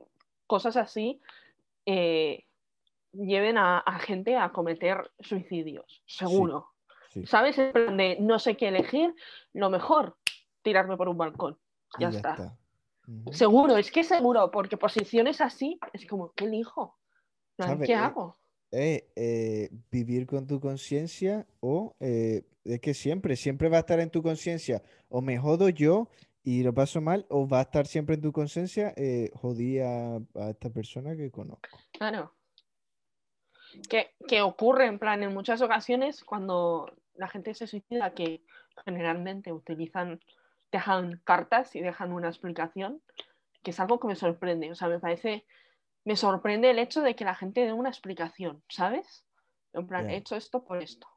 cosas 0.48 0.78
así 0.78 1.20
eh, 1.86 2.46
lleven 3.12 3.58
a, 3.58 3.80
a 3.80 4.00
gente 4.00 4.38
a 4.38 4.52
cometer 4.52 5.12
suicidios, 5.20 6.02
seguro. 6.06 6.70
Sí. 7.10 7.26
¿Sabes? 7.28 7.58
En 7.60 7.72
plan 7.74 7.98
de 7.98 8.18
no 8.20 8.40
sé 8.40 8.56
qué 8.58 8.70
elegir, 8.70 9.14
lo 9.54 9.70
mejor, 9.70 10.18
tirarme 10.64 10.98
por 10.98 11.10
un 11.10 11.18
balcón. 11.18 11.60
Y 11.98 12.02
Ya 12.04 12.10
está. 12.10 12.58
Seguro, 13.32 13.78
es 13.78 13.92
que 13.92 14.04
seguro, 14.04 14.50
porque 14.52 14.78
posiciones 14.78 15.42
así 15.42 15.80
es 15.92 16.06
como, 16.06 16.32
¿qué 16.34 16.46
elijo? 16.46 16.98
¿Qué 17.58 17.92
Eh, 17.92 17.96
hago? 17.96 18.36
eh, 18.72 19.12
eh, 19.16 19.70
vivir 19.92 20.26
con 20.26 20.48
tu 20.48 20.60
conciencia 20.60 21.46
o 21.60 21.96
es 22.00 22.80
que 22.82 22.94
siempre, 22.94 23.36
siempre 23.36 23.70
va 23.70 23.78
a 23.78 23.82
estar 23.82 24.00
en 24.00 24.10
tu 24.10 24.24
conciencia 24.24 24.82
o 25.10 25.22
me 25.22 25.38
jodo 25.38 25.70
yo 25.70 26.10
y 26.44 26.64
lo 26.64 26.74
paso 26.74 27.02
mal 27.02 27.26
o 27.30 27.48
va 27.48 27.60
a 27.60 27.64
estar 27.64 27.86
siempre 27.88 28.16
en 28.16 28.22
tu 28.22 28.32
conciencia 28.32 28.94
jodí 29.36 29.80
a, 29.80 30.16
a 30.16 30.50
esta 30.50 30.70
persona 30.70 31.16
que 31.16 31.30
conozco. 31.30 31.78
Claro. 31.92 32.34
Que, 33.90 34.12
que 34.28 34.42
ocurre 34.42 34.86
en 34.86 35.00
plan 35.00 35.24
en 35.24 35.34
muchas 35.34 35.62
ocasiones 35.62 36.24
cuando 36.24 36.92
la 37.16 37.28
gente 37.28 37.54
se 37.54 37.68
suicida, 37.68 38.14
que 38.14 38.44
generalmente 38.86 39.52
utilizan, 39.52 40.20
dejan 40.74 41.22
cartas 41.24 41.76
y 41.76 41.82
dejan 41.82 42.12
una 42.12 42.28
explicación, 42.28 43.02
que 43.62 43.72
es 43.72 43.80
algo 43.80 44.00
que 44.00 44.08
me 44.08 44.16
sorprende. 44.16 44.72
O 44.72 44.76
sea, 44.76 44.90
me 44.90 45.00
parece, 45.00 45.46
me 46.04 46.16
sorprende 46.16 46.72
el 46.72 46.80
hecho 46.80 47.02
de 47.02 47.16
que 47.16 47.24
la 47.24 47.36
gente 47.36 47.62
dé 47.62 47.72
una 47.72 47.90
explicación, 47.90 48.64
¿sabes? 48.68 49.24
En 49.74 49.88
plan, 49.88 50.10
he 50.10 50.18
hecho 50.18 50.36
esto 50.36 50.64
por 50.66 50.82
esto. 50.82 51.08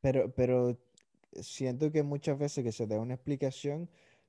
Pero, 0.00 0.32
pero 0.32 0.76
siento 1.32 1.90
que 1.92 2.02
muchas 2.02 2.38
veces 2.38 2.64
que 2.64 2.72
se 2.72 2.86
da 2.86 3.00
una 3.00 3.14
explicación 3.14 3.88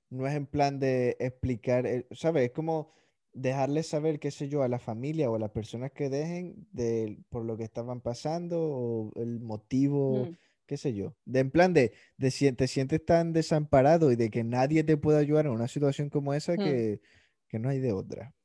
no 0.10 0.28
es 0.28 0.36
en 0.36 0.46
plan 0.46 0.80
de 0.80 1.18
explicar, 1.20 1.86
¿sabes? 2.12 2.46
Es 2.46 2.52
como 2.52 2.94
dejarles 3.34 3.88
saber, 3.88 4.20
qué 4.20 4.32
sé 4.32 4.50
yo, 4.50 4.62
a 4.62 4.68
la 4.68 4.80
familia 4.80 5.30
o 5.32 5.36
a 5.36 5.40
las 5.40 5.52
personas 5.52 5.92
que 5.92 6.10
dejen 6.10 6.68
de 6.72 7.18
por 7.30 7.44
lo 7.44 7.58
que 7.58 7.64
estaban 7.64 8.02
pasando 8.02 8.62
o 8.62 9.12
el 9.16 9.40
motivo, 9.40 10.26
Mm. 10.26 10.38
Qué 10.70 10.78
sé 10.78 10.94
yo. 10.94 11.16
De 11.26 11.40
en 11.40 11.50
plan 11.50 11.74
de, 11.74 11.94
de 12.18 12.30
si 12.30 12.52
te 12.54 12.68
sientes 12.68 13.04
tan 13.04 13.34
desamparado 13.34 14.12
y 14.12 14.16
de 14.16 14.30
que 14.30 14.44
nadie 14.44 14.84
te 14.84 14.98
puede 14.98 15.18
ayudar 15.18 15.48
en 15.48 15.54
una 15.54 15.68
situación 15.68 16.12
como 16.12 16.36
esa 16.36 16.54
Mm. 16.54 16.58
que, 16.64 17.02
que 17.48 17.58
no 17.58 17.70
hay 17.70 17.80
de 17.80 17.92
otra. 17.92 18.36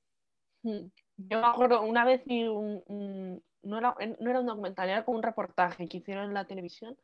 Mm. 0.62 0.86
Yo 1.18 1.40
me 1.40 1.46
acuerdo, 1.46 1.82
una 1.82 2.06
vez 2.06 2.24
vi 2.24 2.44
un, 2.44 2.82
un- 2.86 3.42
no, 3.62 3.78
era, 3.78 3.94
no 4.20 4.30
era 4.30 4.40
un 4.40 4.46
documental, 4.46 4.88
era 4.88 5.04
como 5.04 5.18
un 5.18 5.22
reportaje 5.22 5.86
que 5.86 5.98
hicieron 5.98 6.24
en 6.28 6.34
la 6.34 6.46
televisión 6.46 6.96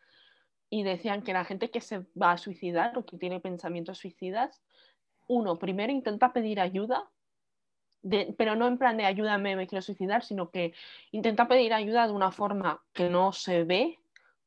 y 0.71 0.83
decían 0.83 1.23
que 1.23 1.35
la 1.35 1.45
gente 1.45 1.71
que 1.71 1.83
se 1.83 1.99
va 2.21 2.33
a 2.33 2.39
suicidar 2.39 2.97
o 2.97 3.05
que 3.05 3.19
tiene 3.19 3.41
pensamientos 3.41 3.99
suicidas, 3.99 4.63
uno, 5.29 5.59
primero 5.59 5.93
intenta 5.93 6.33
pedir 6.33 6.61
ayuda 6.61 7.11
pero 8.39 8.57
no 8.57 8.67
en 8.67 8.79
plan 8.79 8.97
de 8.97 9.05
ayúdame, 9.05 9.57
me 9.57 9.67
quiero 9.67 9.83
suicidar, 9.83 10.25
sino 10.25 10.51
que 10.51 10.73
intenta 11.13 11.49
pedir 11.49 11.75
ayuda 11.75 12.07
de 12.07 12.15
una 12.15 12.33
forma 12.33 12.83
que 12.95 13.11
no 13.11 13.33
se 13.33 13.65
ve, 13.65 14.00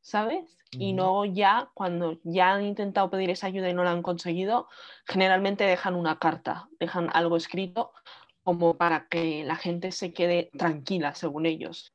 ¿sabes? 0.03 0.57
Y 0.71 0.93
no 0.93 1.25
ya, 1.25 1.69
cuando 1.73 2.19
ya 2.23 2.53
han 2.53 2.63
intentado 2.63 3.09
pedir 3.09 3.29
esa 3.29 3.47
ayuda 3.47 3.69
y 3.69 3.73
no 3.73 3.83
la 3.83 3.91
han 3.91 4.03
conseguido, 4.03 4.67
generalmente 5.05 5.63
dejan 5.63 5.95
una 5.95 6.19
carta, 6.19 6.67
dejan 6.79 7.09
algo 7.13 7.37
escrito 7.37 7.91
como 8.43 8.75
para 8.75 9.07
que 9.07 9.43
la 9.45 9.55
gente 9.55 9.91
se 9.91 10.13
quede 10.13 10.51
tranquila, 10.57 11.15
según 11.15 11.45
ellos. 11.45 11.93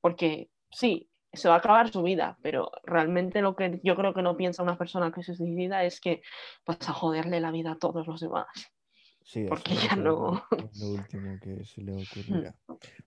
Porque 0.00 0.48
sí, 0.70 1.10
se 1.32 1.48
va 1.48 1.56
a 1.56 1.58
acabar 1.58 1.90
su 1.90 2.02
vida, 2.02 2.38
pero 2.42 2.70
realmente 2.84 3.42
lo 3.42 3.54
que 3.54 3.80
yo 3.84 3.94
creo 3.96 4.14
que 4.14 4.22
no 4.22 4.36
piensa 4.36 4.62
una 4.62 4.78
persona 4.78 5.12
que 5.12 5.22
se 5.22 5.34
suicida 5.34 5.84
es 5.84 6.00
que 6.00 6.22
vas 6.66 6.88
a 6.88 6.92
joderle 6.92 7.40
la 7.40 7.50
vida 7.50 7.72
a 7.72 7.78
todos 7.78 8.06
los 8.06 8.20
demás. 8.20 8.46
Sí, 9.22 9.46
porque 9.48 9.74
ya 9.74 9.96
no. 9.96 10.42
lo 10.80 10.90
último 10.90 11.38
que 11.40 11.64
se 11.64 11.82
le 11.82 11.92
ocurrirá. 11.92 12.54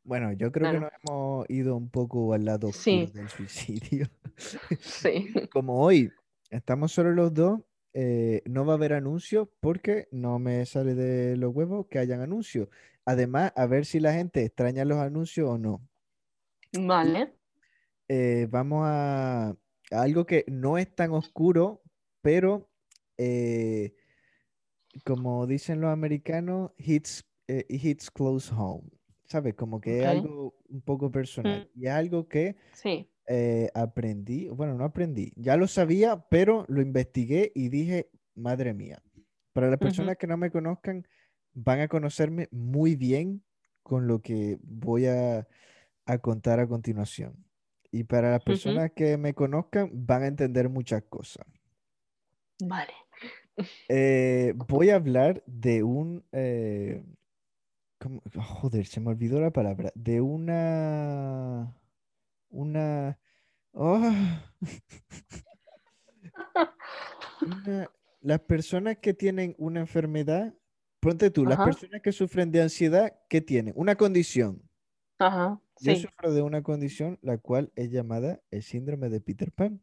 Bueno, 0.04 0.32
yo 0.34 0.52
creo 0.52 0.72
que 0.72 0.80
nos 0.80 0.92
hemos 1.04 1.50
ido 1.50 1.76
un 1.76 1.90
poco 1.90 2.34
al 2.34 2.46
lado 2.46 2.70
del 2.86 3.30
suicidio. 3.30 4.08
Sí. 4.80 5.32
Como 5.52 5.84
hoy 5.84 6.12
estamos 6.50 6.92
solo 6.92 7.12
los 7.12 7.32
dos, 7.34 7.62
eh, 7.94 8.42
no 8.46 8.66
va 8.66 8.74
a 8.74 8.78
haber 8.78 8.94
anuncios 8.94 9.48
porque 9.60 10.08
no 10.12 10.40
me 10.40 10.66
sale 10.66 10.96
de 10.96 11.38
los 11.38 11.54
huevos 11.54 11.86
que 11.88 12.00
hayan 12.00 12.22
anuncios. 12.22 12.68
Además, 13.06 13.54
a 13.56 13.68
ver 13.68 13.86
si 13.86 14.00
la 14.00 14.14
gente 14.14 14.44
extraña 14.44 14.86
los 14.86 14.98
anuncios 14.98 15.50
o 15.50 15.58
no. 15.60 15.88
Vale. 16.74 17.34
Eh, 18.08 18.48
vamos 18.50 18.84
a, 18.86 19.56
algo 19.92 20.26
que 20.26 20.46
no 20.48 20.78
es 20.78 20.94
tan 20.96 21.12
oscuro, 21.12 21.84
pero 22.22 22.70
eh, 23.18 23.94
como 25.06 25.48
dicen 25.48 25.82
los 25.82 25.92
americanos, 25.92 26.72
hits, 26.78 27.26
eh, 27.48 27.66
hits 27.70 28.12
close 28.12 28.54
home. 28.54 28.90
¿Sabes? 29.26 29.56
Como 29.56 29.82
que 29.82 30.02
es 30.02 30.06
algo 30.06 30.54
un 30.70 30.82
poco 30.82 31.10
personal. 31.10 31.70
Mm. 31.74 31.82
Y 31.82 31.88
algo 31.88 32.28
que 32.28 32.56
aprendí, 33.74 34.50
bueno, 34.50 34.76
no 34.76 34.84
aprendí, 34.84 35.32
ya 35.36 35.58
lo 35.58 35.68
sabía, 35.68 36.26
pero 36.30 36.66
lo 36.68 36.82
investigué 36.82 37.52
y 37.56 37.70
dije, 37.70 38.10
madre 38.36 38.74
mía. 38.74 39.02
Para 39.54 39.70
las 39.70 39.80
personas 39.80 40.18
que 40.18 40.28
no 40.28 40.38
me 40.38 40.52
conozcan, 40.52 41.08
van 41.54 41.80
a 41.80 41.88
conocerme 41.88 42.48
muy 42.52 42.96
bien 42.96 43.44
con 43.82 44.08
lo 44.08 44.22
que 44.22 44.58
voy 44.62 45.06
a, 45.08 45.48
a 46.06 46.18
contar 46.20 46.60
a 46.60 46.68
continuación. 46.68 47.46
Y 47.92 48.06
para 48.06 48.32
las 48.32 48.44
personas 48.44 48.92
que 48.96 49.18
me 49.18 49.34
conozcan, 49.34 49.90
van 49.94 50.24
a 50.24 50.28
entender 50.28 50.70
muchas 50.70 51.04
cosas. 51.04 51.46
Vale. 52.60 52.94
Eh, 53.88 54.54
voy 54.68 54.90
a 54.90 54.96
hablar 54.96 55.44
de 55.46 55.84
un... 55.84 56.24
Eh, 56.32 57.04
joder, 58.36 58.86
se 58.86 59.00
me 59.00 59.12
olvidó 59.12 59.40
la 59.40 59.52
palabra. 59.52 59.92
De 59.96 60.22
una... 60.22 61.76
Una... 62.50 63.20
Oh. 63.76 64.00
las 68.22 68.40
personas 68.42 68.98
que 69.00 69.16
tienen 69.16 69.56
una 69.58 69.80
enfermedad, 69.80 70.54
ponte 71.00 71.32
tú, 71.32 71.44
las 71.44 71.58
personas 71.58 72.02
que 72.04 72.12
sufren 72.12 72.52
de 72.52 72.62
ansiedad, 72.62 73.18
¿qué 73.30 73.42
tienen? 73.42 73.74
Una 73.76 73.96
condición. 73.96 74.62
Ajá. 75.18 75.60
Yo 75.80 75.96
sufro 75.96 76.34
de 76.34 76.44
una 76.44 76.62
condición 76.62 77.18
la 77.22 77.40
cual 77.40 77.72
es 77.76 77.90
llamada 77.90 78.42
el 78.52 78.62
síndrome 78.62 79.10
de 79.10 79.22
Peter 79.22 79.52
Pan. 79.52 79.82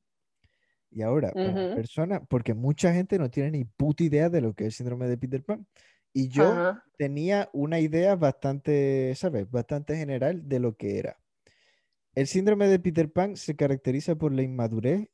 Y 0.91 1.03
ahora, 1.03 1.31
para 1.33 1.75
persona, 1.75 2.25
porque 2.25 2.55
mucha 2.55 2.93
gente 2.93 3.19
no 3.19 3.31
tiene 3.31 3.53
ni 3.53 3.65
puta 3.65 4.03
idea 4.03 4.29
de 4.29 4.41
lo 4.41 4.55
que 4.55 4.65
es 4.65 4.69
el 4.69 4.73
síndrome 4.73 5.09
de 5.09 5.17
Peter 5.17 5.45
Pan. 5.45 5.67
Y 6.13 6.29
yo 6.29 6.77
tenía 6.99 7.49
una 7.53 7.79
idea 7.79 8.17
bastante, 8.17 9.15
¿sabes? 9.15 9.49
Bastante 9.49 9.97
general 9.97 10.49
de 10.49 10.59
lo 10.59 10.77
que 10.77 10.99
era. 10.99 11.21
El 12.15 12.27
síndrome 12.27 12.67
de 12.67 12.81
Peter 12.81 13.11
Pan 13.13 13.37
se 13.37 13.55
caracteriza 13.55 14.17
por 14.17 14.33
la 14.33 14.43
inmadurez 14.43 15.09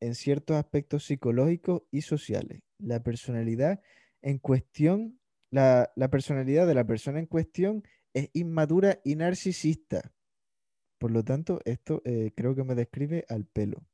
en 0.00 0.14
ciertos 0.16 0.56
aspectos 0.56 1.04
psicológicos 1.04 1.82
y 1.92 2.02
sociales. 2.02 2.62
La 2.78 3.02
personalidad 3.02 3.80
en 4.22 4.38
cuestión, 4.38 5.20
la, 5.50 5.92
la 5.94 6.10
personalidad 6.10 6.66
de 6.66 6.74
la 6.74 6.84
persona 6.84 7.20
en 7.20 7.26
cuestión 7.26 7.84
es 8.12 8.30
inmadura 8.32 9.00
y 9.04 9.14
narcisista. 9.14 10.12
Por 10.98 11.12
lo 11.12 11.22
tanto, 11.22 11.60
esto 11.64 12.02
eh, 12.04 12.32
creo 12.34 12.54
que 12.54 12.64
me 12.64 12.74
describe 12.74 13.24
al 13.28 13.44
pelo. 13.44 13.84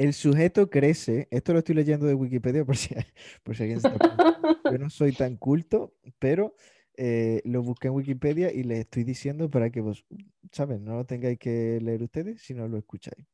El 0.00 0.14
sujeto 0.14 0.70
crece, 0.70 1.28
esto 1.30 1.52
lo 1.52 1.58
estoy 1.58 1.74
leyendo 1.74 2.06
de 2.06 2.14
Wikipedia 2.14 2.64
por 2.64 2.74
si, 2.74 2.94
por 3.42 3.54
si 3.54 3.64
alguien 3.64 3.82
se 3.82 3.88
está 3.88 4.38
Yo 4.72 4.78
no 4.78 4.88
soy 4.88 5.12
tan 5.12 5.36
culto, 5.36 5.94
pero 6.18 6.56
eh, 6.96 7.42
lo 7.44 7.62
busqué 7.62 7.88
en 7.88 7.94
Wikipedia 7.94 8.50
y 8.50 8.62
les 8.62 8.78
estoy 8.78 9.04
diciendo 9.04 9.50
para 9.50 9.68
que 9.68 9.82
vos, 9.82 10.06
¿saben? 10.52 10.84
No 10.84 10.94
lo 10.94 11.04
tengáis 11.04 11.38
que 11.38 11.78
leer 11.82 12.02
ustedes, 12.02 12.40
sino 12.40 12.66
lo 12.66 12.78
escucháis. 12.78 13.26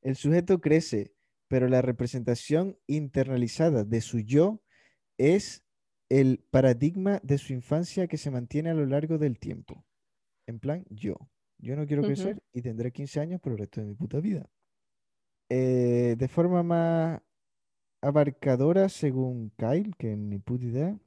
El 0.00 0.16
sujeto 0.16 0.58
crece, 0.62 1.12
pero 1.48 1.68
la 1.68 1.82
representación 1.82 2.78
internalizada 2.86 3.84
de 3.84 4.00
su 4.00 4.20
yo 4.20 4.62
es 5.18 5.64
el 6.08 6.42
paradigma 6.50 7.20
de 7.24 7.36
su 7.36 7.52
infancia 7.52 8.06
que 8.06 8.16
se 8.16 8.30
mantiene 8.30 8.70
a 8.70 8.74
lo 8.74 8.86
largo 8.86 9.18
del 9.18 9.38
tiempo. 9.38 9.84
En 10.46 10.60
plan, 10.60 10.86
yo. 10.88 11.28
Yo 11.58 11.76
no 11.76 11.86
quiero 11.86 12.04
crecer 12.04 12.42
y 12.54 12.62
tendré 12.62 12.90
15 12.90 13.20
años 13.20 13.38
por 13.38 13.52
el 13.52 13.58
resto 13.58 13.82
de 13.82 13.88
mi 13.88 13.94
puta 13.94 14.18
vida. 14.18 14.48
Eh, 15.48 16.16
de 16.18 16.28
forma 16.28 16.62
más 16.62 17.20
abarcadora, 18.00 18.88
según 18.88 19.52
Kyle, 19.56 19.94
que 19.96 20.16
ni 20.16 20.38
puta 20.38 20.64
idea. 20.64 20.98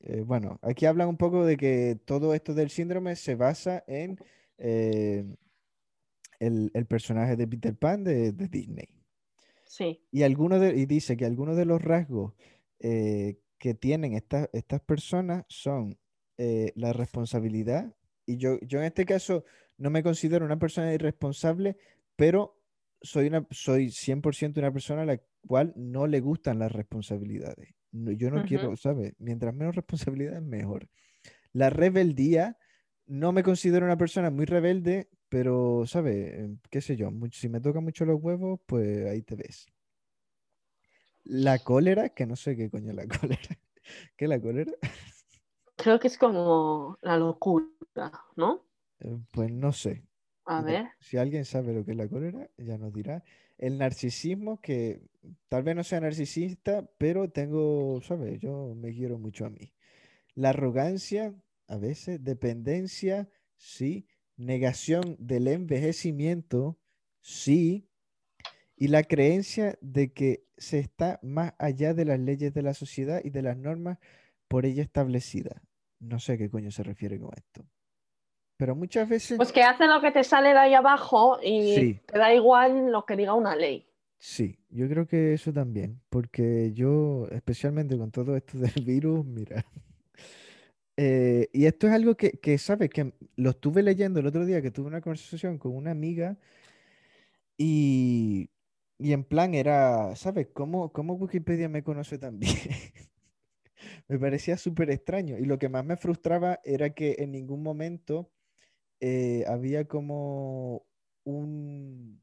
Eh, 0.00 0.20
bueno, 0.20 0.58
aquí 0.62 0.86
hablan 0.86 1.08
un 1.08 1.16
poco 1.16 1.44
de 1.44 1.56
que 1.56 1.98
todo 2.04 2.34
esto 2.34 2.54
del 2.54 2.70
síndrome 2.70 3.16
se 3.16 3.34
basa 3.34 3.84
en 3.86 4.18
eh, 4.58 5.24
el, 6.38 6.70
personaje 6.86 7.36
de 7.36 7.48
Peter 7.48 7.74
Pan 7.76 8.04
de, 8.04 8.32
Disney. 8.32 8.88
Sí. 9.64 10.00
Y, 10.10 10.20
de, 10.20 10.74
y 10.76 10.86
dice 10.86 11.16
que 11.16 11.24
algunos 11.24 11.56
de 11.56 11.64
los 11.64 11.82
rasgos 11.82 12.34
que 12.78 13.74
tienen 13.74 14.14
estas 14.14 14.80
personas 14.86 15.44
son 15.48 15.98
la 16.36 16.92
responsabilidad. 16.92 17.92
Y 18.24 18.36
yo, 18.36 18.60
yo 18.60 18.78
en 18.78 18.84
este 18.84 19.04
caso 19.04 19.44
no 19.78 19.90
me 19.90 20.02
considero 20.02 20.44
una 20.44 20.58
persona 20.58 20.94
irresponsable, 20.94 21.76
pero 22.14 22.57
soy, 23.00 23.28
una, 23.28 23.46
soy 23.50 23.90
100% 23.90 24.58
una 24.58 24.72
persona 24.72 25.02
a 25.02 25.06
la 25.06 25.20
cual 25.46 25.72
no 25.76 26.06
le 26.06 26.20
gustan 26.20 26.58
las 26.58 26.72
responsabilidades. 26.72 27.74
yo 27.92 28.30
no 28.30 28.44
quiero, 28.44 28.76
¿sabes? 28.76 29.14
Mientras 29.18 29.54
menos 29.54 29.74
responsabilidades, 29.74 30.42
mejor. 30.42 30.88
La 31.52 31.70
rebeldía, 31.70 32.58
no 33.06 33.32
me 33.32 33.42
considero 33.42 33.86
una 33.86 33.96
persona 33.96 34.30
muy 34.30 34.44
rebelde, 34.44 35.08
pero, 35.28 35.84
¿sabes? 35.86 36.34
Em, 36.34 36.58
¿Qué 36.70 36.80
sé 36.80 36.96
yo? 36.96 37.10
si 37.32 37.48
me 37.48 37.60
tocan 37.60 37.84
mucho 37.84 38.04
los 38.04 38.20
huevos, 38.20 38.60
pues 38.66 39.06
ahí 39.06 39.22
te 39.22 39.36
ves. 39.36 39.66
La 41.24 41.58
cólera, 41.58 42.10
que 42.10 42.26
no 42.26 42.36
sé 42.36 42.56
qué 42.56 42.70
coño 42.70 42.90
es 42.90 42.96
la 42.96 43.06
cólera. 43.20 43.58
¿Qué 44.16 44.24
es 44.24 44.28
la 44.28 44.40
cólera? 44.40 44.72
Creo 45.76 45.98
que 45.98 46.08
es 46.08 46.18
como 46.18 46.98
la 47.02 47.16
locura, 47.16 47.66
¿no? 48.36 48.64
Eh, 49.00 49.16
pues 49.32 49.50
no 49.50 49.72
sé. 49.72 50.07
A 50.48 50.62
ver. 50.62 50.86
Si 50.98 51.18
alguien 51.18 51.44
sabe 51.44 51.74
lo 51.74 51.84
que 51.84 51.90
es 51.90 51.96
la 51.96 52.08
cólera, 52.08 52.48
ya 52.56 52.78
nos 52.78 52.92
dirá. 52.94 53.22
El 53.58 53.76
narcisismo, 53.76 54.62
que 54.62 55.02
tal 55.48 55.62
vez 55.62 55.76
no 55.76 55.84
sea 55.84 56.00
narcisista, 56.00 56.88
pero 56.96 57.28
tengo, 57.28 58.00
¿sabes? 58.02 58.40
Yo 58.40 58.74
me 58.74 58.94
quiero 58.94 59.18
mucho 59.18 59.44
a 59.44 59.50
mí. 59.50 59.74
La 60.34 60.50
arrogancia, 60.50 61.34
a 61.66 61.76
veces, 61.76 62.24
dependencia, 62.24 63.28
sí. 63.56 64.06
Negación 64.38 65.16
del 65.18 65.48
envejecimiento, 65.48 66.78
sí. 67.20 67.86
Y 68.74 68.88
la 68.88 69.02
creencia 69.02 69.76
de 69.82 70.14
que 70.14 70.46
se 70.56 70.78
está 70.78 71.20
más 71.22 71.52
allá 71.58 71.92
de 71.92 72.06
las 72.06 72.20
leyes 72.20 72.54
de 72.54 72.62
la 72.62 72.72
sociedad 72.72 73.20
y 73.22 73.28
de 73.28 73.42
las 73.42 73.58
normas 73.58 73.98
por 74.48 74.64
ella 74.64 74.82
establecidas. 74.82 75.60
No 75.98 76.20
sé 76.20 76.38
qué 76.38 76.48
coño 76.48 76.70
se 76.70 76.84
refiere 76.84 77.20
con 77.20 77.32
esto. 77.36 77.66
Pero 78.58 78.74
muchas 78.74 79.08
veces... 79.08 79.36
Pues 79.36 79.52
que 79.52 79.62
hacen 79.62 79.88
lo 79.88 80.00
que 80.00 80.10
te 80.10 80.24
sale 80.24 80.48
de 80.48 80.58
ahí 80.58 80.74
abajo 80.74 81.38
y 81.40 81.94
te 81.94 82.18
da 82.18 82.34
igual 82.34 82.90
lo 82.90 83.06
que 83.06 83.16
diga 83.16 83.32
una 83.32 83.54
ley. 83.54 83.86
Sí, 84.18 84.58
yo 84.68 84.88
creo 84.88 85.06
que 85.06 85.32
eso 85.32 85.52
también, 85.52 86.00
porque 86.10 86.72
yo, 86.74 87.28
especialmente 87.30 87.96
con 87.96 88.10
todo 88.10 88.36
esto 88.36 88.58
del 88.58 88.72
virus, 88.84 89.24
mira, 89.24 89.64
eh, 90.96 91.48
y 91.52 91.66
esto 91.66 91.86
es 91.86 91.92
algo 91.92 92.16
que, 92.16 92.32
que, 92.32 92.58
¿sabes? 92.58 92.90
Que 92.90 93.12
lo 93.36 93.50
estuve 93.50 93.80
leyendo 93.84 94.18
el 94.18 94.26
otro 94.26 94.44
día, 94.44 94.60
que 94.60 94.72
tuve 94.72 94.88
una 94.88 95.00
conversación 95.00 95.56
con 95.56 95.76
una 95.76 95.92
amiga 95.92 96.36
y, 97.56 98.50
y 98.98 99.12
en 99.12 99.22
plan 99.22 99.54
era, 99.54 100.16
¿sabes? 100.16 100.48
¿Cómo, 100.52 100.92
cómo 100.92 101.14
Wikipedia 101.14 101.68
me 101.68 101.84
conoce 101.84 102.18
también? 102.18 102.56
me 104.08 104.18
parecía 104.18 104.56
súper 104.56 104.90
extraño 104.90 105.38
y 105.38 105.44
lo 105.44 105.60
que 105.60 105.68
más 105.68 105.84
me 105.84 105.96
frustraba 105.96 106.58
era 106.64 106.90
que 106.90 107.14
en 107.20 107.30
ningún 107.30 107.62
momento 107.62 108.32
eh, 109.00 109.44
había 109.46 109.86
como 109.86 110.86
un, 111.24 112.20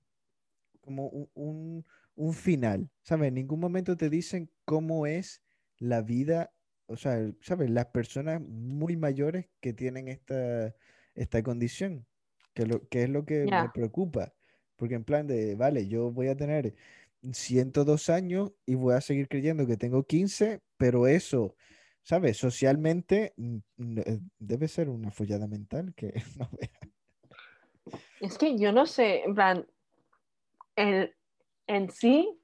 como 0.81 1.07
un, 1.33 1.85
un, 2.15 2.33
final, 2.33 2.89
¿sabes? 3.03 3.29
En 3.29 3.35
ningún 3.35 3.59
momento 3.59 3.97
te 3.97 4.09
dicen 4.09 4.49
cómo 4.65 5.07
es 5.07 5.41
la 5.77 6.01
vida 6.01 6.51
o 6.87 6.97
sea, 6.97 7.31
¿sabes? 7.41 7.69
Las 7.69 7.87
personas 7.87 8.41
muy 8.41 8.95
mayores 8.95 9.47
que 9.59 9.73
tienen 9.73 10.07
esta, 10.07 10.75
esta 11.15 11.43
condición, 11.43 12.05
que, 12.53 12.65
lo, 12.65 12.87
que 12.87 13.03
es 13.03 13.09
lo 13.09 13.25
que 13.25 13.45
me 13.45 13.69
preocupa. 13.73 14.33
Porque 14.75 14.95
en 14.95 15.03
plan 15.03 15.25
de, 15.27 15.55
vale, 15.55 15.87
yo 15.87 16.11
voy 16.11 16.27
a 16.27 16.35
tener 16.35 16.75
102 17.31 18.09
años 18.09 18.51
y 18.65 18.75
voy 18.75 18.93
a 18.93 19.01
seguir 19.01 19.27
creyendo 19.27 19.65
que 19.65 19.77
tengo 19.77 20.03
15, 20.05 20.61
pero 20.77 21.07
eso, 21.07 21.55
¿sabes? 22.05 22.37
Socialmente 22.37 23.33
eh, 23.77 24.19
debe 24.37 24.67
ser 24.67 24.89
una 24.89 25.11
follada 25.11 25.47
mental 25.47 25.93
que 25.95 26.13
no 26.39 26.49
vea. 26.57 27.99
Es 28.21 28.37
que 28.37 28.57
yo 28.57 28.71
no 28.71 28.85
sé, 28.85 29.23
en 29.23 29.35
plan, 29.35 29.65
el, 30.75 31.13
en 31.67 31.89
sí, 31.89 32.39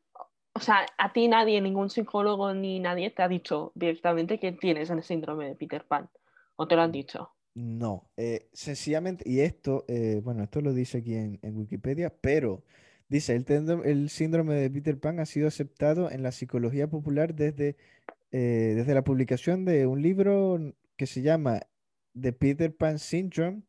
o 0.54 0.60
sea, 0.60 0.86
a 0.98 1.14
ti 1.14 1.28
nadie, 1.28 1.62
ningún 1.62 1.90
psicólogo 1.90 2.54
ni 2.54 2.80
nadie 2.80 3.12
te 3.12 3.22
ha 3.22 3.28
dicho 3.28 3.72
directamente 3.76 4.40
que 4.40 4.52
tienes 4.52 4.90
el 4.90 5.04
síndrome 5.04 5.48
de 5.48 5.56
Peter 5.56 5.86
Pan, 5.86 6.10
o 6.56 6.68
te 6.68 6.76
lo 6.76 6.82
han 6.82 6.92
dicho. 6.92 7.30
No, 7.54 8.10
eh, 8.18 8.50
sencillamente, 8.54 9.24
y 9.30 9.42
esto, 9.42 9.86
eh, 9.88 10.22
bueno, 10.24 10.44
esto 10.44 10.62
lo 10.62 10.74
dice 10.74 11.00
aquí 11.00 11.16
en, 11.16 11.40
Wikipedia, 11.44 12.14
pero 12.22 12.64
dice, 13.10 13.36
el, 13.36 13.46
el, 13.86 14.10
síndrome 14.10 14.56
de 14.56 14.70
Peter 14.70 15.00
Pan 15.00 15.20
ha 15.20 15.26
sido 15.26 15.48
aceptado 15.48 16.10
en 16.10 16.24
la 16.24 16.32
psicología 16.32 16.88
popular 16.88 17.36
desde, 17.36 17.78
eh, 18.32 18.74
desde 18.76 18.94
la 18.94 19.04
publicación 19.04 19.66
de 19.66 19.86
un 19.86 20.02
libro 20.02 20.60
que 20.96 21.06
se 21.06 21.22
llama 21.22 21.62
The 22.20 22.34
Peter 22.34 22.76
Pan 22.76 23.00
Syndrome, 23.00 23.64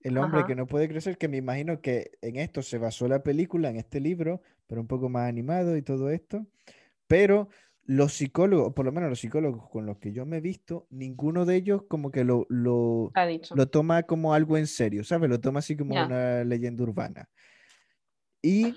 el 0.00 0.16
hombre 0.18 0.44
que 0.46 0.54
no 0.54 0.66
puede 0.66 0.88
crecer, 0.88 1.18
que 1.18 1.28
me 1.28 1.36
imagino 1.36 1.80
que 1.80 2.12
en 2.22 2.36
esto 2.36 2.62
se 2.62 2.78
basó 2.78 3.08
la 3.08 3.22
película, 3.22 3.68
en 3.68 3.76
este 3.76 4.00
libro, 4.00 4.42
pero 4.66 4.80
un 4.80 4.86
poco 4.86 5.08
más 5.08 5.28
animado 5.28 5.76
y 5.76 5.82
todo 5.82 6.10
esto, 6.10 6.46
pero 7.06 7.48
los 7.84 8.12
psicólogos, 8.12 8.74
por 8.74 8.84
lo 8.84 8.92
menos 8.92 9.08
los 9.08 9.20
psicólogos 9.20 9.68
con 9.70 9.86
los 9.86 9.98
que 9.98 10.12
yo 10.12 10.26
me 10.26 10.36
he 10.36 10.40
visto, 10.40 10.86
ninguno 10.90 11.46
de 11.46 11.56
ellos 11.56 11.82
como 11.88 12.10
que 12.10 12.22
lo, 12.22 12.46
lo, 12.50 13.10
lo 13.54 13.68
toma 13.68 14.02
como 14.02 14.34
algo 14.34 14.58
en 14.58 14.66
serio, 14.66 15.04
¿sabes? 15.04 15.30
Lo 15.30 15.40
toma 15.40 15.60
así 15.60 15.74
como 15.74 15.94
una 15.94 16.44
leyenda 16.44 16.82
urbana. 16.82 17.28
Y. 18.42 18.74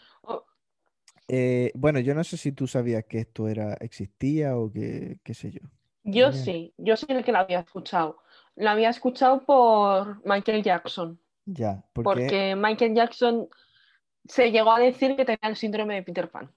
eh, 1.34 1.72
bueno, 1.76 2.02
yo 2.02 2.14
no 2.14 2.26
sé 2.26 2.36
si 2.36 2.52
tú 2.52 2.68
sabías 2.68 3.06
que 3.06 3.20
esto 3.20 3.48
era, 3.48 3.76
existía 3.76 4.58
o 4.58 4.70
que, 4.70 5.20
qué 5.24 5.34
sé 5.34 5.52
yo. 5.52 5.62
Yo 6.04 6.34
sí, 6.34 6.74
yo 6.78 6.98
soy 6.98 7.16
el 7.16 7.24
que 7.24 7.32
lo 7.32 7.38
había 7.38 7.62
escuchado. 7.62 8.18
Lo 8.58 8.70
había 8.70 8.90
escuchado 8.90 9.46
por 9.46 10.22
Michael 10.28 10.62
Jackson. 10.62 11.18
Ya, 11.46 11.86
porque 11.94 12.54
Michael 12.58 12.96
Jackson 12.96 13.48
se 14.26 14.52
llegó 14.52 14.74
a 14.74 14.82
decir 14.82 15.16
que 15.16 15.24
tenía 15.24 15.40
el 15.44 15.56
síndrome 15.56 15.96
de 15.96 16.04
Peter 16.04 16.30
Pan. 16.30 16.52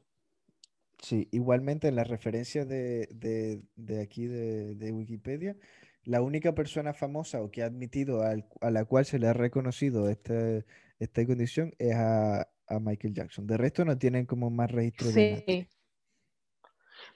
Sí, 0.99 1.29
igualmente 1.31 1.87
en 1.87 1.95
las 1.95 2.09
referencias 2.09 2.67
de, 2.67 3.63
aquí 4.03 4.27
de, 4.27 4.91
Wikipedia, 4.91 5.57
la 6.03 6.21
única 6.21 6.53
persona 6.53 6.95
famosa 6.95 7.43
o 7.43 7.53
que 7.53 7.63
ha 7.63 7.67
admitido 7.67 8.23
a 8.25 8.71
la 8.73 8.85
cual 8.87 9.05
se 9.05 9.21
le 9.21 9.29
ha 9.29 9.35
reconocido 9.35 10.09
este, 10.09 10.65
esta 10.99 11.25
condición 11.25 11.75
es 11.79 11.95
a, 11.95 12.49
Michael 12.81 13.15
Jackson. 13.15 13.47
De 13.47 13.57
resto 13.57 13.85
no 13.85 13.97
tienen 13.99 14.27
como 14.27 14.51
más 14.51 14.71
registro 14.71 15.09
de 15.09 15.45
Sí. 15.47 15.69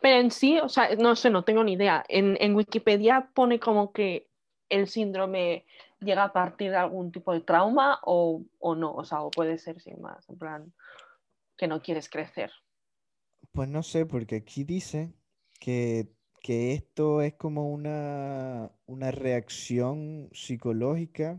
Pero 0.01 0.21
en 0.21 0.31
sí, 0.31 0.59
o 0.59 0.69
sea, 0.69 0.95
no 0.97 1.17
sé, 1.17 1.31
no 1.31 1.45
tengo 1.45 1.65
ni 1.65 1.73
idea. 1.73 2.05
En, 2.09 2.37
en, 2.41 2.55
Wikipedia 2.55 3.31
pone 3.35 3.59
como 3.59 3.93
que 3.93 4.29
el 4.69 4.87
síndrome 4.87 5.65
llega 6.01 6.25
a 6.25 6.33
partir 6.33 6.71
de 6.71 6.77
algún 6.77 7.11
tipo 7.11 7.33
de 7.33 7.41
trauma 7.41 7.99
o, 8.05 8.45
o 8.59 8.75
no, 8.75 8.95
o 8.95 9.05
sea, 9.05 9.23
o 9.23 9.31
puede 9.31 9.59
ser 9.59 9.81
sin 9.81 10.01
más, 10.01 10.29
en 10.29 10.39
plan, 10.39 10.73
que 11.57 11.67
no 11.67 11.83
quieres 11.83 12.09
crecer. 12.09 12.53
Pues 13.53 13.69
no 13.69 13.83
sé, 13.83 14.07
porque 14.07 14.37
aquí 14.37 14.65
dice 14.65 15.13
que, 15.61 16.09
esto 16.47 17.21
es 17.21 17.35
como 17.35 17.71
una, 17.71 18.71
una 18.87 19.11
reacción 19.11 20.31
psicológica, 20.33 21.39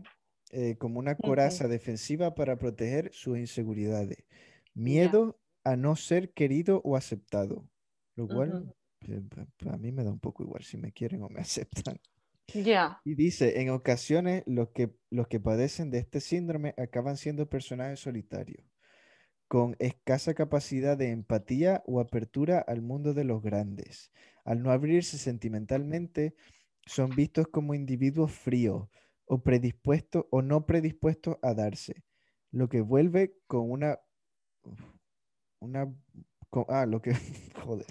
eh, 0.50 0.76
como 0.78 0.98
una 0.98 1.16
coraza 1.16 1.68
defensiva 1.68 2.34
para 2.34 2.56
proteger 2.56 3.10
sus 3.12 3.38
inseguridades. 3.38 4.24
Miedo 4.74 5.38
a 5.64 5.76
no 5.76 5.96
ser 5.96 6.32
querido 6.32 6.80
o 6.84 6.96
aceptado. 6.96 7.68
Lo 8.16 8.26
cual 8.28 8.74
pues, 8.98 9.72
a 9.72 9.76
mí 9.78 9.92
me 9.92 10.04
da 10.04 10.10
un 10.10 10.20
poco 10.20 10.42
igual 10.42 10.62
si 10.62 10.76
me 10.76 10.92
quieren 10.92 11.22
o 11.22 11.28
me 11.28 11.40
aceptan. 11.40 12.00
Ya. 12.52 13.00
Y 13.04 13.14
dice, 13.14 13.60
en 13.60 13.70
ocasiones 13.70 14.42
los 14.46 14.70
que, 14.70 14.92
los 15.10 15.28
que 15.28 15.38
padecen 15.38 15.90
de 15.90 15.98
este 15.98 16.20
síndrome 16.20 16.74
acaban 16.76 17.16
siendo 17.16 17.48
personajes 17.48 18.00
solitarios 18.00 18.64
con 19.50 19.74
escasa 19.80 20.32
capacidad 20.32 20.96
de 20.96 21.10
empatía 21.10 21.82
o 21.84 21.98
apertura 21.98 22.60
al 22.60 22.82
mundo 22.82 23.14
de 23.14 23.24
los 23.24 23.42
grandes. 23.42 24.12
Al 24.44 24.62
no 24.62 24.70
abrirse 24.70 25.18
sentimentalmente, 25.18 26.36
son 26.86 27.10
vistos 27.10 27.48
como 27.48 27.74
individuos 27.74 28.30
fríos 28.30 28.88
o 29.30 29.44
predispuestos 29.44 30.26
o 30.30 30.42
no 30.42 30.66
predispuestos 30.66 31.36
a 31.40 31.54
darse, 31.54 32.02
lo 32.50 32.68
que 32.68 32.80
vuelve 32.80 33.36
con 33.46 33.70
una 33.70 34.00
una 35.60 35.94
ah, 36.68 36.84
lo 36.84 37.00
que 37.00 37.12
joder, 37.64 37.86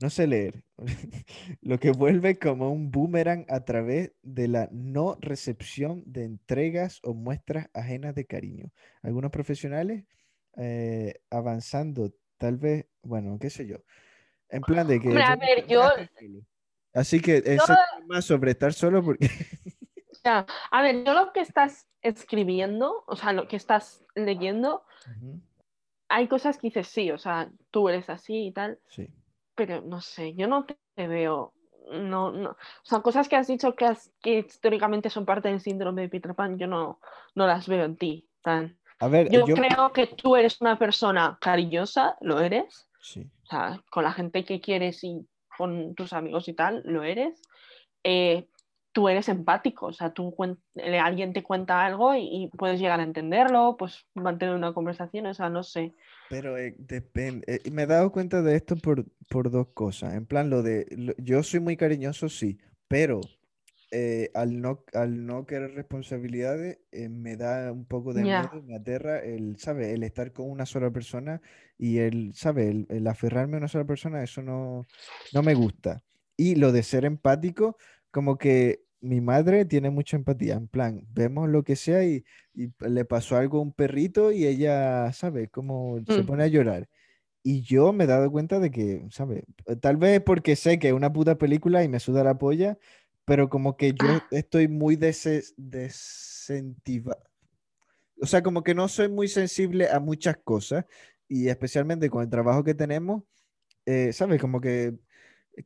no 0.00 0.08
sé 0.08 0.26
leer. 0.26 0.64
lo 1.60 1.78
que 1.78 1.90
vuelve 1.90 2.38
como 2.38 2.72
un 2.72 2.90
boomerang 2.90 3.44
a 3.50 3.66
través 3.66 4.12
de 4.22 4.48
la 4.48 4.70
no 4.72 5.18
recepción 5.20 6.02
de 6.06 6.24
entregas 6.24 7.00
o 7.02 7.12
muestras 7.12 7.68
ajenas 7.74 8.14
de 8.14 8.24
cariño. 8.24 8.72
Algunos 9.02 9.30
profesionales 9.30 10.04
eh, 10.56 11.20
avanzando, 11.28 12.14
tal 12.38 12.56
vez, 12.56 12.86
bueno, 13.02 13.38
qué 13.38 13.50
sé 13.50 13.66
yo. 13.66 13.76
En 14.48 14.62
plan 14.62 14.86
de 14.86 15.00
que... 15.00 15.08
a 15.22 15.36
ver, 15.36 15.66
yo... 15.66 15.82
Así 16.94 17.20
que 17.20 17.42
es 17.44 17.60
más 18.06 18.24
sobre 18.24 18.52
estar 18.52 18.72
solo 18.72 19.04
porque... 19.04 19.28
a 20.24 20.82
ver, 20.82 21.04
yo 21.04 21.14
lo 21.14 21.32
que 21.32 21.40
estás 21.40 21.86
escribiendo, 22.02 23.04
o 23.06 23.16
sea, 23.16 23.32
lo 23.32 23.48
que 23.48 23.56
estás 23.56 24.04
leyendo, 24.14 24.84
hay 26.08 26.28
cosas 26.28 26.56
que 26.58 26.68
dices 26.68 26.88
sí, 26.88 27.10
o 27.10 27.18
sea, 27.18 27.50
tú 27.70 27.88
eres 27.88 28.08
así 28.10 28.46
y 28.46 28.52
tal. 28.52 28.78
Sí. 28.88 29.08
Pero 29.54 29.82
no 29.82 30.00
sé, 30.00 30.34
yo 30.34 30.46
no 30.48 30.64
te 30.64 31.06
veo 31.06 31.54
no, 31.90 32.30
no, 32.30 32.50
o 32.50 32.56
sea, 32.84 33.00
cosas 33.00 33.28
que 33.28 33.34
has 33.34 33.48
dicho 33.48 33.74
que, 33.74 33.92
que 34.22 34.38
históricamente 34.38 35.10
son 35.10 35.24
parte 35.24 35.48
del 35.48 35.60
síndrome 35.60 36.02
de 36.02 36.08
Peter 36.08 36.36
Pan, 36.36 36.56
yo 36.56 36.68
no, 36.68 37.00
no 37.34 37.46
las 37.48 37.66
veo 37.66 37.84
en 37.84 37.96
ti. 37.96 38.28
Tan 38.42 38.78
yo, 39.30 39.44
creo 39.46 39.92
que 39.92 40.06
tú 40.08 40.36
eres 40.36 40.60
una 40.60 40.78
persona 40.78 41.38
cariñosa, 41.40 42.16
lo 42.20 42.40
eres. 42.40 42.88
O 43.16 43.46
sea, 43.46 43.82
con 43.90 44.04
la 44.04 44.12
gente 44.12 44.44
que 44.44 44.60
quieres 44.60 45.02
y 45.04 45.26
con 45.56 45.94
tus 45.94 46.12
amigos 46.12 46.48
y 46.48 46.54
tal, 46.54 46.82
lo 46.84 47.02
eres. 47.02 47.40
Eh, 48.04 48.46
tú 48.92 49.08
eres 49.08 49.28
empático, 49.28 49.86
o 49.86 49.92
sea, 49.92 50.12
tú 50.12 50.34
alguien 51.00 51.32
te 51.32 51.42
cuenta 51.42 51.84
algo 51.84 52.14
y, 52.14 52.50
puedes 52.58 52.80
llegar 52.80 53.00
a 53.00 53.04
entenderlo, 53.04 53.76
pues 53.78 54.06
mantener 54.14 54.54
una 54.54 54.74
conversación, 54.74 55.26
o 55.26 55.34
sea, 55.34 55.48
no 55.48 55.62
sé. 55.62 55.94
Pero 56.28 56.56
eh, 56.58 56.74
depende, 56.78 57.44
eh, 57.46 57.70
me 57.70 57.82
he 57.82 57.86
dado 57.86 58.10
cuenta 58.12 58.42
de 58.42 58.56
esto 58.56 58.76
por, 58.76 59.04
por 59.28 59.50
dos 59.50 59.68
cosas, 59.74 60.14
en 60.14 60.26
plan, 60.26 60.50
lo 60.50 60.62
de, 60.62 60.86
yo 61.18 61.42
soy 61.42 61.60
muy 61.60 61.76
cariñoso, 61.76 62.28
sí, 62.28 62.58
pero 62.88 63.20
eh, 63.92 64.30
al, 64.34 64.60
no, 64.60 64.84
al 64.94 65.26
no 65.26 65.46
querer 65.46 65.74
responsabilidades, 65.74 66.78
eh, 66.92 67.08
me 67.08 67.36
da 67.36 67.72
un 67.72 67.84
poco 67.84 68.14
de 68.14 68.22
miedo, 68.22 68.62
me 68.64 68.76
aterra 68.76 69.18
el, 69.18 69.58
¿sabe? 69.58 69.92
El 69.92 70.04
estar 70.04 70.32
con 70.32 70.48
una 70.48 70.64
sola 70.64 70.92
persona 70.92 71.40
y 71.76 71.98
el, 71.98 72.32
¿sabe? 72.34 72.86
El, 72.88 73.06
aferrarme 73.08 73.56
a 73.56 73.58
una 73.58 73.68
sola 73.68 73.84
persona, 73.84 74.22
eso 74.22 74.42
no, 74.42 74.86
no 75.32 75.42
me 75.42 75.54
gusta. 75.54 76.04
Y 76.36 76.54
lo 76.54 76.70
de 76.70 76.84
ser 76.84 77.04
empático, 77.04 77.78
como 78.10 78.38
que 78.38 78.82
mi 79.00 79.20
madre 79.20 79.64
tiene 79.64 79.90
mucha 79.90 80.16
empatía, 80.16 80.54
en 80.54 80.68
plan, 80.68 81.04
vemos 81.12 81.48
lo 81.48 81.62
que 81.64 81.76
sea 81.76 82.04
y, 82.04 82.24
le 82.54 83.04
pasó 83.04 83.36
algo 83.36 83.58
a 83.58 83.62
un 83.62 83.72
perrito 83.72 84.32
y 84.32 84.46
ella, 84.46 85.12
¿sabe? 85.12 85.48
Como 85.48 86.00
se 86.06 86.22
mm. 86.22 86.26
pone 86.26 86.44
a 86.44 86.48
llorar. 86.48 86.88
Y 87.42 87.62
yo 87.62 87.92
me 87.92 88.04
he 88.04 88.06
dado 88.06 88.30
cuenta 88.30 88.60
de 88.60 88.70
que, 88.70 89.06
¿sabe? 89.10 89.44
Tal 89.80 89.96
vez 89.96 90.20
porque 90.20 90.56
sé 90.56 90.78
que 90.78 90.88
es 90.88 90.94
una 90.94 91.12
puta 91.12 91.38
película 91.38 91.82
y 91.82 91.88
me 91.88 92.00
suda 92.00 92.22
la 92.22 92.36
polla, 92.36 92.78
pero 93.24 93.48
como 93.48 93.76
que 93.76 93.92
yo 93.92 94.08
ah. 94.08 94.26
estoy 94.30 94.68
muy 94.68 94.96
desincentivado. 94.96 97.22
O 98.20 98.26
sea, 98.26 98.42
como 98.42 98.62
que 98.62 98.74
no 98.74 98.88
soy 98.88 99.08
muy 99.08 99.28
sensible 99.28 99.88
a 99.88 100.00
muchas 100.00 100.36
cosas 100.44 100.84
y 101.28 101.48
especialmente 101.48 102.10
con 102.10 102.22
el 102.22 102.30
trabajo 102.30 102.64
que 102.64 102.74
tenemos, 102.74 103.22
eh, 103.86 104.12
¿sabes? 104.12 104.40
Como 104.40 104.60
que, 104.60 104.94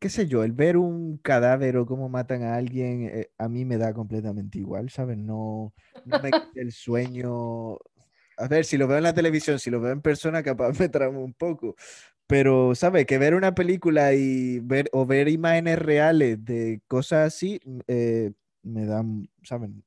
qué 0.00 0.08
sé 0.08 0.26
yo, 0.26 0.44
el 0.44 0.52
ver 0.52 0.76
un 0.76 1.18
cadáver 1.18 1.76
o 1.76 1.86
cómo 1.86 2.08
matan 2.08 2.42
a 2.42 2.56
alguien, 2.56 3.08
eh, 3.12 3.30
a 3.38 3.48
mí 3.48 3.64
me 3.64 3.78
da 3.78 3.92
completamente 3.94 4.58
igual, 4.58 4.90
¿sabes? 4.90 5.18
No, 5.18 5.72
no 6.04 6.20
me 6.20 6.30
el 6.54 6.72
sueño. 6.72 7.76
A 8.36 8.48
ver, 8.48 8.64
si 8.64 8.76
lo 8.76 8.88
veo 8.88 8.98
en 8.98 9.04
la 9.04 9.14
televisión, 9.14 9.58
si 9.58 9.70
lo 9.70 9.80
veo 9.80 9.92
en 9.92 10.02
persona, 10.02 10.42
capaz 10.42 10.72
me 10.80 10.88
tramo 10.88 11.22
un 11.24 11.34
poco, 11.34 11.76
pero, 12.26 12.74
¿sabes? 12.74 13.06
Que 13.06 13.18
ver 13.18 13.34
una 13.34 13.54
película 13.54 14.14
y 14.14 14.60
ver 14.60 14.88
o 14.92 15.06
ver 15.06 15.28
imágenes 15.28 15.78
reales 15.78 16.44
de 16.44 16.80
cosas 16.88 17.26
así 17.28 17.60
eh, 17.86 18.32
me 18.62 18.86
dan, 18.86 19.28
¿saben? 19.42 19.84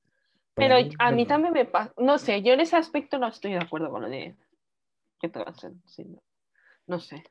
Pero 0.54 0.76
a 1.00 1.12
mí 1.12 1.26
también 1.28 1.54
me 1.54 1.66
pasa, 1.66 1.94
no 1.98 2.18
sé, 2.18 2.42
yo 2.42 2.54
en 2.54 2.62
ese 2.62 2.76
aspecto 2.76 3.20
no 3.20 3.28
estoy 3.28 3.52
de 3.52 3.60
acuerdo 3.60 3.92
con 3.92 4.02
lo 4.02 4.10
de 4.10 4.36
que 5.20 5.30
te 5.30 5.40
vas 5.40 5.64
a 5.64 5.72
No 6.88 7.00
sé. 7.00 7.24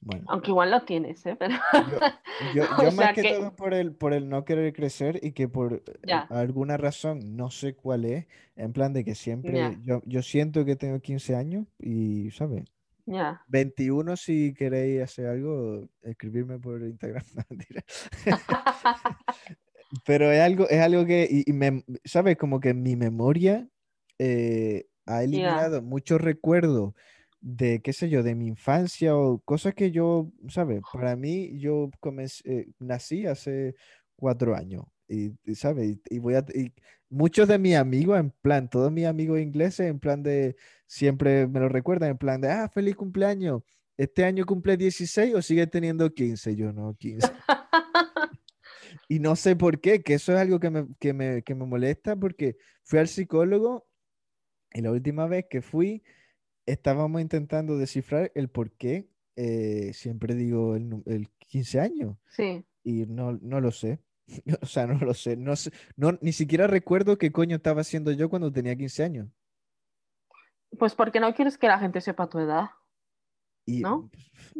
Bueno, 0.00 0.24
Aunque 0.28 0.50
igual 0.50 0.70
lo 0.70 0.82
tienes, 0.82 1.24
¿eh? 1.26 1.36
Pero... 1.38 1.56
yo, 2.54 2.62
yo 2.62 2.66
sea 2.78 2.90
más 2.92 3.14
que, 3.14 3.22
que- 3.22 3.34
todo 3.34 3.56
por 3.56 3.74
el, 3.74 3.94
por 3.94 4.12
el 4.12 4.28
no 4.28 4.44
querer 4.44 4.72
crecer 4.72 5.18
y 5.22 5.32
que 5.32 5.48
por 5.48 5.74
eh, 5.74 5.82
Ya. 6.06 6.20
alguna 6.30 6.76
razón, 6.76 7.36
no 7.36 7.50
sé 7.50 7.74
cuál 7.74 8.04
es, 8.04 8.26
en 8.56 8.72
plan 8.72 8.92
de 8.92 9.04
que 9.04 9.14
siempre, 9.14 9.78
yo, 9.82 10.00
yo 10.06 10.22
siento 10.22 10.64
que 10.64 10.76
tengo 10.76 11.00
15 11.00 11.34
años 11.34 11.66
y, 11.78 12.30
¿sabes? 12.30 12.64
Ya. 13.06 13.42
21 13.48 14.16
si 14.16 14.52
queréis 14.54 15.02
hacer 15.02 15.26
algo, 15.26 15.88
escribirme 16.02 16.58
por 16.58 16.82
Instagram. 16.82 17.24
Pero 20.04 20.30
es 20.30 20.40
algo, 20.40 20.68
es 20.68 20.80
algo 20.80 21.06
que, 21.06 21.26
y, 21.30 21.50
y 21.50 21.52
me, 21.54 21.84
¿sabes? 22.04 22.36
Como 22.36 22.60
que 22.60 22.74
mi 22.74 22.94
memoria 22.96 23.66
eh, 24.18 24.86
ha 25.06 25.22
eliminado 25.22 25.80
muchos 25.82 26.20
recuerdos 26.20 26.92
de, 27.40 27.80
qué 27.82 27.92
sé 27.92 28.08
yo, 28.08 28.22
de 28.22 28.34
mi 28.34 28.48
infancia 28.48 29.16
o 29.16 29.40
cosas 29.40 29.74
que 29.74 29.90
yo, 29.90 30.30
¿sabes? 30.48 30.80
Para 30.92 31.16
mí, 31.16 31.58
yo 31.58 31.90
comencé, 32.00 32.42
eh, 32.50 32.68
nací 32.78 33.26
hace 33.26 33.74
cuatro 34.16 34.56
años 34.56 34.84
y, 35.08 35.32
y, 35.44 35.54
¿sabes? 35.54 35.88
Y, 35.88 36.16
y 36.16 36.18
voy 36.18 36.34
a, 36.34 36.44
y 36.54 36.72
muchos 37.08 37.48
de 37.48 37.58
mis 37.58 37.76
amigos, 37.76 38.18
en 38.18 38.30
plan, 38.30 38.68
todos 38.68 38.92
mis 38.92 39.06
amigos 39.06 39.40
ingleses, 39.40 39.88
en 39.88 40.00
plan 40.00 40.22
de, 40.22 40.56
siempre 40.86 41.46
me 41.46 41.60
lo 41.60 41.68
recuerdan, 41.68 42.10
en 42.10 42.18
plan 42.18 42.40
de, 42.40 42.50
ah, 42.50 42.68
feliz 42.68 42.96
cumpleaños. 42.96 43.62
¿Este 43.96 44.24
año 44.24 44.46
cumple 44.46 44.76
16 44.76 45.34
o 45.34 45.42
sigue 45.42 45.66
teniendo 45.66 46.12
15? 46.12 46.54
Yo 46.56 46.72
no, 46.72 46.94
15. 46.94 47.28
Y 49.08 49.20
no 49.20 49.36
sé 49.36 49.56
por 49.56 49.80
qué, 49.80 50.02
que 50.02 50.14
eso 50.14 50.34
es 50.34 50.38
algo 50.38 50.60
que 50.60 50.70
me, 50.70 50.86
que 51.00 51.14
me, 51.14 51.42
que 51.42 51.54
me 51.54 51.64
molesta 51.64 52.14
porque 52.14 52.56
fui 52.84 52.98
al 52.98 53.08
psicólogo 53.08 53.86
y 54.72 54.82
la 54.82 54.92
última 54.92 55.26
vez 55.26 55.46
que 55.48 55.62
fui 55.62 56.02
estábamos 56.72 57.20
intentando 57.20 57.76
descifrar 57.78 58.30
el 58.34 58.48
por 58.48 58.70
qué 58.72 59.08
eh, 59.36 59.92
siempre 59.94 60.34
digo 60.34 60.74
el, 60.76 61.02
el 61.06 61.28
15 61.38 61.80
años 61.80 62.16
Sí. 62.28 62.64
y 62.82 63.06
no, 63.06 63.38
no 63.40 63.60
lo 63.60 63.70
sé. 63.70 64.00
O 64.62 64.66
sea, 64.66 64.86
no 64.86 64.98
lo 64.98 65.14
sé. 65.14 65.36
No 65.36 65.56
sé, 65.56 65.70
no, 65.96 66.18
ni 66.20 66.32
siquiera 66.32 66.66
recuerdo 66.66 67.16
qué 67.18 67.32
coño 67.32 67.56
estaba 67.56 67.80
haciendo 67.80 68.12
yo 68.12 68.28
cuando 68.28 68.52
tenía 68.52 68.76
15 68.76 69.04
años. 69.04 69.28
Pues 70.78 70.94
porque 70.94 71.18
no 71.20 71.32
quieres 71.34 71.56
que 71.56 71.66
la 71.68 71.78
gente 71.78 72.00
sepa 72.00 72.28
tu 72.28 72.38
edad. 72.38 72.66
Y, 73.64 73.80
¿No? 73.80 74.10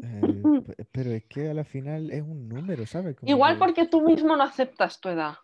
eh, 0.02 0.42
pe- 0.66 0.84
pero 0.92 1.10
es 1.12 1.24
que 1.26 1.48
a 1.50 1.54
la 1.54 1.64
final 1.64 2.10
es 2.10 2.22
un 2.22 2.48
número, 2.48 2.86
¿sabes? 2.86 3.16
Como 3.16 3.30
Igual 3.30 3.54
que- 3.54 3.58
porque 3.58 3.86
tú 3.88 4.00
mismo 4.02 4.36
no 4.36 4.42
aceptas 4.42 5.00
tu 5.00 5.08
edad. 5.08 5.34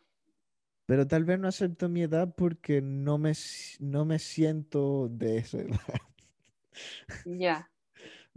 Pero 0.87 1.07
tal 1.07 1.25
vez 1.25 1.39
no 1.39 1.49
acepto 1.49 1.89
mi 1.89 2.03
edad 2.03 2.35
porque 2.37 2.83
no 2.83 3.17
me, 3.19 3.33
no 3.81 4.05
me 4.05 4.19
siento 4.19 5.09
de 5.09 5.39
esa 5.39 5.59
edad. 5.61 5.81
Ya. 7.25 7.71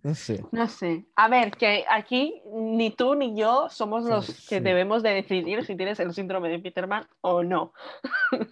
No 0.04 0.14
sé. 0.14 0.44
No 0.52 0.68
sé. 0.68 1.06
A 1.16 1.28
ver, 1.28 1.52
que 1.52 1.84
aquí 1.90 2.42
ni 2.54 2.92
tú 2.92 3.16
ni 3.16 3.36
yo 3.36 3.68
somos 3.70 4.04
Sí, 4.04 4.10
los 4.12 4.48
que 4.48 4.62
debemos 4.62 5.02
de 5.02 5.10
decidir 5.10 5.66
si 5.66 5.76
tienes 5.76 6.00
el 6.00 6.14
síndrome 6.14 6.50
de 6.50 6.60
Peterman 6.60 7.08
o 7.22 7.44
no. 7.44 7.74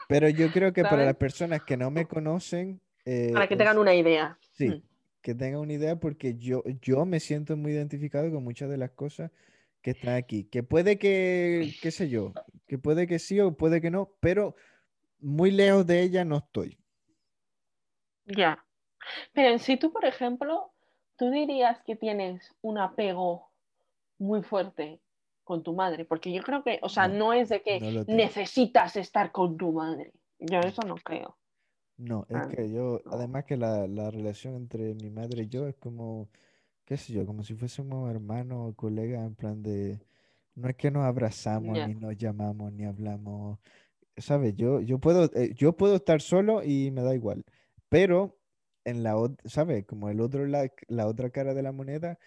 Pero 0.08 0.28
yo 0.30 0.52
creo 0.52 0.74
que 0.74 0.82
para 0.84 1.06
las 1.06 1.16
personas 1.16 1.62
que 1.64 1.78
no 1.78 1.92
me 1.92 2.08
conocen, 2.08 2.82
eh, 3.06 3.30
Para 3.32 3.48
que 3.48 3.56
tengan 3.56 3.78
una 3.78 3.94
idea. 3.94 4.38
sí, 4.54 4.70
Mm. 4.70 4.82
que 5.22 5.36
tengan 5.36 5.62
una 5.62 5.74
idea 5.74 5.96
porque 5.98 6.36
yo, 6.36 6.64
yo 6.82 7.06
me 7.06 7.20
siento 7.20 7.56
muy 7.56 7.72
identificado 7.74 8.32
con 8.32 8.44
muchas 8.44 8.70
de 8.70 8.78
las 8.78 8.92
cosas 8.92 9.32
que 9.84 9.92
están 9.92 10.16
aquí. 10.16 10.46
Que 10.46 10.64
puede 10.64 10.98
que, 10.98 11.76
qué 11.80 11.92
sé 11.92 12.10
yo, 12.10 12.34
que 12.68 12.80
puede 12.80 13.06
que 13.06 13.20
sí 13.20 13.40
o 13.40 13.56
puede 13.56 13.82
que 13.82 13.92
no, 13.92 14.12
pero 14.20 14.56
muy 15.20 15.52
lejos 15.52 15.86
de 15.86 16.02
ella 16.02 16.26
no 16.26 16.38
estoy. 16.38 16.80
Ya. 18.26 18.66
Pero 19.34 19.50
en 19.50 19.60
sí 19.60 19.78
tú, 19.78 19.92
por 19.92 20.06
ejemplo, 20.06 20.72
tú 21.18 21.30
dirías 21.32 21.82
que 21.84 21.96
tienes 21.96 22.54
un 22.62 22.78
apego 22.80 23.52
muy 24.18 24.44
fuerte 24.44 25.00
con 25.44 25.64
tu 25.64 25.74
madre, 25.74 26.06
porque 26.06 26.32
yo 26.34 26.44
creo 26.44 26.64
que, 26.64 26.80
o 26.82 26.90
sea, 26.90 27.08
No, 27.08 27.16
no 27.20 27.34
es 27.34 27.50
de 27.50 27.62
que 27.62 27.80
no 27.80 27.92
necesitas 28.08 28.96
estar 28.96 29.32
con 29.32 29.58
tu 29.58 29.72
madre. 29.74 30.12
Yo 30.40 30.60
eso 30.60 30.82
no 30.84 30.96
creo. 30.96 31.38
No, 31.98 32.26
es 32.30 32.36
Ah, 32.38 32.48
que 32.48 32.70
yo, 32.72 33.02
no. 33.06 33.12
además 33.12 33.46
que 33.46 33.56
la, 33.58 33.88
la 33.88 34.12
relación 34.12 34.56
entre 34.56 34.94
mi 34.96 35.10
madre 35.10 35.44
y 35.44 35.48
yo 35.48 35.66
es 35.68 35.76
como, 35.78 36.30
qué 36.86 36.98
sé 36.98 37.14
yo, 37.14 37.26
como 37.26 37.44
si 37.44 37.56
fuésemos 37.56 38.10
hermanos 38.12 38.72
o 38.72 38.76
colegas, 38.76 39.26
en 39.28 39.36
plan 39.36 39.64
de, 39.64 40.02
no 40.56 40.70
es 40.70 40.76
que 40.78 40.92
nos 40.92 41.04
abrazamos, 41.06 41.80
ni 41.80 41.96
nos 41.96 42.18
llamamos, 42.18 42.74
ni 42.74 42.86
hablamos, 42.86 43.60
¿sabes? 44.18 44.56
Yo, 44.58 44.82
yo 44.82 45.00
puedo, 45.00 45.26
eh, 45.36 45.54
yo 45.56 45.78
puedo 45.78 45.96
estar 45.98 46.22
solo 46.22 46.64
y 46.64 46.92
me 46.92 47.02
da 47.04 47.16
igual, 47.16 47.46
pero 47.90 48.38
en 48.86 49.04
la 49.04 49.18
otra, 49.18 49.50
¿sabes? 49.50 49.86
Como 49.86 50.10
el 50.10 50.22
otro, 50.22 50.46
la, 50.48 50.72
la 50.88 51.08
otra 51.08 51.30
cara 51.32 51.54
de 51.54 51.64
la 51.64 51.72
moneda, 51.72 52.20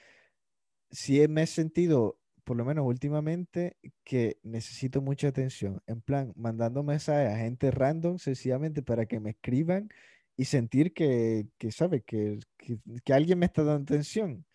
sí 0.91 1.27
me 1.29 1.43
he 1.43 1.47
sentido, 1.47 2.19
por 2.45 2.57
lo 2.57 2.65
menos 2.65 2.87
últimamente, 2.87 3.77
que 4.05 4.39
necesito 4.43 5.01
mucha 5.03 5.29
atención. 5.29 5.83
En 5.87 6.01
plan, 6.01 6.33
mandando 6.37 6.83
mensajes 6.83 7.33
a 7.33 7.39
gente 7.39 7.71
random, 7.71 8.19
sencillamente 8.19 8.83
para 8.83 9.07
que 9.07 9.21
me 9.21 9.31
escriban 9.31 9.89
y 10.37 10.45
sentir 10.47 10.95
que, 10.95 11.49
que 11.59 11.73
¿sabes? 11.73 12.03
Que, 12.07 12.39
que, 12.57 12.79
que 13.05 13.13
alguien 13.13 13.39
me 13.39 13.47
está 13.47 13.65
dando 13.65 13.83
atención, 13.95 14.47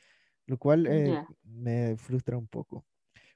lo 0.47 0.57
cual 0.57 0.87
eh, 0.87 1.23
me 1.43 1.97
frustra 1.97 2.37
un 2.37 2.47
poco. 2.47 2.85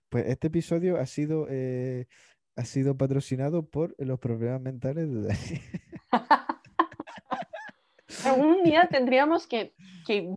Pues 0.10 0.28
este 0.28 0.48
episodio 0.48 0.98
ha 0.98 1.06
sido, 1.06 1.48
eh, 1.50 2.08
ha 2.56 2.66
sido 2.66 2.98
patrocinado 2.98 3.66
por 3.70 3.96
los 4.00 4.20
problemas 4.20 4.62
mentales 4.62 5.12
de 5.12 5.22
Dani. 5.24 5.62
Algún 8.26 8.64
día 8.64 8.88
tendríamos 8.90 9.48
que, 9.48 9.74
que 10.06 10.34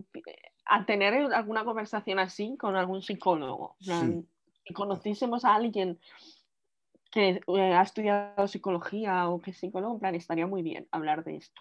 a 0.64 0.84
tener 0.86 1.14
alguna 1.32 1.64
conversación 1.64 2.18
así 2.18 2.56
con 2.56 2.76
algún 2.76 3.02
psicólogo. 3.02 3.76
Plan, 3.84 4.26
Si 4.66 4.74
conociésemos 4.74 5.44
a 5.44 5.54
alguien 5.54 5.98
que 7.10 7.40
eh, 7.46 7.72
ha 7.74 7.82
estudiado 7.82 8.46
psicología 8.46 9.28
o 9.28 9.40
que 9.40 9.50
es 9.50 9.58
psicólogo, 9.58 9.94
en 9.94 10.00
plan, 10.00 10.14
estaría 10.14 10.46
muy 10.46 10.62
bien 10.62 10.86
hablar 10.92 11.24
de 11.24 11.36
esto. 11.36 11.60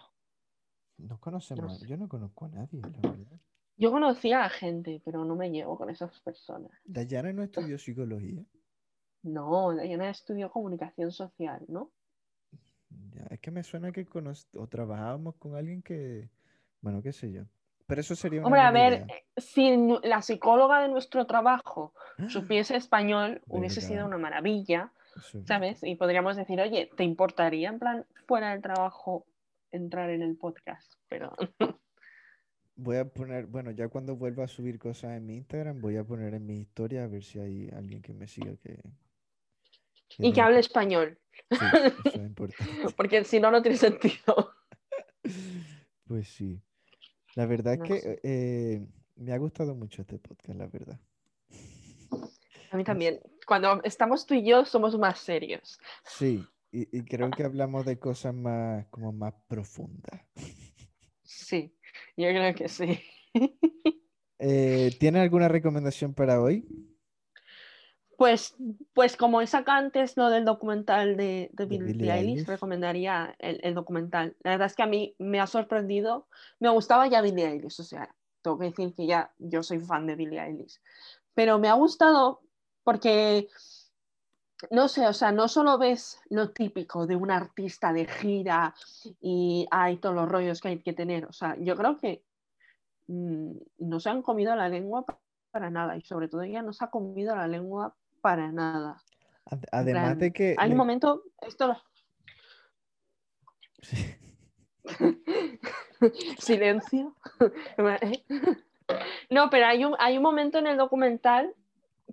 No 0.98 1.18
conocemos, 1.18 1.64
No 1.64 1.70
a- 1.72 1.74
sé. 1.74 1.86
yo 1.88 1.96
no 1.96 2.08
conozco 2.08 2.44
a 2.44 2.48
nadie, 2.50 2.80
la 2.82 2.88
verdad. 3.10 3.40
Yo 3.76 3.90
conocía 3.90 4.44
a 4.44 4.50
gente, 4.50 5.00
pero 5.04 5.24
no 5.24 5.34
me 5.36 5.50
llevo 5.50 5.76
con 5.78 5.88
esas 5.90 6.20
personas. 6.20 6.70
Dayana 6.84 7.32
no 7.32 7.42
estudió 7.42 7.78
psicología. 7.78 8.44
No, 9.22 9.72
Diana 9.74 10.10
estudió 10.10 10.50
comunicación 10.50 11.10
social, 11.12 11.62
¿no? 11.68 11.90
Ya, 12.90 13.26
es 13.30 13.40
que 13.40 13.50
me 13.50 13.62
suena 13.62 13.92
que 13.92 14.06
o 14.54 14.66
trabajábamos 14.66 15.36
con 15.36 15.54
alguien 15.56 15.82
que, 15.82 16.28
bueno, 16.80 17.02
qué 17.02 17.12
sé 17.12 17.30
yo. 17.30 17.44
Pero 17.86 18.00
eso 18.00 18.14
sería 18.14 18.40
una 18.40 18.46
Hombre, 18.46 18.60
a 18.60 18.70
ver, 18.70 18.92
idea. 18.92 19.06
eh, 19.16 19.24
si 19.36 19.76
la 20.04 20.22
psicóloga 20.22 20.82
de 20.82 20.88
nuestro 20.88 21.26
trabajo 21.26 21.92
¡Ah! 22.18 22.28
supiese 22.28 22.76
español, 22.76 23.42
hubiese 23.48 23.80
sido 23.80 24.06
una 24.06 24.18
maravilla, 24.18 24.92
¿sabes? 25.44 25.82
Y 25.82 25.96
podríamos 25.96 26.36
decir, 26.36 26.60
oye, 26.60 26.90
¿te 26.96 27.02
importaría 27.04 27.68
en 27.68 27.78
plan 27.78 28.06
fuera 28.26 28.50
del 28.52 28.62
trabajo 28.62 29.26
entrar 29.72 30.10
en 30.10 30.22
el 30.22 30.36
podcast? 30.36 30.94
Pero 31.08 31.34
Voy 32.76 32.96
a 32.96 33.04
poner, 33.04 33.46
bueno, 33.46 33.72
ya 33.72 33.88
cuando 33.88 34.16
vuelva 34.16 34.44
a 34.44 34.48
subir 34.48 34.78
cosas 34.78 35.16
en 35.16 35.26
mi 35.26 35.36
Instagram, 35.36 35.82
voy 35.82 35.98
a 35.98 36.04
poner 36.04 36.32
en 36.32 36.46
mi 36.46 36.60
historia 36.60 37.04
a 37.04 37.08
ver 37.08 37.22
si 37.24 37.38
hay 37.38 37.68
alguien 37.76 38.00
que 38.00 38.14
me 38.14 38.26
siga 38.26 38.56
que... 38.56 38.80
y 40.18 40.32
que 40.32 40.40
hable 40.40 40.58
español, 40.58 41.18
Sí, 41.50 41.56
eso 41.56 42.02
es 42.04 42.14
importante. 42.14 42.64
porque 42.96 43.24
si 43.24 43.40
no, 43.40 43.50
no 43.50 43.62
tiene 43.62 43.76
sentido. 43.76 44.52
Pues 46.06 46.26
sí. 46.26 46.60
La 47.36 47.46
verdad 47.46 47.78
No 47.78 47.84
es 47.84 48.02
que 48.02 48.20
eh, 48.24 48.84
me 49.14 49.32
ha 49.32 49.38
gustado 49.38 49.76
mucho 49.76 50.02
este 50.02 50.18
podcast, 50.18 50.58
la 50.58 50.66
verdad. 50.66 50.98
A 52.72 52.76
mí 52.76 52.82
también. 52.82 53.20
Cuando 53.46 53.80
estamos 53.84 54.26
tú 54.26 54.34
y 54.34 54.44
yo, 54.44 54.64
somos 54.64 54.98
más 54.98 55.20
serios. 55.20 55.78
Sí, 56.04 56.44
y, 56.72 56.98
y 56.98 57.04
creo 57.04 57.30
que 57.30 57.44
hablamos 57.44 57.86
de 57.86 58.00
cosas 58.00 58.34
más, 58.34 58.86
como 58.86 59.12
más 59.12 59.34
profundas. 59.46 60.20
Sí, 61.22 61.76
yo 62.16 62.26
creo 62.28 62.54
que 62.56 62.68
sí. 62.68 63.00
Eh, 64.40 64.90
¿Tienes 64.98 65.22
alguna 65.22 65.46
recomendación 65.46 66.14
para 66.14 66.40
hoy? 66.40 66.66
Pues, 68.20 68.54
pues 68.92 69.16
como 69.16 69.46
saca 69.46 69.78
antes 69.78 70.14
lo 70.18 70.28
del 70.28 70.44
documental 70.44 71.16
de, 71.16 71.48
de 71.54 71.66
De 71.66 71.66
Billie 71.66 72.12
Eilish, 72.12 72.44
recomendaría 72.44 73.34
el, 73.38 73.60
el 73.62 73.72
documental. 73.72 74.36
La 74.42 74.50
verdad 74.50 74.66
es 74.66 74.76
que 74.76 74.82
a 74.82 74.86
mí 74.86 75.14
me 75.18 75.40
ha 75.40 75.46
sorprendido. 75.46 76.26
Me 76.58 76.68
gustaba 76.68 77.06
ya 77.06 77.22
Billie 77.22 77.46
Eilish, 77.46 77.80
o 77.80 77.82
sea, 77.82 78.14
tengo 78.42 78.58
que 78.58 78.66
decir 78.66 78.94
que 78.94 79.06
ya 79.06 79.32
yo 79.38 79.62
soy 79.62 79.78
fan 79.78 80.06
de 80.06 80.16
Billie 80.16 80.38
Eilish. 80.38 80.82
Pero 81.32 81.58
me 81.58 81.68
ha 81.68 81.72
gustado 81.72 82.42
porque, 82.84 83.48
no 84.70 84.88
sé, 84.88 85.06
o 85.06 85.14
sea, 85.14 85.32
no 85.32 85.48
solo 85.48 85.78
ves 85.78 86.20
lo 86.28 86.50
típico 86.50 87.06
de 87.06 87.16
un 87.16 87.30
artista 87.30 87.90
de 87.94 88.04
gira 88.04 88.74
y 89.22 89.66
hay 89.70 89.96
todos 89.96 90.14
los 90.14 90.28
rollos 90.28 90.60
que 90.60 90.68
hay 90.68 90.82
que 90.82 90.92
tener. 90.92 91.24
O 91.24 91.32
sea, 91.32 91.56
yo 91.58 91.74
creo 91.74 91.96
que 91.96 92.22
mm, 93.08 93.52
no 93.78 94.00
se 94.00 94.10
han 94.10 94.22
comido 94.22 94.54
la 94.56 94.68
lengua 94.68 95.06
pa- 95.06 95.20
para 95.52 95.70
nada 95.70 95.96
y 95.96 96.02
sobre 96.02 96.28
todo 96.28 96.42
ella 96.42 96.62
no 96.62 96.72
se 96.72 96.84
ha 96.84 96.90
comido 96.90 97.34
la 97.34 97.48
lengua 97.48 97.96
para 98.20 98.50
nada. 98.52 99.02
Ad- 99.46 99.64
Además 99.72 100.02
plan, 100.04 100.18
de 100.18 100.32
que... 100.32 100.54
Hay 100.58 100.66
un 100.68 100.72
le- 100.74 100.76
momento, 100.78 101.22
esto 101.42 101.66
lo- 101.68 101.82
Sí. 103.82 104.14
silencio. 106.38 107.14
No, 109.30 109.50
pero 109.50 109.66
hay 109.66 109.84
un, 109.84 109.94
hay 109.98 110.16
un 110.16 110.22
momento 110.22 110.58
en 110.58 110.66
el 110.66 110.76
documental 110.76 111.54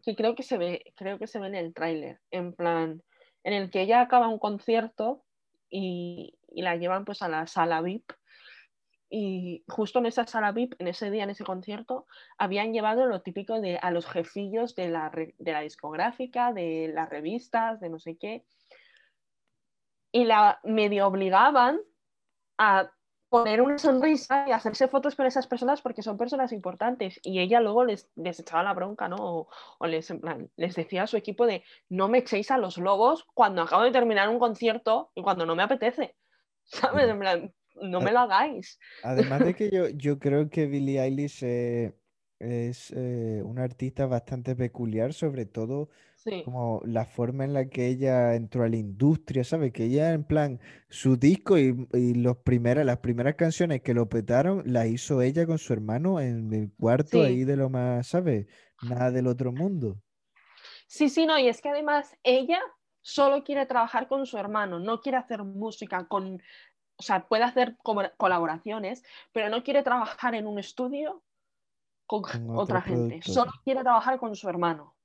que 0.04 0.16
creo 0.16 0.36
que 0.36 0.44
se 0.44 0.58
ve, 0.58 0.94
creo 0.96 1.18
que 1.18 1.28
se 1.28 1.40
ve 1.40 1.48
en 1.48 1.56
el 1.56 1.74
tráiler, 1.74 2.20
en 2.32 2.54
plan, 2.54 3.02
en 3.44 3.54
el 3.54 3.72
que 3.72 3.82
ella 3.82 4.02
acaba 4.02 4.28
un 4.28 4.38
concierto 4.40 5.24
y, 5.70 6.38
y 6.50 6.62
la 6.62 6.76
llevan 6.76 7.04
pues 7.06 7.22
a 7.22 7.28
la 7.30 7.48
sala 7.48 7.82
VIP 7.82 8.12
y 9.10 9.64
justo 9.68 10.00
en 10.00 10.08
esa 10.08 10.26
sala 10.28 10.52
VIP, 10.52 10.76
en 10.80 10.88
ese 10.88 11.10
día, 11.10 11.24
en 11.24 11.30
ese 11.30 11.44
concierto, 11.44 12.06
habían 12.38 12.74
llevado 12.74 13.06
lo 13.06 13.22
típico 13.22 13.62
de 13.62 13.78
a 13.82 13.92
los 13.92 14.06
jefillos 14.06 14.76
de 14.76 14.90
la, 14.90 15.12
de 15.12 15.52
la 15.52 15.62
discográfica, 15.62 16.52
de 16.52 16.92
las 16.94 17.10
revistas, 17.10 17.80
de 17.80 17.90
no 17.90 18.00
sé 18.00 18.18
qué, 18.18 18.46
y 20.12 20.26
la 20.26 20.60
medio 20.64 21.08
obligaban 21.08 21.80
a 22.58 22.92
poner 23.30 23.62
una 23.62 23.78
sonrisa 23.78 24.46
y 24.48 24.52
hacerse 24.52 24.88
fotos 24.88 25.16
con 25.16 25.26
esas 25.26 25.48
personas 25.48 25.82
porque 25.82 26.02
son 26.02 26.18
personas 26.18 26.52
importantes. 26.52 27.20
Y 27.24 27.40
ella 27.40 27.60
luego 27.60 27.86
les, 27.86 28.10
les 28.16 28.40
echaba 28.40 28.64
la 28.64 28.74
bronca, 28.74 29.08
¿no? 29.10 29.48
O, 29.80 29.88
les, 29.88 30.14
les 30.56 30.76
decía 30.76 31.04
a 31.04 31.08
su 31.08 31.18
equipo 31.18 31.46
de 31.46 31.64
no 31.90 32.08
me 32.08 32.20
echéis 32.20 32.52
a 32.52 32.58
los 32.58 32.78
lobos 32.78 33.26
cuando 33.34 33.62
acabo 33.62 33.84
de 33.84 33.92
terminar 33.92 34.30
un 34.30 34.40
concierto 34.40 35.12
y 35.14 35.22
cuando 35.22 35.46
no 35.46 35.56
me 35.56 35.64
apetece. 35.64 36.16
¿Sabes? 36.64 37.10
En 37.10 37.20
plan, 37.20 37.54
no 37.82 38.02
me 38.02 38.12
lo 38.12 38.20
hagáis. 38.20 38.80
Además 39.04 39.44
de 39.44 39.54
que 39.56 39.70
yo, 39.70 39.90
yo 39.90 40.20
creo 40.20 40.50
que 40.50 40.68
Billie 40.68 41.02
Eilish 41.02 41.44
eh, 41.44 41.94
es 42.40 42.92
eh, 42.96 43.42
una 43.44 43.64
artista 43.64 44.06
bastante 44.06 44.56
peculiar, 44.56 45.14
sobre 45.14 45.46
todo 45.46 45.90
como 46.44 46.82
la 46.86 47.06
forma 47.06 47.46
en 47.46 47.54
la 47.54 47.70
que 47.70 47.88
ella 47.88 48.36
entró 48.36 48.64
a 48.64 48.70
la 48.70 48.76
industria, 48.76 49.44
¿sabes? 49.44 49.72
Que 49.72 49.86
ella 49.86 50.12
en 50.12 50.26
plan, 50.26 50.60
su 50.90 51.16
disco 51.16 51.58
y, 51.58 51.88
y 51.94 52.16
los 52.16 52.38
primeras, 52.38 52.86
las 52.86 52.98
primeras 52.98 53.36
canciones 53.36 53.82
que 53.82 53.94
lo 53.94 54.10
petaron, 54.10 54.62
las 54.66 54.88
hizo 54.88 55.22
ella 55.22 55.46
con 55.46 55.58
su 55.58 55.72
hermano 55.72 56.20
en 56.20 56.52
el 56.54 56.72
cuarto 56.78 57.22
ahí 57.22 57.46
de 57.46 57.56
lo 57.56 57.70
más, 57.70 58.08
¿sabes? 58.08 58.48
Nada 58.82 59.12
del 59.12 59.28
otro 59.28 59.54
mundo. 59.54 60.02
Sí, 60.88 61.10
sí, 61.10 61.26
no, 61.26 61.40
y 61.40 61.48
es 61.48 61.62
que 61.62 61.70
además 61.70 62.18
ella 62.24 62.60
solo 63.02 63.44
quiere 63.44 63.66
trabajar 63.66 64.10
con 64.10 64.26
su 64.26 64.38
hermano, 64.38 64.80
no 64.80 65.00
quiere 65.00 65.18
hacer 65.18 65.44
música 65.44 66.08
con 66.08 66.42
o 66.98 67.04
sea, 67.04 67.28
puede 67.28 67.44
hacer 67.44 67.78
colaboraciones, 68.18 69.04
pero 69.32 69.50
no 69.50 69.64
quiere 69.64 69.84
trabajar 69.84 70.34
en 70.36 70.48
un 70.48 70.58
estudio 70.58 71.24
con, 72.08 72.24
otra 72.56 72.82
gente. 72.82 73.22
Solo 73.22 73.52
quiere 73.64 73.82
trabajar 73.82 74.18
con 74.20 74.36
su 74.36 74.50
hermano. 74.50 74.96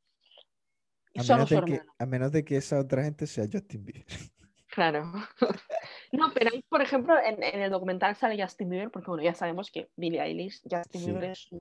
a, 1.14 1.22
solo 1.22 1.46
su 1.46 1.54
hermano. 1.54 1.82
a 1.98 2.06
menos 2.06 2.32
de 2.32 2.44
que 2.44 2.56
esa 2.56 2.80
otra 2.80 3.04
gente 3.04 3.26
sea 3.26 3.46
Justin 3.50 3.84
Bieber. 3.84 4.06
Claro. 4.68 5.12
No, 6.12 6.30
pero 6.34 6.50
por 6.68 6.82
ejemplo, 6.82 7.14
en, 7.18 7.42
el 7.42 7.70
documental 7.70 8.14
sale 8.16 8.42
Justin 8.42 8.68
Bieber, 8.68 8.90
porque 8.90 9.08
bueno, 9.08 9.22
ya 9.22 9.34
sabemos 9.34 9.70
que 9.70 9.90
Billie 9.96 10.20
Eilish, 10.20 10.60
Justin 10.70 11.06
Bieber 11.06 11.30
es 11.30 11.50
un 11.50 11.60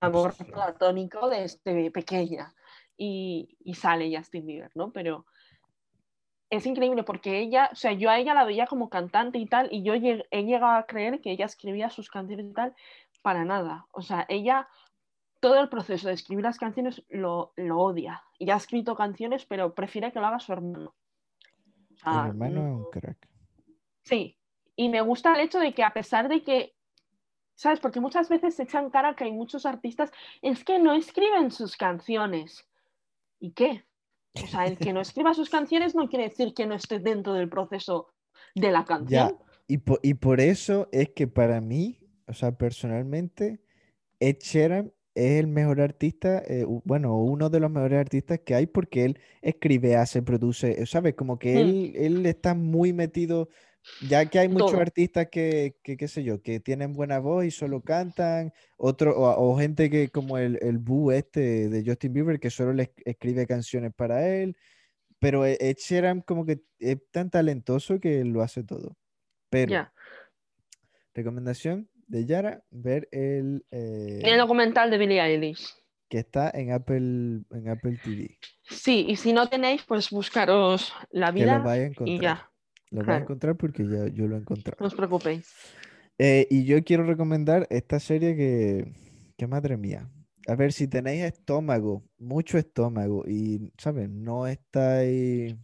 amor 0.00 0.34
platónico 0.34 1.28
desde 1.28 1.90
pequeña. 1.90 2.54
Y, 2.96 3.58
y, 3.60 3.74
sale 3.74 4.14
Justin 4.16 4.46
Bieber, 4.46 4.70
¿no? 4.74 4.92
Pero 4.92 5.26
es 6.52 6.66
increíble 6.66 7.02
porque 7.02 7.38
ella, 7.38 7.70
o 7.72 7.74
sea, 7.74 7.92
yo 7.92 8.10
a 8.10 8.18
ella 8.18 8.34
la 8.34 8.44
veía 8.44 8.66
como 8.66 8.90
cantante 8.90 9.38
y 9.38 9.46
tal, 9.46 9.70
y 9.72 9.82
yo 9.82 9.94
he 9.94 10.44
llegado 10.44 10.76
a 10.76 10.84
creer 10.84 11.22
que 11.22 11.30
ella 11.30 11.46
escribía 11.46 11.88
sus 11.88 12.10
canciones 12.10 12.44
y 12.44 12.52
tal 12.52 12.74
para 13.22 13.46
nada. 13.46 13.86
O 13.90 14.02
sea, 14.02 14.26
ella, 14.28 14.68
todo 15.40 15.58
el 15.58 15.70
proceso 15.70 16.08
de 16.08 16.14
escribir 16.14 16.44
las 16.44 16.58
canciones 16.58 17.02
lo, 17.08 17.54
lo 17.56 17.78
odia. 17.78 18.22
Y 18.38 18.50
ha 18.50 18.56
escrito 18.56 18.94
canciones, 18.94 19.46
pero 19.46 19.74
prefiere 19.74 20.12
que 20.12 20.20
lo 20.20 20.26
haga 20.26 20.40
su 20.40 20.52
hermano. 20.52 20.94
O 22.04 22.26
hermano 22.26 22.60
es 22.60 22.74
un 22.74 22.90
crack. 22.90 23.28
Sí, 24.02 24.36
y 24.76 24.90
me 24.90 25.00
gusta 25.00 25.32
el 25.32 25.40
hecho 25.40 25.58
de 25.58 25.72
que 25.72 25.82
a 25.82 25.94
pesar 25.94 26.28
de 26.28 26.42
que, 26.42 26.74
¿sabes? 27.54 27.80
Porque 27.80 28.00
muchas 28.00 28.28
veces 28.28 28.56
se 28.56 28.64
echan 28.64 28.90
cara 28.90 29.16
que 29.16 29.24
hay 29.24 29.32
muchos 29.32 29.64
artistas, 29.64 30.12
es 30.42 30.64
que 30.64 30.78
no 30.78 30.92
escriben 30.92 31.50
sus 31.50 31.78
canciones. 31.78 32.68
¿Y 33.40 33.52
qué? 33.52 33.86
O 34.34 34.46
sea, 34.46 34.66
el 34.66 34.78
que 34.78 34.92
no 34.92 35.00
escriba 35.00 35.34
sus 35.34 35.50
canciones 35.50 35.94
no 35.94 36.08
quiere 36.08 36.28
decir 36.28 36.54
que 36.54 36.66
no 36.66 36.74
esté 36.74 36.98
dentro 36.98 37.34
del 37.34 37.48
proceso 37.48 38.08
de 38.54 38.70
la 38.70 38.84
canción. 38.84 39.36
Y, 39.66 39.78
por, 39.78 40.00
y 40.02 40.14
por 40.14 40.40
eso 40.40 40.88
es 40.92 41.10
que 41.10 41.28
para 41.28 41.60
mí, 41.60 42.00
o 42.26 42.34
sea, 42.34 42.52
personalmente, 42.52 43.60
Ed 44.20 44.38
Sheeran 44.40 44.92
es 45.14 45.40
el 45.40 45.46
mejor 45.46 45.80
artista, 45.80 46.42
eh, 46.46 46.64
bueno, 46.84 47.18
uno 47.18 47.50
de 47.50 47.60
los 47.60 47.70
mejores 47.70 48.00
artistas 48.00 48.40
que 48.40 48.54
hay 48.54 48.66
porque 48.66 49.04
él 49.04 49.18
escribe, 49.42 49.96
hace, 49.96 50.22
produce, 50.22 50.86
¿sabes? 50.86 51.14
Como 51.14 51.38
que 51.38 51.54
hmm. 51.54 51.58
él, 51.58 51.92
él 51.96 52.26
está 52.26 52.54
muy 52.54 52.92
metido 52.92 53.48
ya 54.08 54.26
que 54.26 54.38
hay 54.38 54.48
muchos 54.48 54.74
artistas 54.74 55.28
que, 55.30 55.76
qué 55.82 56.08
sé 56.08 56.22
yo, 56.22 56.42
que 56.42 56.60
tienen 56.60 56.92
buena 56.92 57.18
voz 57.18 57.44
y 57.44 57.50
solo 57.50 57.82
cantan, 57.82 58.52
otro, 58.76 59.14
o, 59.16 59.56
gente 59.58 59.90
que 59.90 60.08
como 60.08 60.38
el, 60.38 60.58
el 60.62 60.78
Boo 60.78 61.12
este 61.12 61.68
de 61.68 61.84
Justin 61.84 62.12
Bieber, 62.12 62.40
que 62.40 62.50
solo 62.50 62.72
le 62.72 62.92
escribe 63.04 63.46
canciones 63.46 63.92
para 63.94 64.26
él, 64.26 64.56
pero 65.18 65.46
e, 65.46 65.56
Ed 65.60 65.76
Sheeran 65.78 66.20
como 66.20 66.44
que 66.44 66.62
es 66.78 66.98
tan 67.10 67.30
talentoso 67.30 68.00
que 68.00 68.24
lo 68.24 68.42
hace 68.42 68.64
todo. 68.64 68.96
Pero, 69.50 69.90
recomendación 71.14 71.88
de 72.06 72.26
Yara, 72.26 72.62
ver 72.70 73.08
el... 73.12 73.64
Eh, 73.70 74.20
el 74.22 74.38
documental 74.38 74.90
de 74.90 74.98
Billie 74.98 75.20
Eilish. 75.20 75.74
Que 76.08 76.18
está 76.18 76.50
en 76.50 76.72
Apple, 76.72 77.42
en 77.50 77.68
Apple 77.68 77.98
TV. 78.02 78.38
Sí, 78.62 79.06
y 79.08 79.16
si 79.16 79.32
no 79.32 79.48
tenéis, 79.48 79.82
pues 79.82 80.10
buscaros 80.10 80.92
la 81.10 81.30
vida 81.30 81.62
y 82.04 82.20
ya. 82.20 82.51
Lo 82.92 83.04
voy 83.04 83.14
a 83.14 83.18
encontrar 83.18 83.56
porque 83.56 83.84
ya 83.84 84.06
yo 84.08 84.28
lo 84.28 84.36
he 84.36 84.40
encontrado. 84.40 84.76
No 84.78 84.86
os 84.86 84.94
preocupéis. 84.94 85.50
Eh, 86.18 86.46
y 86.50 86.64
yo 86.64 86.82
quiero 86.84 87.04
recomendar 87.04 87.66
esta 87.70 87.98
serie 87.98 88.36
que, 88.36 88.92
que, 89.36 89.46
madre 89.46 89.78
mía. 89.78 90.10
A 90.46 90.54
ver, 90.54 90.72
si 90.72 90.88
tenéis 90.88 91.24
estómago, 91.24 92.04
mucho 92.18 92.58
estómago, 92.58 93.24
y, 93.26 93.72
¿sabes? 93.78 94.10
No 94.10 94.46
estáis. 94.46 95.56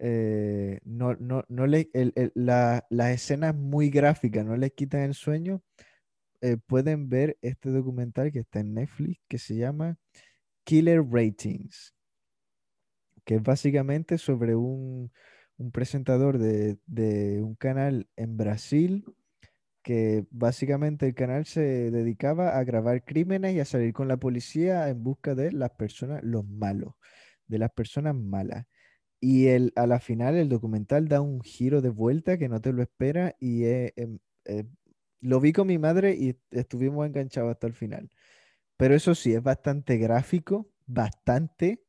Eh, 0.00 0.80
no, 0.84 1.14
no, 1.14 1.44
no 1.48 1.66
le, 1.66 1.90
la, 2.34 2.86
las 2.90 3.10
escenas 3.10 3.54
muy 3.54 3.90
gráficas 3.90 4.44
no 4.44 4.56
les 4.56 4.72
quitan 4.72 5.02
el 5.02 5.14
sueño. 5.14 5.62
Eh, 6.40 6.56
pueden 6.56 7.08
ver 7.08 7.38
este 7.42 7.70
documental 7.70 8.30
que 8.30 8.40
está 8.40 8.60
en 8.60 8.74
Netflix 8.74 9.20
que 9.28 9.38
se 9.38 9.56
llama 9.56 9.96
Killer 10.64 11.02
Ratings, 11.02 11.94
que 13.24 13.36
es 13.36 13.42
básicamente 13.42 14.18
sobre 14.18 14.54
un, 14.54 15.10
un 15.56 15.70
presentador 15.70 16.38
de, 16.38 16.78
un 17.42 17.54
canal 17.54 18.08
en 18.16 18.36
Brasil 18.36 19.04
que 19.82 20.24
básicamente 20.30 21.06
el 21.06 21.14
canal 21.14 21.44
se 21.44 21.90
dedicaba 21.90 22.58
a 22.58 22.64
grabar 22.64 23.04
crímenes 23.04 23.54
y 23.54 23.60
a 23.60 23.64
salir 23.64 23.92
con 23.92 24.08
la 24.08 24.16
policía 24.16 24.88
en 24.88 25.02
busca 25.02 25.34
de 25.34 25.52
las 25.52 25.70
personas, 25.72 26.22
los 26.24 26.46
malos, 26.46 26.94
de 27.46 27.58
las 27.58 27.70
personas 27.70 28.14
malas. 28.14 28.66
Y 29.20 29.46
el, 29.48 29.72
a 29.76 29.86
la 29.86 30.00
final 30.00 30.36
el 30.36 30.48
documental 30.48 31.08
da 31.08 31.20
un 31.20 31.42
giro 31.42 31.82
de 31.82 31.90
vuelta 31.90 32.38
que 32.38 32.48
no 32.48 32.60
te 32.60 32.72
lo 32.72 32.82
espera 32.82 33.36
y 33.40 33.64
lo 35.20 35.40
vi 35.40 35.52
con 35.52 35.66
mi 35.66 35.78
madre 35.78 36.14
y 36.14 36.38
estuvimos 36.50 37.06
enganchados 37.06 37.50
hasta 37.50 37.66
el 37.66 37.74
final. 37.74 38.10
Pero 38.76 38.94
eso 38.94 39.14
sí, 39.14 39.34
es 39.34 39.42
bastante 39.42 39.96
gráfico, 39.98 40.68
bastante, 40.86 41.82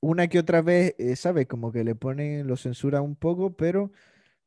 una 0.00 0.28
que 0.28 0.38
otra 0.38 0.62
vez, 0.62 0.94
eh, 0.98 1.14
¿sabes? 1.16 1.46
Como 1.46 1.72
que 1.72 1.84
le 1.84 1.94
ponen, 1.94 2.46
lo 2.46 2.56
censura 2.56 3.02
un 3.02 3.16
poco, 3.16 3.54
pero 3.54 3.92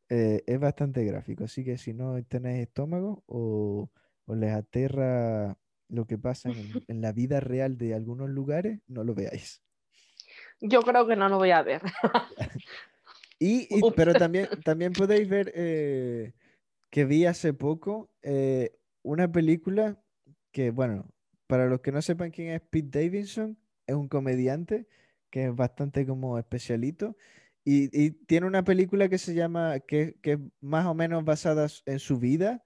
eh, 0.10 0.44
es 0.48 0.60
bastante 0.60 1.04
gráfico. 1.06 1.44
Así 1.44 1.64
que 1.64 1.78
si 1.78 1.94
no 1.94 2.22
tenéis 2.24 2.68
estómago 2.68 3.24
o, 3.28 3.90
les 4.28 4.54
aterra 4.54 5.58
lo 5.90 6.06
que 6.06 6.18
pasa 6.18 6.50
en, 6.88 7.02
la 7.02 7.12
vida 7.12 7.40
real 7.40 7.78
de 7.78 7.94
algunos 7.94 8.30
lugares, 8.30 8.80
no 8.88 9.04
lo 9.04 9.14
veáis. 9.14 9.62
Yo 10.60 10.82
creo 10.82 11.08
que 11.08 11.16
no 11.16 11.30
lo 11.30 11.38
voy 11.38 11.52
a 11.52 11.62
ver. 11.62 11.82
y, 13.40 13.68
pero 13.96 14.14
también, 14.14 14.48
también 14.64 14.94
podéis 14.94 15.30
ver 15.30 15.52
eh, 15.56 16.34
que 16.90 17.06
vi 17.06 17.26
hace 17.26 17.54
poco 17.54 18.10
una 19.04 19.32
película 19.32 20.02
que, 20.52 20.72
bueno, 20.72 21.10
para 21.46 21.66
los 21.68 21.82
que 21.82 21.92
no 21.92 22.02
sepan 22.02 22.32
quién 22.32 22.54
es 22.54 22.62
Pete 22.62 23.00
Davidson, 23.00 23.58
es 23.86 23.96
un 23.96 24.08
comediante 24.08 24.88
que 25.34 25.46
es 25.46 25.56
bastante 25.56 26.06
como 26.06 26.38
especialito. 26.38 27.18
Y, 27.66 28.12
tiene 28.28 28.46
una 28.46 28.64
película 28.64 29.10
que 29.10 29.18
se 29.18 29.34
llama, 29.34 29.80
que, 29.80 30.16
que 30.22 30.34
es 30.34 30.40
más 30.62 30.86
o 30.86 30.94
menos 30.94 31.26
basada 31.26 31.68
en 31.88 31.98
su 31.98 32.20
vida, 32.20 32.64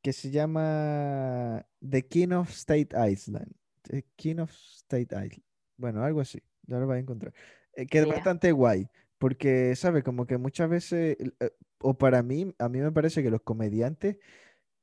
que 0.00 0.14
se 0.14 0.30
llama 0.30 1.66
The 1.86 2.06
King 2.08 2.30
of 2.30 2.48
State 2.48 2.96
Island. 2.96 3.52
The 3.82 4.06
King 4.16 4.38
of 4.38 4.50
State 4.52 5.14
Island. 5.14 5.42
Bueno, 5.76 6.02
algo 6.02 6.22
así, 6.22 6.42
ya 6.62 6.78
lo 6.78 6.86
vais 6.86 7.00
a 7.00 7.02
encontrar. 7.02 7.34
Eh, 7.76 7.84
que 7.84 7.98
es 7.98 8.06
bastante 8.06 8.52
guay, 8.52 8.88
porque, 9.18 9.76
¿sabes? 9.76 10.02
Como 10.02 10.26
que 10.26 10.38
muchas 10.38 10.70
veces, 10.70 11.18
eh, 11.20 11.50
o 11.78 11.92
para 11.92 12.22
mí, 12.22 12.54
a 12.58 12.70
mí 12.70 12.80
me 12.80 12.92
parece 12.92 13.22
que 13.22 13.30
los 13.30 13.42
comediantes, 13.42 14.16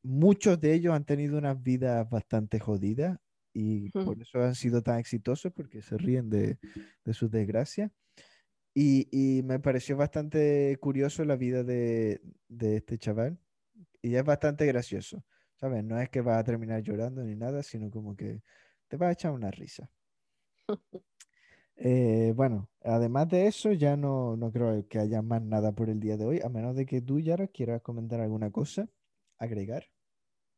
muchos 0.03 0.61
de 0.61 0.75
ellos 0.75 0.93
han 0.93 1.05
tenido 1.05 1.39
unas 1.39 1.59
vidas 1.63 2.07
bastante 2.07 2.59
jodidas 2.59 3.17
y 3.53 3.89
por 3.91 4.21
eso 4.21 4.41
han 4.41 4.55
sido 4.55 4.81
tan 4.81 4.99
exitosos 4.99 5.51
porque 5.53 5.81
se 5.81 5.97
ríen 5.97 6.29
de, 6.29 6.57
de 7.03 7.13
sus 7.13 7.31
desgracias. 7.31 7.91
Y, 8.73 9.07
y, 9.11 9.43
me 9.43 9.59
pareció 9.59 9.97
bastante 9.97 10.77
curioso 10.79 11.25
la 11.25 11.35
vida 11.35 11.63
de, 11.63 12.21
de, 12.47 12.77
este 12.77 12.97
chaval 12.97 13.37
y 14.01 14.15
es 14.15 14.23
bastante 14.23 14.65
gracioso. 14.65 15.23
¿Sabes? 15.55 15.83
No 15.83 15.99
es 15.99 16.09
que 16.09 16.21
vas 16.21 16.39
a 16.39 16.43
terminar 16.43 16.81
llorando 16.81 17.23
ni 17.23 17.35
nada, 17.35 17.63
sino 17.63 17.89
como 17.91 18.15
que 18.15 18.41
te 18.87 18.95
vas 18.95 19.09
a 19.09 19.13
echar 19.13 19.31
una 19.31 19.51
risa. 19.51 19.89
Eh, 21.81 22.33
bueno, 22.35 22.69
además 22.83 23.29
de 23.29 23.47
eso, 23.47 23.71
ya 23.71 23.95
no, 23.95 24.35
no 24.35 24.51
creo 24.51 24.85
que 24.89 24.99
haya 24.99 25.21
más 25.21 25.41
nada 25.41 25.71
por 25.71 25.89
el 25.89 26.01
día 26.01 26.17
de 26.17 26.25
hoy, 26.25 26.41
a 26.43 26.49
menos 26.49 26.75
de 26.75 26.85
que 26.85 26.99
tú, 26.99 27.21
Yara, 27.21 27.47
quieras 27.47 27.81
comentar 27.81 28.19
alguna 28.19 28.51
cosa, 28.51 28.89
agregar. 29.37 29.85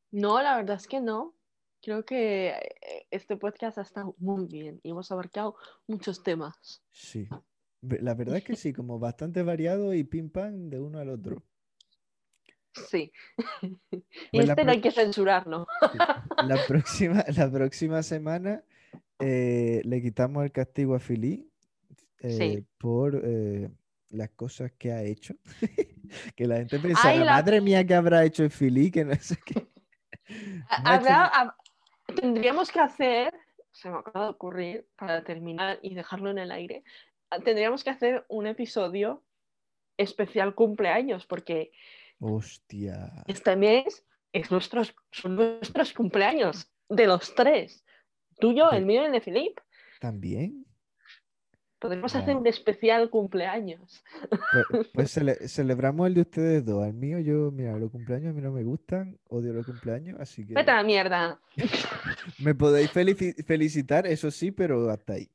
No, 0.10 0.42
la 0.42 0.56
verdad 0.56 0.78
es 0.78 0.88
que 0.88 1.00
no. 1.00 1.36
Creo 1.82 2.06
que 2.06 2.50
eh, 2.50 3.08
este 3.10 3.38
podcast 3.38 3.78
ha 3.78 3.82
estado 3.82 4.16
muy 4.20 4.46
bien 4.48 4.80
y 4.84 4.92
hemos 4.92 5.12
abarcado 5.12 5.56
muchos 5.88 6.22
temas. 6.24 6.84
Sí, 6.92 7.28
la 7.82 8.14
verdad 8.14 8.38
es 8.38 8.44
que 8.44 8.56
sí, 8.56 8.72
como 8.74 9.00
bastante 9.00 9.42
variado 9.42 9.94
y 9.94 10.04
pim 10.04 10.30
pam 10.30 10.70
de 10.70 10.80
uno 10.80 11.00
al 11.00 11.10
otro. 11.10 11.44
Sí. 12.90 13.12
y 13.62 14.38
Pues 14.38 14.50
este 14.50 14.64
no 14.64 14.72
hay 14.72 14.82
que 14.82 14.92
censurarlo. 14.92 15.68
La 16.46 16.58
próxima, 16.68 17.26
la 17.36 17.52
próxima 17.52 18.04
semana 18.04 18.64
eh, 19.20 19.82
le 19.84 20.02
quitamos 20.02 20.44
el 20.44 20.52
castigo 20.52 20.96
a 20.96 21.00
Philly 21.00 21.50
eh, 22.20 22.30
Sí. 22.38 22.66
por 22.78 23.20
eh, 23.24 23.70
las 24.10 24.30
cosas 24.32 24.72
que 24.78 24.92
ha 24.92 25.02
hecho. 25.04 25.34
que 26.36 26.46
la 26.48 26.58
gente 26.58 26.80
pensará, 26.80 27.10
Ay, 27.10 27.20
la- 27.20 27.32
madre 27.34 27.60
mía, 27.60 27.86
¿qué 27.86 27.96
habrá 27.96 28.24
hecho 28.24 28.44
el 28.44 28.52
Philly? 28.52 28.92
Que 28.92 29.04
no 29.04 29.16
sé 29.16 29.38
qué. 29.46 29.68
Habrá- 30.70 31.30
hab- 31.34 31.56
tendríamos 32.16 32.72
que 32.72 32.80
hacer, 32.80 33.34
se 33.72 33.90
me 33.90 33.98
acaba 33.98 34.26
de 34.26 34.32
ocurrir, 34.32 34.88
para 34.98 35.24
terminar 35.24 35.80
y 35.82 35.96
dejarlo 35.96 36.30
en 36.30 36.38
el 36.38 36.52
aire, 36.52 36.84
ah, 37.30 37.40
tendríamos 37.40 37.84
que 37.84 37.90
hacer 37.90 38.26
un 38.28 38.48
episodio 38.48 39.24
especial 39.98 40.56
cumpleaños, 40.56 41.26
porque 41.26 41.72
Hostia. 42.20 43.24
este 43.28 43.56
mes 43.56 44.06
es 44.34 44.52
nuestros, 44.52 44.96
son 45.12 45.36
nuestros 45.36 45.94
cumpleaños, 45.94 46.72
de 46.90 47.08
los 47.08 47.34
tres. 47.36 47.84
Tuyo, 48.40 48.72
el 48.72 48.86
mío 48.86 49.04
y 49.04 49.06
el 49.06 49.12
de 49.12 49.22
Filip. 49.22 49.60
¿También? 50.00 50.66
Podemos 51.82 52.16
hacer 52.16 52.36
un 52.36 52.46
especial 52.46 53.10
cumpleaños. 53.10 54.04
Pues, 54.30 54.88
pues 54.94 55.18
cele- 55.18 55.48
celebramos 55.48 56.06
el 56.06 56.14
de 56.14 56.22
ustedes 56.22 56.64
dos. 56.64 56.84
Al 56.86 56.94
mío, 56.94 57.18
yo, 57.20 57.50
mira, 57.52 57.76
los 57.78 57.90
cumpleaños 57.90 58.30
a 58.30 58.34
mí 58.34 58.42
no 58.42 58.52
me 58.52 58.64
gustan, 58.64 59.18
odio 59.30 59.52
los 59.52 59.66
cumpleaños, 59.66 60.20
así 60.20 60.46
que 60.46 60.54
Vete 60.54 60.70
a 60.70 60.76
la 60.76 60.84
mierda. 60.84 61.40
me 62.40 62.54
podéis 62.54 62.94
felici- 62.94 63.34
felicitar, 63.44 64.06
eso 64.06 64.30
sí, 64.30 64.52
pero 64.52 64.92
hasta 64.92 65.14
ahí. 65.14 65.28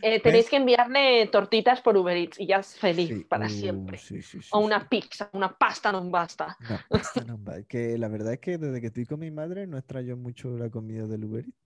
Eh, 0.00 0.20
tenéis 0.22 0.44
¿Ves? 0.44 0.50
que 0.50 0.56
enviarle 0.56 1.26
tortitas 1.26 1.82
por 1.82 1.94
Uber 1.98 2.16
Eats 2.16 2.40
y 2.40 2.46
ya 2.46 2.56
es 2.60 2.74
feliz 2.78 3.08
Sí, 3.08 3.24
para 3.28 3.46
uh, 3.46 3.50
siempre. 3.50 3.98
sí, 3.98 4.22
sí, 4.22 4.40
sí, 4.40 4.48
O 4.52 4.60
una 4.60 4.88
pizza, 4.88 5.28
una 5.34 5.52
pasta 5.56 5.92
no 5.92 6.08
basta. 6.10 6.56
No, 6.60 6.78
pasta 6.88 7.24
no 7.24 7.38
va. 7.44 7.60
Que 7.62 7.98
la 7.98 8.08
verdad 8.08 8.32
es 8.32 8.38
que 8.40 8.56
desde 8.56 8.80
que 8.80 8.86
estoy 8.86 9.04
con 9.04 9.20
mi 9.20 9.30
madre 9.30 9.66
no 9.66 9.76
extraño 9.76 10.16
mucho 10.16 10.56
la 10.56 10.70
comida 10.70 11.06
del 11.06 11.24
Uber 11.24 11.44
Eats. 11.44 11.61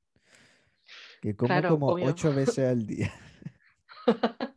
Que 1.27 1.35
como 1.35 1.49
Claro, 1.49 1.71
como 1.71 1.87
obvio. 1.89 2.07
ocho 2.07 2.33
veces 2.33 2.61
al 2.71 2.87
día. 2.87 3.13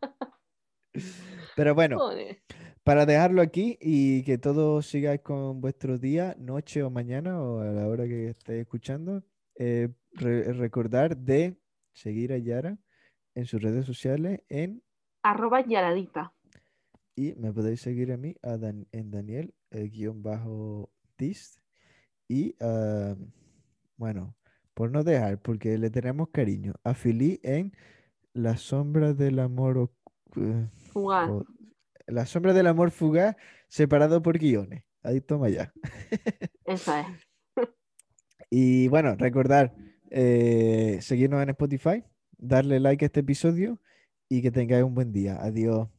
Pero 1.55 1.73
bueno, 1.73 1.97
Joder. 1.97 2.43
para 2.83 3.07
dejarlo 3.07 3.41
aquí 3.41 3.75
y 3.81 4.21
que 4.23 4.37
todos 4.37 4.85
sigáis 4.85 5.21
con 5.21 5.61
vuestro 5.61 5.97
día, 5.97 6.35
noche 6.37 6.83
o 6.83 6.91
mañana 6.91 7.41
o 7.41 7.61
a 7.61 7.65
la 7.71 7.87
hora 7.87 8.05
que 8.05 8.29
estéis 8.29 8.61
escuchando, 8.61 9.23
eh, 9.55 9.89
re- 10.13 10.53
recordar 10.53 11.17
de 11.17 11.57
seguir 11.91 12.33
a 12.33 12.37
Yara 12.37 12.77
en 13.33 13.45
sus 13.45 13.61
redes 13.63 13.87
sociales 13.87 14.41
en 14.47 14.83
Arroba 15.23 15.65
Yaradita. 15.65 16.35
Y 17.15 17.33
me 17.33 17.51
podéis 17.51 17.81
seguir 17.81 18.11
a 18.11 18.17
mí 18.17 18.35
a 18.43 18.57
Dan- 18.57 18.87
en 18.91 19.09
Daniel, 19.09 19.55
el 19.71 19.89
guion 19.89 20.21
bajo 20.21 20.91
Dist. 21.17 21.57
Y 22.27 22.55
ah, 22.61 23.15
bueno, 23.97 24.35
por 24.79 24.91
no 24.91 25.03
dejar, 25.03 25.41
porque 25.41 25.77
le 25.77 25.89
tenemos 25.89 26.29
cariño, 26.29 26.73
a 26.85 26.93
Philly 26.93 27.41
en 27.43 27.73
La 28.31 28.55
sombra 28.55 29.13
del 29.13 29.39
amor. 29.39 29.91
eh, 30.37 30.69
jo- 30.93 31.45
La 32.07 32.25
sombra 32.25 32.53
del 32.53 32.65
amor 32.65 32.89
fugaz 32.91 33.35
separado 33.67 34.21
por 34.21 34.37
guiones. 34.37 34.85
Ahí 35.03 35.19
toma 35.19 35.49
ya. 35.49 35.73
Esa 36.63 37.01
es. 37.01 37.07
Y 38.49 38.87
bueno, 38.87 39.15
recordar 39.17 39.75
eh, 40.11 40.99
seguirnos 41.01 41.43
en 41.43 41.49
Spotify, 41.49 42.05
darle 42.37 42.79
like 42.79 43.03
a 43.03 43.07
este 43.07 43.19
episodio 43.19 43.81
y 44.29 44.41
que 44.41 44.49
tengáis 44.49 44.85
un 44.85 44.95
buen 44.95 45.11
día. 45.11 45.39
Adiós. 45.41 45.89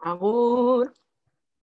Agur. 0.00 0.94